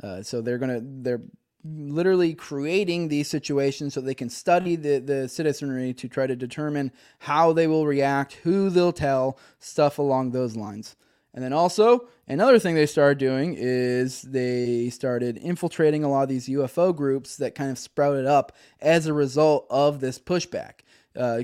Uh, 0.02 0.22
so 0.22 0.40
they're 0.40 0.58
gonna 0.58 0.80
they're 0.82 1.22
literally 1.64 2.34
creating 2.34 3.08
these 3.08 3.28
situations 3.28 3.94
so 3.94 4.00
they 4.00 4.14
can 4.14 4.30
study 4.30 4.76
the, 4.76 4.98
the 4.98 5.28
citizenry 5.28 5.92
to 5.92 6.08
try 6.08 6.26
to 6.26 6.36
determine 6.36 6.90
how 7.18 7.52
they 7.52 7.66
will 7.66 7.86
react, 7.86 8.34
who 8.44 8.70
they'll 8.70 8.92
tell, 8.92 9.38
stuff 9.58 9.98
along 9.98 10.30
those 10.30 10.56
lines. 10.56 10.96
And 11.32 11.44
then 11.44 11.52
also, 11.52 12.08
another 12.26 12.58
thing 12.58 12.74
they 12.74 12.86
started 12.86 13.18
doing 13.18 13.54
is 13.56 14.22
they 14.22 14.90
started 14.90 15.36
infiltrating 15.38 16.02
a 16.02 16.10
lot 16.10 16.24
of 16.24 16.28
these 16.28 16.48
UFO 16.48 16.94
groups 16.94 17.36
that 17.36 17.54
kind 17.54 17.70
of 17.70 17.78
sprouted 17.78 18.26
up 18.26 18.52
as 18.80 19.06
a 19.06 19.12
result 19.12 19.66
of 19.70 20.00
this 20.00 20.18
pushback. 20.18 20.80
Uh, 21.16 21.42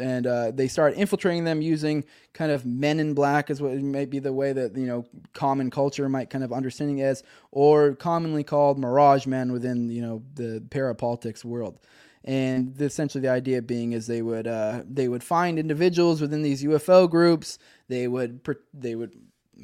and 0.00 0.26
uh, 0.26 0.50
they 0.52 0.68
started 0.68 0.98
infiltrating 0.98 1.44
them 1.44 1.60
using 1.60 2.04
kind 2.32 2.50
of 2.50 2.64
men 2.64 2.98
in 2.98 3.14
black, 3.14 3.50
as 3.50 3.60
what 3.60 3.74
might 3.76 4.10
be 4.10 4.18
the 4.18 4.32
way 4.32 4.52
that 4.52 4.76
you 4.76 4.86
know 4.86 5.04
common 5.32 5.70
culture 5.70 6.08
might 6.08 6.30
kind 6.30 6.44
of 6.44 6.52
understanding 6.52 7.00
as, 7.02 7.22
or 7.50 7.94
commonly 7.94 8.44
called 8.44 8.78
mirage 8.78 9.26
men 9.26 9.52
within 9.52 9.90
you 9.90 10.00
know 10.00 10.22
the 10.34 10.62
parapolitics 10.68 11.44
world 11.44 11.78
and 12.24 12.80
essentially 12.80 13.22
the 13.22 13.30
idea 13.30 13.62
being 13.62 13.92
is 13.92 14.06
they 14.06 14.22
would 14.22 14.46
uh, 14.46 14.82
they 14.88 15.08
would 15.08 15.24
find 15.24 15.58
individuals 15.58 16.20
within 16.20 16.42
these 16.42 16.62
UFO 16.62 17.10
groups. 17.10 17.58
They 17.88 18.06
would 18.08 18.40
they 18.72 18.94
would 18.94 19.12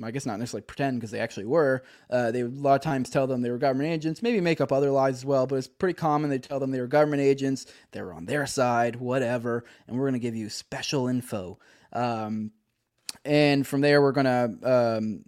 I 0.02 0.10
guess 0.10 0.26
not 0.26 0.38
necessarily 0.38 0.64
pretend 0.64 0.98
because 0.98 1.10
they 1.10 1.20
actually 1.20 1.46
were. 1.46 1.82
Uh, 2.10 2.30
they 2.30 2.42
would 2.42 2.56
a 2.56 2.60
lot 2.60 2.74
of 2.74 2.80
times 2.82 3.10
tell 3.10 3.26
them 3.26 3.42
they 3.42 3.50
were 3.50 3.58
government 3.58 3.90
agents, 3.90 4.22
maybe 4.22 4.40
make 4.40 4.60
up 4.60 4.72
other 4.72 4.90
lies 4.90 5.16
as 5.16 5.24
well, 5.24 5.46
but 5.46 5.56
it's 5.56 5.68
pretty 5.68 5.94
common 5.94 6.30
they 6.30 6.38
tell 6.38 6.60
them 6.60 6.70
they 6.70 6.80
were 6.80 6.86
government 6.86 7.22
agents, 7.22 7.66
they 7.92 8.02
were 8.02 8.12
on 8.12 8.26
their 8.26 8.46
side, 8.46 8.96
whatever, 8.96 9.64
and 9.86 9.96
we're 9.96 10.04
going 10.04 10.12
to 10.14 10.18
give 10.18 10.36
you 10.36 10.48
special 10.48 11.08
info. 11.08 11.58
Um, 11.92 12.52
and 13.24 13.66
from 13.66 13.80
there, 13.80 14.02
we're 14.02 14.12
going 14.12 14.26
to, 14.26 14.98
um, 14.98 15.24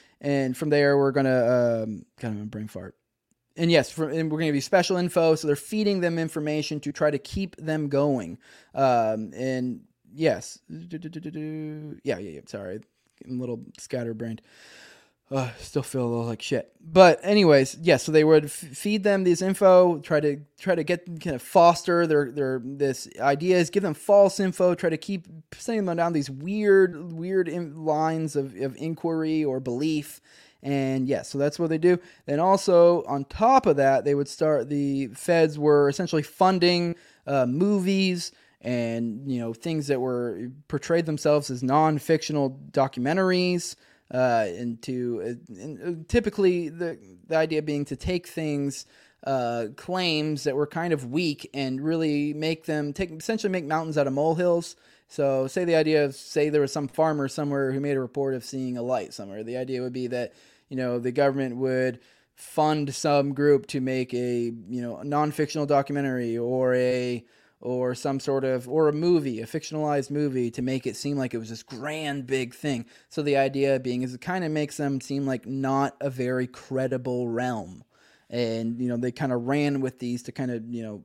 and 0.20 0.56
from 0.56 0.70
there, 0.70 0.96
we're 0.96 1.12
going 1.12 1.26
to, 1.26 1.82
um, 1.84 2.04
kind 2.18 2.36
of 2.36 2.42
a 2.42 2.46
brain 2.46 2.68
fart 2.68 2.94
and 3.58 3.70
yes, 3.70 3.90
for, 3.90 4.08
and 4.08 4.30
we're 4.30 4.38
going 4.38 4.46
to 4.46 4.46
give 4.46 4.54
you 4.54 4.60
special 4.60 4.96
info. 4.96 5.34
So 5.34 5.46
they're 5.46 5.56
feeding 5.56 6.00
them 6.00 6.18
information 6.18 6.80
to 6.80 6.92
try 6.92 7.10
to 7.10 7.18
keep 7.18 7.56
them 7.56 7.88
going. 7.88 8.38
Um, 8.74 9.32
and 9.34 9.80
yes, 10.14 10.60
yeah, 10.68 11.90
yeah, 12.02 12.18
yeah. 12.18 12.40
Sorry, 12.46 12.80
I'm 13.26 13.36
a 13.36 13.40
little 13.40 13.60
scatterbrained. 13.78 14.40
Uh, 15.30 15.50
still 15.58 15.82
feel 15.82 16.06
a 16.06 16.08
little 16.08 16.24
like 16.24 16.40
shit. 16.40 16.72
But 16.80 17.20
anyways, 17.22 17.74
yes. 17.74 17.84
Yeah, 17.84 17.96
so 17.98 18.12
they 18.12 18.24
would 18.24 18.46
f- 18.46 18.50
feed 18.50 19.04
them 19.04 19.24
these 19.24 19.42
info, 19.42 19.98
try 19.98 20.20
to 20.20 20.38
try 20.58 20.74
to 20.74 20.82
get 20.82 21.04
kind 21.20 21.36
of 21.36 21.42
foster 21.42 22.06
their 22.06 22.30
their 22.30 22.62
this 22.64 23.08
ideas, 23.20 23.68
give 23.68 23.82
them 23.82 23.92
false 23.92 24.40
info, 24.40 24.74
try 24.74 24.88
to 24.88 24.96
keep 24.96 25.26
sending 25.52 25.84
them 25.84 25.98
down 25.98 26.14
these 26.14 26.30
weird 26.30 27.12
weird 27.12 27.46
in- 27.46 27.84
lines 27.84 28.36
of, 28.36 28.56
of 28.56 28.74
inquiry 28.78 29.44
or 29.44 29.60
belief 29.60 30.22
and 30.62 31.08
yes, 31.08 31.18
yeah, 31.18 31.22
so 31.22 31.38
that's 31.38 31.58
what 31.58 31.70
they 31.70 31.78
do. 31.78 31.98
Then 32.26 32.40
also 32.40 33.04
on 33.04 33.24
top 33.26 33.66
of 33.66 33.76
that, 33.76 34.04
they 34.04 34.14
would 34.14 34.28
start. 34.28 34.68
The 34.68 35.08
feds 35.08 35.58
were 35.58 35.88
essentially 35.88 36.22
funding 36.22 36.96
uh, 37.26 37.46
movies 37.46 38.32
and 38.60 39.30
you 39.30 39.38
know 39.38 39.52
things 39.52 39.86
that 39.86 40.00
were 40.00 40.50
portrayed 40.66 41.06
themselves 41.06 41.50
as 41.50 41.62
non-fictional 41.62 42.58
documentaries. 42.72 43.76
Uh, 44.12 44.46
and 44.56 44.80
to 44.80 45.20
uh, 45.22 45.60
and 45.60 45.82
uh, 45.82 46.04
typically 46.08 46.70
the 46.70 46.98
the 47.26 47.36
idea 47.36 47.60
being 47.60 47.84
to 47.84 47.94
take 47.94 48.26
things 48.26 48.86
uh, 49.24 49.66
claims 49.76 50.44
that 50.44 50.56
were 50.56 50.66
kind 50.66 50.92
of 50.92 51.10
weak 51.10 51.48
and 51.52 51.80
really 51.80 52.32
make 52.34 52.66
them 52.66 52.92
take 52.92 53.10
essentially 53.10 53.50
make 53.50 53.64
mountains 53.64 53.98
out 53.98 54.06
of 54.06 54.12
molehills. 54.12 54.76
So, 55.08 55.46
say 55.46 55.64
the 55.64 55.74
idea 55.74 56.04
of 56.04 56.14
say 56.14 56.48
there 56.48 56.60
was 56.60 56.72
some 56.72 56.88
farmer 56.88 57.28
somewhere 57.28 57.72
who 57.72 57.80
made 57.80 57.96
a 57.96 58.00
report 58.00 58.34
of 58.34 58.44
seeing 58.44 58.76
a 58.76 58.82
light 58.82 59.14
somewhere. 59.14 59.42
The 59.42 59.56
idea 59.56 59.82
would 59.82 59.92
be 59.92 60.06
that 60.08 60.34
you 60.68 60.76
know 60.76 60.98
the 60.98 61.12
government 61.12 61.56
would 61.56 62.00
fund 62.38 62.94
some 62.94 63.34
group 63.34 63.66
to 63.66 63.80
make 63.80 64.14
a 64.14 64.52
you 64.68 64.82
know 64.82 65.02
non-fictional 65.02 65.66
documentary 65.66 66.38
or 66.38 66.74
a 66.74 67.24
or 67.60 67.94
some 67.96 68.20
sort 68.20 68.44
of 68.44 68.68
or 68.68 68.88
a 68.88 68.92
movie 68.92 69.40
a 69.40 69.46
fictionalized 69.46 70.10
movie 70.10 70.48
to 70.48 70.62
make 70.62 70.86
it 70.86 70.94
seem 70.94 71.16
like 71.16 71.34
it 71.34 71.38
was 71.38 71.48
this 71.48 71.64
grand 71.64 72.26
big 72.28 72.54
thing 72.54 72.86
so 73.08 73.22
the 73.22 73.36
idea 73.36 73.80
being 73.80 74.02
is 74.02 74.14
it 74.14 74.20
kind 74.20 74.44
of 74.44 74.52
makes 74.52 74.76
them 74.76 75.00
seem 75.00 75.26
like 75.26 75.46
not 75.46 75.96
a 76.00 76.08
very 76.08 76.46
credible 76.46 77.28
realm 77.28 77.82
and 78.30 78.80
you 78.80 78.88
know 78.88 78.96
they 78.96 79.12
kind 79.12 79.32
of 79.32 79.46
ran 79.46 79.80
with 79.80 79.98
these 79.98 80.22
to 80.24 80.32
kind 80.32 80.50
of 80.50 80.68
you 80.68 80.82
know 80.82 81.02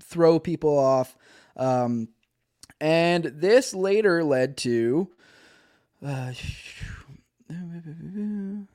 throw 0.00 0.38
people 0.38 0.78
off 0.78 1.16
um, 1.56 2.08
and 2.80 3.24
this 3.24 3.74
later 3.74 4.24
led 4.24 4.56
to 4.56 5.08
uh, 6.04 6.32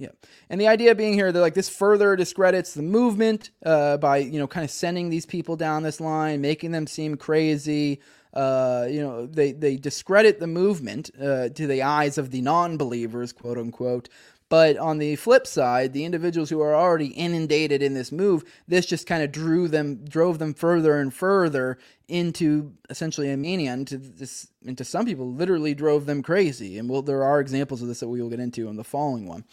Yeah, 0.00 0.08
and 0.48 0.58
the 0.58 0.66
idea 0.66 0.94
being 0.94 1.12
here 1.12 1.30
they're 1.30 1.42
like 1.42 1.52
this 1.52 1.68
further 1.68 2.16
discredits 2.16 2.72
the 2.72 2.80
movement 2.80 3.50
uh, 3.66 3.98
by 3.98 4.16
you 4.16 4.38
know 4.38 4.46
kind 4.46 4.64
of 4.64 4.70
sending 4.70 5.10
these 5.10 5.26
people 5.26 5.56
down 5.56 5.82
this 5.82 6.00
line, 6.00 6.40
making 6.40 6.70
them 6.70 6.86
seem 6.86 7.18
crazy. 7.18 8.00
Uh, 8.32 8.86
you 8.88 9.02
know, 9.02 9.26
they 9.26 9.52
they 9.52 9.76
discredit 9.76 10.40
the 10.40 10.46
movement 10.46 11.10
uh, 11.20 11.50
to 11.50 11.66
the 11.66 11.82
eyes 11.82 12.16
of 12.16 12.30
the 12.30 12.40
non-believers, 12.40 13.34
quote 13.34 13.58
unquote. 13.58 14.08
But 14.50 14.76
on 14.78 14.98
the 14.98 15.14
flip 15.14 15.46
side, 15.46 15.92
the 15.92 16.04
individuals 16.04 16.50
who 16.50 16.60
are 16.60 16.74
already 16.74 17.06
inundated 17.06 17.84
in 17.84 17.94
this 17.94 18.10
move, 18.10 18.42
this 18.66 18.84
just 18.84 19.06
kind 19.06 19.22
of 19.22 19.30
drew 19.30 19.68
them, 19.68 20.04
drove 20.04 20.40
them 20.40 20.54
further 20.54 21.00
and 21.00 21.14
further 21.14 21.78
into 22.08 22.72
essentially 22.90 23.30
a 23.30 23.36
mania. 23.36 23.72
Into 23.72 23.96
this, 23.96 24.48
into 24.64 24.84
some 24.84 25.06
people, 25.06 25.32
literally 25.32 25.72
drove 25.72 26.04
them 26.04 26.20
crazy. 26.20 26.78
And 26.78 26.90
well, 26.90 27.00
there 27.00 27.22
are 27.22 27.40
examples 27.40 27.80
of 27.80 27.86
this 27.86 28.00
that 28.00 28.08
we 28.08 28.20
will 28.20 28.28
get 28.28 28.40
into 28.40 28.68
in 28.68 28.74
the 28.74 28.82
following 28.82 29.28
one. 29.28 29.44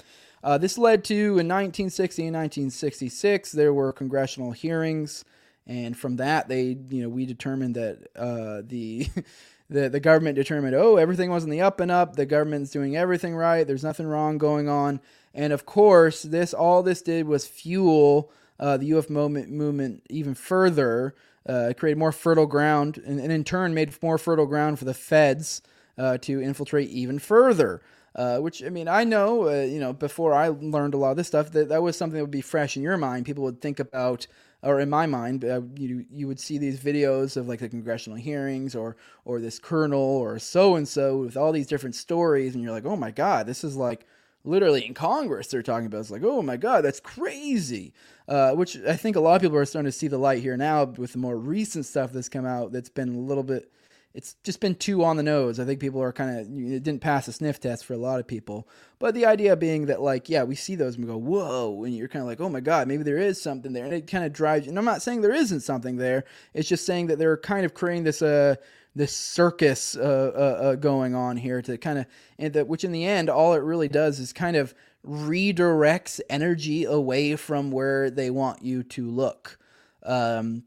Uh, 0.43 0.57
this 0.57 0.79
led 0.79 1.03
to 1.03 1.13
in 1.13 1.47
1960 1.47 2.23
and 2.23 2.35
1966 2.35 3.51
there 3.51 3.73
were 3.73 3.93
congressional 3.93 4.51
hearings, 4.51 5.23
and 5.67 5.95
from 5.95 6.15
that 6.15 6.47
they, 6.47 6.77
you 6.89 7.03
know, 7.03 7.09
we 7.09 7.25
determined 7.25 7.75
that 7.75 8.07
uh, 8.15 8.61
the 8.65 9.07
the, 9.69 9.89
the 9.89 9.99
government 9.99 10.35
determined, 10.35 10.75
oh, 10.75 10.95
everything 10.95 11.29
was 11.29 11.43
in 11.43 11.49
the 11.49 11.61
up 11.61 11.79
and 11.79 11.91
up. 11.91 12.15
The 12.15 12.25
government's 12.25 12.71
doing 12.71 12.95
everything 12.95 13.35
right. 13.35 13.67
There's 13.67 13.83
nothing 13.83 14.07
wrong 14.07 14.37
going 14.37 14.69
on. 14.69 15.01
And 15.33 15.53
of 15.53 15.65
course, 15.65 16.23
this 16.23 16.53
all 16.53 16.81
this 16.81 17.01
did 17.01 17.27
was 17.27 17.45
fuel 17.45 18.31
uh, 18.59 18.77
the 18.77 18.93
UF 18.93 19.09
movement, 19.09 19.49
movement 19.49 20.03
even 20.09 20.33
further, 20.33 21.13
uh, 21.47 21.73
created 21.77 21.99
more 21.99 22.11
fertile 22.11 22.47
ground, 22.47 22.97
and, 23.05 23.19
and, 23.19 23.31
in 23.31 23.43
turn 23.43 23.73
made 23.73 23.95
more 24.01 24.17
fertile 24.17 24.47
ground 24.47 24.79
for 24.79 24.85
the 24.85 24.93
feds 24.93 25.61
uh, 25.97 26.17
to 26.17 26.41
infiltrate 26.41 26.89
even 26.89 27.19
further. 27.19 27.81
Uh, 28.15 28.39
which 28.39 28.63
I 28.63 28.69
mean, 28.69 28.87
I 28.87 29.03
know, 29.03 29.47
uh, 29.47 29.61
you 29.61 29.79
know, 29.79 29.93
before 29.93 30.33
I 30.33 30.47
learned 30.47 30.95
a 30.95 30.97
lot 30.97 31.11
of 31.11 31.17
this 31.17 31.27
stuff, 31.27 31.51
that 31.51 31.69
that 31.69 31.83
was 31.83 31.95
something 31.95 32.17
that 32.17 32.23
would 32.23 32.31
be 32.31 32.41
fresh 32.41 32.75
in 32.75 32.81
your 32.81 32.97
mind. 32.97 33.27
People 33.27 33.43
would 33.43 33.61
think 33.61 33.79
about 33.79 34.25
or 34.67 34.79
in 34.79 34.89
my 34.89 35.05
mind, 35.05 35.45
uh, 35.45 35.61
you 35.75 36.05
you 36.11 36.27
would 36.27 36.39
see 36.39 36.57
these 36.57 36.79
videos 36.79 37.37
of 37.37 37.47
like 37.47 37.59
the 37.59 37.69
congressional 37.69 38.17
hearings 38.17 38.75
or 38.75 38.97
or 39.25 39.39
this 39.39 39.59
colonel 39.59 39.99
or 39.99 40.39
so 40.39 40.75
and 40.75 40.87
so 40.87 41.19
with 41.19 41.37
all 41.37 41.51
these 41.51 41.67
different 41.67 41.95
stories, 41.95 42.53
and 42.53 42.63
you're 42.63 42.73
like, 42.73 42.85
oh 42.85 42.97
my 42.97 43.11
god, 43.11 43.47
this 43.47 43.63
is 43.63 43.75
like 43.75 44.05
literally 44.43 44.85
in 44.85 44.93
Congress 44.93 45.47
they're 45.47 45.63
talking 45.63 45.87
about. 45.87 45.99
It's 45.99 46.11
like, 46.11 46.23
oh 46.23 46.41
my 46.41 46.57
god, 46.57 46.83
that's 46.83 46.99
crazy. 46.99 47.93
Uh, 48.27 48.51
which 48.51 48.77
I 48.85 48.95
think 48.97 49.15
a 49.15 49.21
lot 49.21 49.35
of 49.35 49.41
people 49.41 49.57
are 49.57 49.65
starting 49.65 49.89
to 49.89 49.97
see 49.97 50.09
the 50.09 50.17
light 50.17 50.41
here 50.41 50.57
now 50.57 50.83
with 50.83 51.13
the 51.13 51.17
more 51.17 51.37
recent 51.37 51.85
stuff 51.85 52.11
that's 52.11 52.29
come 52.29 52.45
out 52.45 52.73
that's 52.73 52.89
been 52.89 53.15
a 53.15 53.19
little 53.19 53.43
bit 53.43 53.71
it's 54.13 54.35
just 54.43 54.59
been 54.59 54.75
too 54.75 55.03
on 55.03 55.17
the 55.17 55.23
nose. 55.23 55.59
I 55.59 55.65
think 55.65 55.79
people 55.79 56.01
are 56.01 56.11
kind 56.11 56.39
of 56.39 56.47
it 56.47 56.83
didn't 56.83 57.01
pass 57.01 57.27
a 57.27 57.33
sniff 57.33 57.59
test 57.59 57.85
for 57.85 57.93
a 57.93 57.97
lot 57.97 58.19
of 58.19 58.27
people. 58.27 58.67
But 58.99 59.13
the 59.13 59.25
idea 59.25 59.55
being 59.55 59.85
that 59.87 60.01
like 60.01 60.27
yeah, 60.29 60.43
we 60.43 60.55
see 60.55 60.75
those 60.75 60.95
and 60.95 61.05
we 61.05 61.11
go 61.11 61.17
whoa, 61.17 61.83
and 61.83 61.95
you're 61.95 62.07
kind 62.07 62.21
of 62.21 62.27
like 62.27 62.41
oh 62.41 62.49
my 62.49 62.59
god, 62.59 62.87
maybe 62.87 63.03
there 63.03 63.17
is 63.17 63.41
something 63.41 63.73
there, 63.73 63.85
and 63.85 63.93
it 63.93 64.07
kind 64.07 64.25
of 64.25 64.33
drives. 64.33 64.67
And 64.67 64.77
I'm 64.77 64.85
not 64.85 65.01
saying 65.01 65.21
there 65.21 65.33
isn't 65.33 65.59
something 65.61 65.97
there. 65.97 66.23
It's 66.53 66.67
just 66.67 66.85
saying 66.85 67.07
that 67.07 67.19
they're 67.19 67.37
kind 67.37 67.65
of 67.65 67.73
creating 67.73 68.03
this 68.03 68.21
uh 68.21 68.55
this 68.95 69.15
circus 69.15 69.95
uh, 69.95 70.31
uh, 70.35 70.39
uh 70.39 70.75
going 70.75 71.13
on 71.13 71.37
here 71.37 71.61
to 71.61 71.77
kind 71.77 71.99
of 71.99 72.07
and 72.39 72.53
that 72.53 72.67
which 72.67 72.83
in 72.83 72.91
the 72.91 73.05
end 73.05 73.29
all 73.29 73.53
it 73.53 73.61
really 73.61 73.87
does 73.87 74.19
is 74.19 74.33
kind 74.33 74.57
of 74.57 74.73
redirects 75.05 76.19
energy 76.29 76.83
away 76.83 77.35
from 77.35 77.71
where 77.71 78.09
they 78.09 78.29
want 78.29 78.63
you 78.63 78.83
to 78.83 79.09
look. 79.09 79.59
Um, 80.03 80.63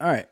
all 0.00 0.08
right. 0.08 0.28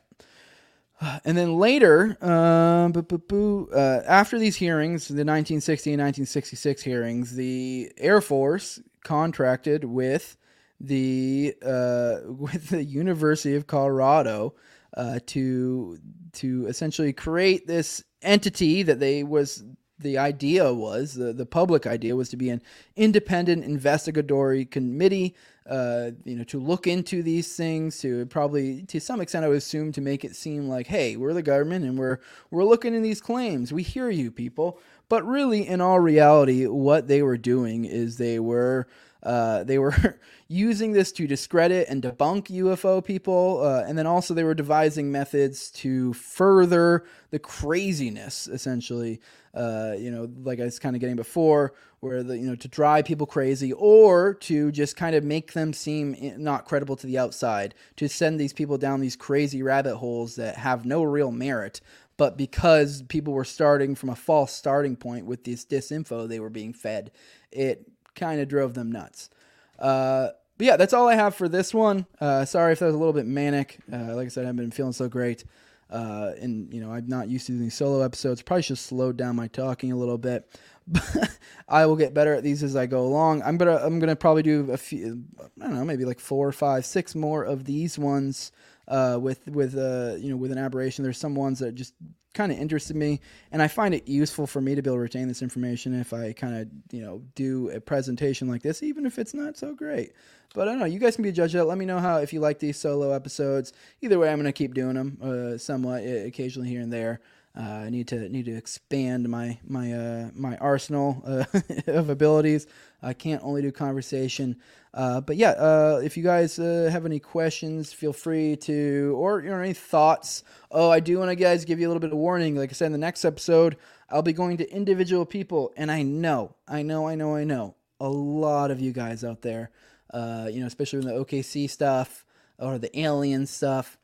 And 1.25 1.37
then 1.37 1.59
later, 1.59 2.17
uh, 2.23 2.89
boo, 2.89 3.03
boo, 3.03 3.19
boo, 3.19 3.69
uh, 3.75 4.01
after 4.07 4.39
these 4.39 4.57
hearings, 4.57 5.09
the 5.09 5.25
1960 5.25 5.93
and 5.93 6.01
1966 6.01 6.83
hearings, 6.83 7.35
the 7.35 7.93
Air 7.99 8.21
Force 8.21 8.81
contracted 9.05 9.85
with 9.85 10.37
the 10.81 11.55
uh, 11.63 12.19
with 12.27 12.69
the 12.69 12.85
University 12.85 13.57
of 13.57 13.67
Colorado 13.67 14.55
uh, 14.97 15.19
to 15.27 15.99
to 16.33 16.67
essentially 16.67 17.13
create 17.13 17.67
this 17.67 18.03
entity 18.23 18.83
that 18.83 18.99
they 18.99 19.23
was 19.23 19.65
the 19.99 20.19
idea 20.19 20.73
was 20.73 21.15
the, 21.15 21.33
the 21.33 21.47
public 21.47 21.87
idea 21.87 22.17
was 22.17 22.29
to 22.29 22.37
be 22.37 22.51
an 22.51 22.61
independent 22.97 23.65
investigatory 23.65 24.65
committee 24.65 25.35
uh, 25.69 26.11
you 26.25 26.37
know 26.37 26.45
to 26.45 26.59
look 26.61 26.87
into 26.87 27.23
these 27.23 27.57
things 27.57 27.99
to 27.99 28.27
probably 28.27 28.83
to 28.83 29.01
some 29.01 29.21
extent 29.21 29.45
i 29.45 29.49
would 29.49 29.57
assume 29.59 29.93
to 29.93 30.01
make 30.01 30.25
it 30.25 30.37
seem 30.37 30.69
like 30.69 30.87
hey 30.87 31.17
we're 31.17 31.35
the 31.35 31.43
government 31.43 31.85
and 31.85 31.99
we're 31.99 32.19
we're 32.51 32.65
looking 32.65 32.95
in 32.95 33.03
these 33.03 33.21
claims. 33.21 33.73
We 33.73 33.83
hear 33.83 34.11
you 34.11 34.31
people. 34.31 34.81
But 35.09 35.25
really 35.25 35.67
in 35.67 35.81
all 35.81 36.01
reality 36.01 36.67
what 36.67 37.07
they 37.07 37.23
were 37.23 37.37
doing 37.37 37.85
is 37.85 38.17
they 38.17 38.41
were 38.41 38.89
uh, 39.27 39.65
they 39.65 39.77
were 39.77 40.21
using 40.49 40.93
this 40.93 41.11
to 41.11 41.27
discredit 41.27 41.89
and 41.89 42.01
debunk 42.01 42.47
UFO 42.47 43.05
people, 43.05 43.61
uh, 43.61 43.83
and 43.83 43.99
then 43.99 44.07
also 44.07 44.33
they 44.33 44.45
were 44.45 44.55
devising 44.55 45.11
methods 45.11 45.69
to 45.73 46.13
further 46.13 47.05
the 47.31 47.41
craziness, 47.41 48.47
essentially. 48.47 49.21
Uh, 49.53 49.95
you 49.99 50.13
know, 50.13 50.31
like 50.45 50.61
I 50.61 50.65
was 50.65 50.79
kind 50.79 50.95
of 50.95 51.01
getting 51.01 51.17
before, 51.17 51.75
where 51.99 52.23
the 52.23 52.39
you 52.39 52.47
know 52.47 52.55
to 52.55 52.69
drive 52.69 53.05
people 53.05 53.27
crazy 53.27 53.73
or 53.73 54.35
to 54.35 54.71
just 54.71 54.97
kind 54.97 55.17
of 55.17 55.25
make 55.25 55.55
them 55.55 55.73
seem 55.73 56.15
not 56.37 56.65
credible 56.65 56.95
to 56.95 57.07
the 57.07 57.19
outside, 57.19 57.75
to 57.97 58.09
send 58.09 58.39
these 58.39 58.53
people 58.53 58.79
down 58.79 59.01
these 59.01 59.17
crazy 59.17 59.61
rabbit 59.61 59.97
holes 59.97 60.37
that 60.37 60.57
have 60.57 60.85
no 60.85 61.03
real 61.03 61.33
merit. 61.33 61.81
But 62.17 62.39
because 62.39 63.03
people 63.03 63.33
were 63.33 63.45
starting 63.45 63.97
from 63.97 64.09
a 64.09 64.17
false 64.17 64.53
starting 64.53 64.95
point 64.95 65.27
with 65.27 65.43
this 65.43 65.67
disinfo 65.67 66.29
they 66.29 66.41
were 66.41 66.49
being 66.49 66.73
fed, 66.73 67.11
it 67.51 67.91
kind 68.17 68.41
of 68.41 68.49
drove 68.49 68.75
them 68.75 68.91
nuts. 68.91 69.31
Uh, 69.79 70.29
but 70.59 70.67
yeah, 70.67 70.77
that's 70.77 70.93
all 70.93 71.09
I 71.09 71.15
have 71.15 71.35
for 71.35 71.49
this 71.49 71.75
one. 71.75 72.07
Uh, 72.21 72.45
sorry 72.45 72.73
if 72.73 72.79
that 72.79 72.87
was 72.87 72.95
a 72.95 72.99
little 72.99 73.13
bit 73.13 73.27
manic. 73.27 73.79
Uh, 73.93 74.15
like 74.17 74.27
I 74.27 74.29
said, 74.29 74.45
I 74.45 74.47
haven't 74.47 74.65
been 74.65 74.71
feeling 74.71 74.93
so 74.93 75.09
great. 75.09 75.45
Uh, 75.89 76.33
and 76.41 76.73
you 76.73 76.81
know, 76.81 76.91
I'm 76.91 77.07
not 77.07 77.29
used 77.29 77.47
to 77.47 77.53
doing 77.53 77.71
solo 77.71 78.03
episodes. 78.03 78.43
Probably 78.43 78.63
should 78.63 78.79
slow 78.79 79.13
down 79.13 79.37
my 79.37 79.49
talking 79.49 79.93
a 79.93 79.97
little 79.97 80.19
bit. 80.19 80.49
But 80.89 81.39
I 81.69 81.87
will 81.87 81.97
get 81.97 82.15
better 82.15 82.35
at 82.35 82.43
these 82.43 82.63
as 82.63 82.75
I 82.75 82.87
go 82.87 83.03
along. 83.03 83.43
I'm 83.43 83.57
gonna 83.57 83.77
I'm 83.77 83.99
gonna 83.99 84.17
probably 84.17 84.43
do 84.43 84.71
a 84.73 84.77
few. 84.77 85.23
I 85.61 85.67
don't 85.67 85.75
know, 85.75 85.85
maybe 85.85 86.05
like 86.05 86.21
four, 86.21 86.51
five, 86.53 86.85
six 86.85 87.15
more 87.15 87.45
of 87.45 87.65
these 87.65 87.99
ones 87.99 88.51
uh, 88.89 89.19
with 89.21 89.47
with 89.49 89.77
uh, 89.77 90.17
you 90.19 90.31
know 90.31 90.37
with 90.37 90.53
an 90.53 90.59
aberration. 90.59 91.05
There's 91.05 91.19
some 91.19 91.35
ones 91.35 91.61
that 91.61 91.75
just 91.75 91.95
kind 92.37 92.53
of 92.53 92.59
interested 92.59 92.95
me, 92.95 93.21
and 93.51 93.61
I 93.61 93.69
find 93.69 93.95
it 93.95 94.07
useful 94.07 94.47
for 94.47 94.61
me 94.61 94.75
to 94.75 94.83
be 94.83 94.89
able 94.89 94.99
to 94.99 95.03
retain 95.03 95.27
this 95.27 95.43
information 95.43 95.99
if 95.99 96.13
I 96.13 96.33
kind 96.33 96.57
of 96.57 96.69
you 96.95 97.03
know 97.03 97.23
do 97.35 97.71
a 97.71 97.81
presentation 97.81 98.47
like 98.47 98.63
this, 98.63 98.83
even 98.83 99.07
if 99.07 99.19
it's 99.19 99.35
not 99.35 99.57
so 99.57 99.75
great. 99.75 100.13
But 100.55 100.69
I 100.69 100.71
don't 100.71 100.79
know. 100.79 100.87
You 100.87 101.01
guys 101.01 101.17
can 101.17 101.23
be 101.23 101.31
a 101.31 101.33
judge 101.33 101.55
of 101.55 101.61
that. 101.61 101.65
Let 101.65 101.79
me 101.79 101.87
know 101.87 101.99
how 101.99 102.19
if 102.19 102.33
you 102.33 102.41
like 102.41 102.61
these 102.61 102.79
solo 102.79 103.11
episodes. 103.13 103.73
Either 104.01 104.19
way, 104.19 104.31
I'm 104.31 104.37
going 104.37 104.47
to 104.47 104.53
keep 104.53 104.75
doing 104.75 104.95
them 104.95 105.19
uh, 105.21 105.59
somewhat, 105.59 106.05
occasionally 106.05 106.69
here 106.69 106.81
and 106.81 106.93
there. 106.93 107.21
Uh, 107.59 107.85
I 107.87 107.91
need 107.91 108.09
to 108.09 108.29
need 108.29 108.45
to 108.45 108.57
expand 108.57 109.29
my 109.29 109.59
my 109.67 109.93
uh, 109.93 110.29
my 110.35 110.57
arsenal 110.59 111.23
uh, 111.27 111.45
of 111.87 112.11
abilities. 112.11 112.67
I 113.03 113.15
can't 113.15 113.43
only 113.43 113.63
do 113.63 113.73
conversation, 113.73 114.57
uh, 114.97 115.21
but 115.21 115.37
yeah. 115.37 115.51
Uh, 115.51 116.01
if 116.03 116.17
you 116.17 116.25
guys 116.25 116.59
uh, 116.59 116.89
have 116.91 117.07
any 117.07 117.21
questions, 117.21 117.93
feel 117.93 118.13
free 118.13 118.57
to, 118.57 119.15
or 119.17 119.43
you 119.43 119.51
know 119.51 119.59
any 119.59 119.75
thoughts. 119.75 120.43
Oh, 120.71 120.91
I 120.91 121.01
do 121.01 121.19
want 121.19 121.31
to 121.31 121.37
guys 121.37 121.65
give 121.65 121.79
you 121.79 121.87
a 121.87 121.91
little 121.91 122.01
bit 122.01 122.13
of 122.13 122.19
warning. 122.19 122.57
Like 122.57 122.71
I 122.71 122.73
said 122.73 122.87
in 122.87 122.93
the 122.93 122.99
next 122.99 123.25
episode, 123.25 123.77
I'll 124.11 124.23
be 124.23 124.33
going 124.33 124.57
to 124.57 124.69
individual 124.71 125.25
people, 125.25 125.73
and 125.77 125.93
I 125.93 126.03
know, 126.03 126.57
I 126.67 126.83
know, 126.83 127.07
I 127.07 127.15
know, 127.15 127.37
I 127.37 127.45
know, 127.45 127.77
a 128.01 128.09
lot 128.09 128.71
of 128.71 128.81
you 128.81 128.93
guys 128.93 129.23
out 129.23 129.43
there, 129.43 129.71
you 130.13 130.61
know, 130.61 130.67
especially 130.67 131.01
in 131.01 131.07
the 131.07 131.25
OKC 131.25 131.71
stuff 131.71 132.25
or 132.59 132.79
the 132.79 132.99
alien 132.99 133.47
stuff 133.47 133.99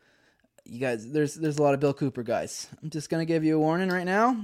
you 0.65 0.79
guys, 0.79 1.11
there's 1.11 1.35
there's 1.35 1.59
a 1.59 1.63
lot 1.63 1.75
of 1.75 1.81
Bill 1.81 1.93
Cooper 1.93 2.23
guys. 2.23 2.69
I'm 2.83 2.91
just 2.91 3.11
gonna 3.11 3.25
give 3.25 3.45
you 3.45 3.57
a 3.57 3.59
warning 3.59 3.89
right 3.89 4.05
now. 4.05 4.37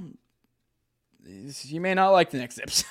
You 1.25 1.81
may 1.81 1.93
not 1.93 2.09
like 2.09 2.31
the 2.31 2.39
next 2.39 2.59
episode. 2.59 2.85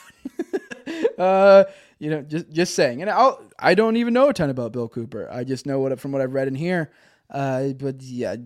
you 1.99 2.11
know, 2.11 2.23
just 2.23 2.51
just 2.51 2.75
saying. 2.75 3.01
And 3.01 3.11
I'll 3.11 3.41
I 3.59 3.75
don't 3.75 3.97
even 3.97 4.15
know 4.15 4.29
a 4.29 4.35
ton 4.35 4.51
about 4.51 4.73
Bill 4.73 4.89
Cooper. 4.89 5.29
I 5.31 5.45
just 5.45 5.67
know 5.67 5.81
what 5.81 5.99
from 6.01 6.13
what 6.13 6.23
I've 6.23 6.35
read 6.35 6.49
in 6.49 6.55
here. 6.55 6.91
Uh, 7.31 7.69
but 7.75 8.01
yeah, 8.01 8.37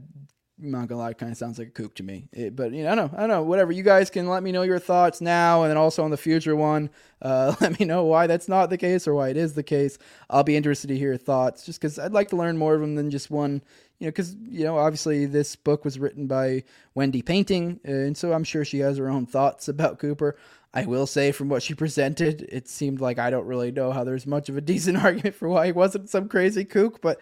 I'm 0.63 0.71
not 0.71 0.89
gonna 0.89 1.01
lie, 1.01 1.13
kind 1.13 1.33
of 1.33 1.39
sounds 1.39 1.59
like 1.59 1.69
a 1.69 1.73
kook 1.73 1.95
to 1.97 2.03
me. 2.03 2.29
It, 2.33 2.55
but 2.55 2.73
you 2.73 2.85
know, 2.85 2.93
I 2.93 2.95
don't 2.95 3.13
know, 3.13 3.19
I 3.19 3.21
don't 3.23 3.31
know. 3.31 3.43
Whatever. 3.43 3.73
You 3.73 3.83
guys 3.83 4.11
can 4.11 4.29
let 4.29 4.43
me 4.43 4.53
know 4.53 4.63
your 4.63 4.79
thoughts 4.79 5.21
now, 5.21 5.63
and 5.63 5.71
then 5.71 5.77
also 5.77 6.05
on 6.05 6.11
the 6.11 6.17
future 6.17 6.55
one. 6.55 6.91
Uh, 7.21 7.55
let 7.61 7.79
me 7.79 7.85
know 7.85 8.05
why 8.05 8.27
that's 8.27 8.49
not 8.49 8.71
the 8.71 8.79
case 8.79 9.09
or 9.09 9.15
why 9.15 9.29
it 9.29 9.37
is 9.37 9.55
the 9.55 9.63
case. 9.63 9.99
I'll 10.31 10.45
be 10.45 10.57
interested 10.57 10.89
to 10.89 10.97
hear 10.97 11.09
your 11.09 11.17
thoughts, 11.17 11.65
just 11.65 11.81
because 11.81 11.99
I'd 11.99 12.13
like 12.13 12.29
to 12.29 12.37
learn 12.37 12.59
more 12.59 12.75
of 12.75 12.81
them 12.81 12.95
than 12.95 13.11
just 13.11 13.31
one. 13.31 13.63
You 13.99 14.07
know, 14.07 14.11
because 14.11 14.35
you 14.49 14.65
know, 14.65 14.79
obviously 14.79 15.27
this 15.27 15.57
book 15.57 15.85
was 15.85 15.99
written 15.99 16.27
by 16.27 16.65
Wendy 16.95 17.23
Painting, 17.23 17.81
and 17.85 18.17
so 18.17 18.33
I'm 18.33 18.45
sure 18.45 18.65
she 18.65 18.79
has 18.81 18.99
her 18.99 19.09
own 19.09 19.27
thoughts 19.27 19.69
about 19.69 19.99
Cooper. 19.99 20.37
I 20.75 20.87
will 20.87 21.07
say, 21.07 21.33
from 21.33 21.49
what 21.49 21.63
she 21.63 21.75
presented, 21.75 22.43
it 22.51 22.67
seemed 22.67 23.01
like 23.01 23.19
I 23.19 23.29
don't 23.31 23.47
really 23.47 23.71
know 23.71 23.93
how 23.93 24.05
there's 24.05 24.27
much 24.27 24.49
of 24.49 24.57
a 24.57 24.61
decent 24.61 24.97
argument 25.05 25.35
for 25.35 25.49
why 25.49 25.67
he 25.67 25.73
wasn't 25.73 26.09
some 26.09 26.29
crazy 26.29 26.65
kook, 26.65 27.03
but 27.03 27.21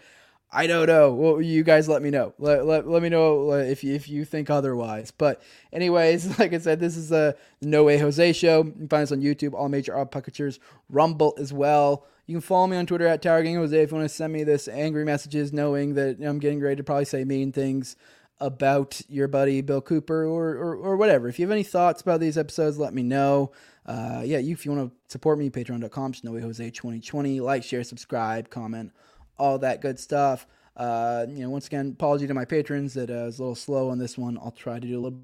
I 0.53 0.67
don't 0.67 0.87
know. 0.87 1.13
Well, 1.13 1.41
you 1.41 1.63
guys 1.63 1.89
let 1.89 2.03
me 2.03 2.11
know. 2.11 2.33
Let, 2.39 2.67
let, 2.67 2.89
let 2.89 3.03
me 3.03 3.09
know 3.09 3.53
uh, 3.53 3.57
if 3.57 3.85
you, 3.85 3.95
if 3.95 4.09
you 4.09 4.25
think 4.25 4.51
otherwise. 4.51 5.11
But 5.11 5.43
anyways, 5.73 6.39
like 6.39 6.53
I 6.53 6.59
said, 6.59 6.81
this 6.81 6.97
is 6.97 7.13
a 7.13 7.37
No 7.61 7.85
Way 7.85 7.99
Jose 7.99 8.33
show. 8.33 8.65
You 8.65 8.73
can 8.73 8.89
find 8.89 9.03
us 9.03 9.13
on 9.13 9.21
YouTube, 9.21 9.55
all 9.55 9.69
major 9.69 9.93
podcatchers, 10.07 10.59
Rumble 10.89 11.35
as 11.39 11.53
well. 11.53 12.07
You 12.27 12.37
can 12.37 12.43
follow 12.43 12.69
me 12.69 12.77
on 12.77 12.87
Twitter 12.87 13.07
at 13.07 13.23
Tower 13.23 13.43
Gang 13.43 13.57
Jose 13.57 13.77
if 13.77 13.91
you 13.91 13.97
want 13.97 14.09
to 14.09 14.15
send 14.15 14.33
me 14.33 14.45
this 14.45 14.69
angry 14.69 15.05
messages, 15.05 15.53
knowing 15.53 15.95
that 15.95 16.19
I'm 16.21 16.39
getting 16.39 16.61
ready 16.61 16.77
to 16.77 16.85
probably 16.85 17.05
say 17.05 17.25
mean 17.25 17.51
things 17.51 17.97
about 18.41 19.01
your 19.09 19.29
buddy 19.29 19.61
Bill 19.61 19.81
Cooper 19.81 20.25
or, 20.25 20.51
or, 20.51 20.77
or 20.77 20.97
whatever. 20.97 21.29
If 21.29 21.39
you 21.39 21.47
have 21.47 21.53
any 21.53 21.63
thoughts 21.63 22.01
about 22.03 22.21
these 22.21 22.39
episodes, 22.39 22.79
let 22.79 22.95
me 22.95 23.03
know. 23.03 23.53
Uh, 23.87 24.23
yeah, 24.25 24.39
you, 24.39 24.53
if 24.53 24.65
you 24.65 24.73
want 24.73 24.91
to 24.91 24.97
support 25.13 25.39
me, 25.39 25.51
patreon.com, 25.51 26.13
SnowyJose2020. 26.13 27.41
Like, 27.41 27.63
share, 27.65 27.85
subscribe, 27.85 28.49
comment, 28.49 28.93
all 29.39 29.59
that 29.59 29.81
good 29.81 29.99
stuff. 29.99 30.47
Uh, 30.77 31.27
you 31.29 31.43
know, 31.43 31.51
once 31.51 31.67
again, 31.67 31.91
apology 31.95 32.27
to 32.27 32.35
my 32.35 32.45
patrons 32.45 32.95
that 32.95 33.11
uh, 33.11 33.15
I 33.15 33.25
was 33.25 33.39
a 33.39 33.43
little 33.43 33.55
slow 33.55 33.91
on 33.91 33.99
this 33.99 34.17
one. 34.17 34.39
I'll 34.39 34.53
try 34.53 34.79
to 34.79 34.87
do 34.87 34.99
a 34.99 35.03
little 35.03 35.21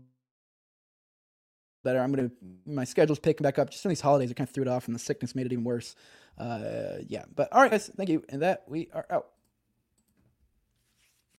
better. 1.85 2.01
I'm 2.01 2.12
gonna 2.12 2.31
my 2.67 2.85
schedule's 2.85 3.21
picking 3.21 3.45
back 3.45 3.59
up. 3.59 3.71
Just 3.71 3.85
in 3.85 3.89
these 3.91 4.01
holidays, 4.01 4.31
I 4.31 4.35
kind 4.35 4.49
of 4.49 4.55
threw 4.55 4.64
it 4.64 4.69
off, 4.69 4.87
and 4.87 4.95
the 4.95 4.99
sickness 4.99 5.35
made 5.35 5.47
it 5.47 5.53
even 5.53 5.64
worse. 5.64 5.95
Uh, 6.37 6.99
yeah, 7.09 7.25
but 7.35 7.51
all 7.53 7.62
right, 7.62 7.71
guys, 7.71 7.91
thank 7.97 8.11
you, 8.11 8.23
and 8.29 8.43
that 8.43 8.64
we 8.67 8.91
are 8.93 9.07
out. 9.09 9.29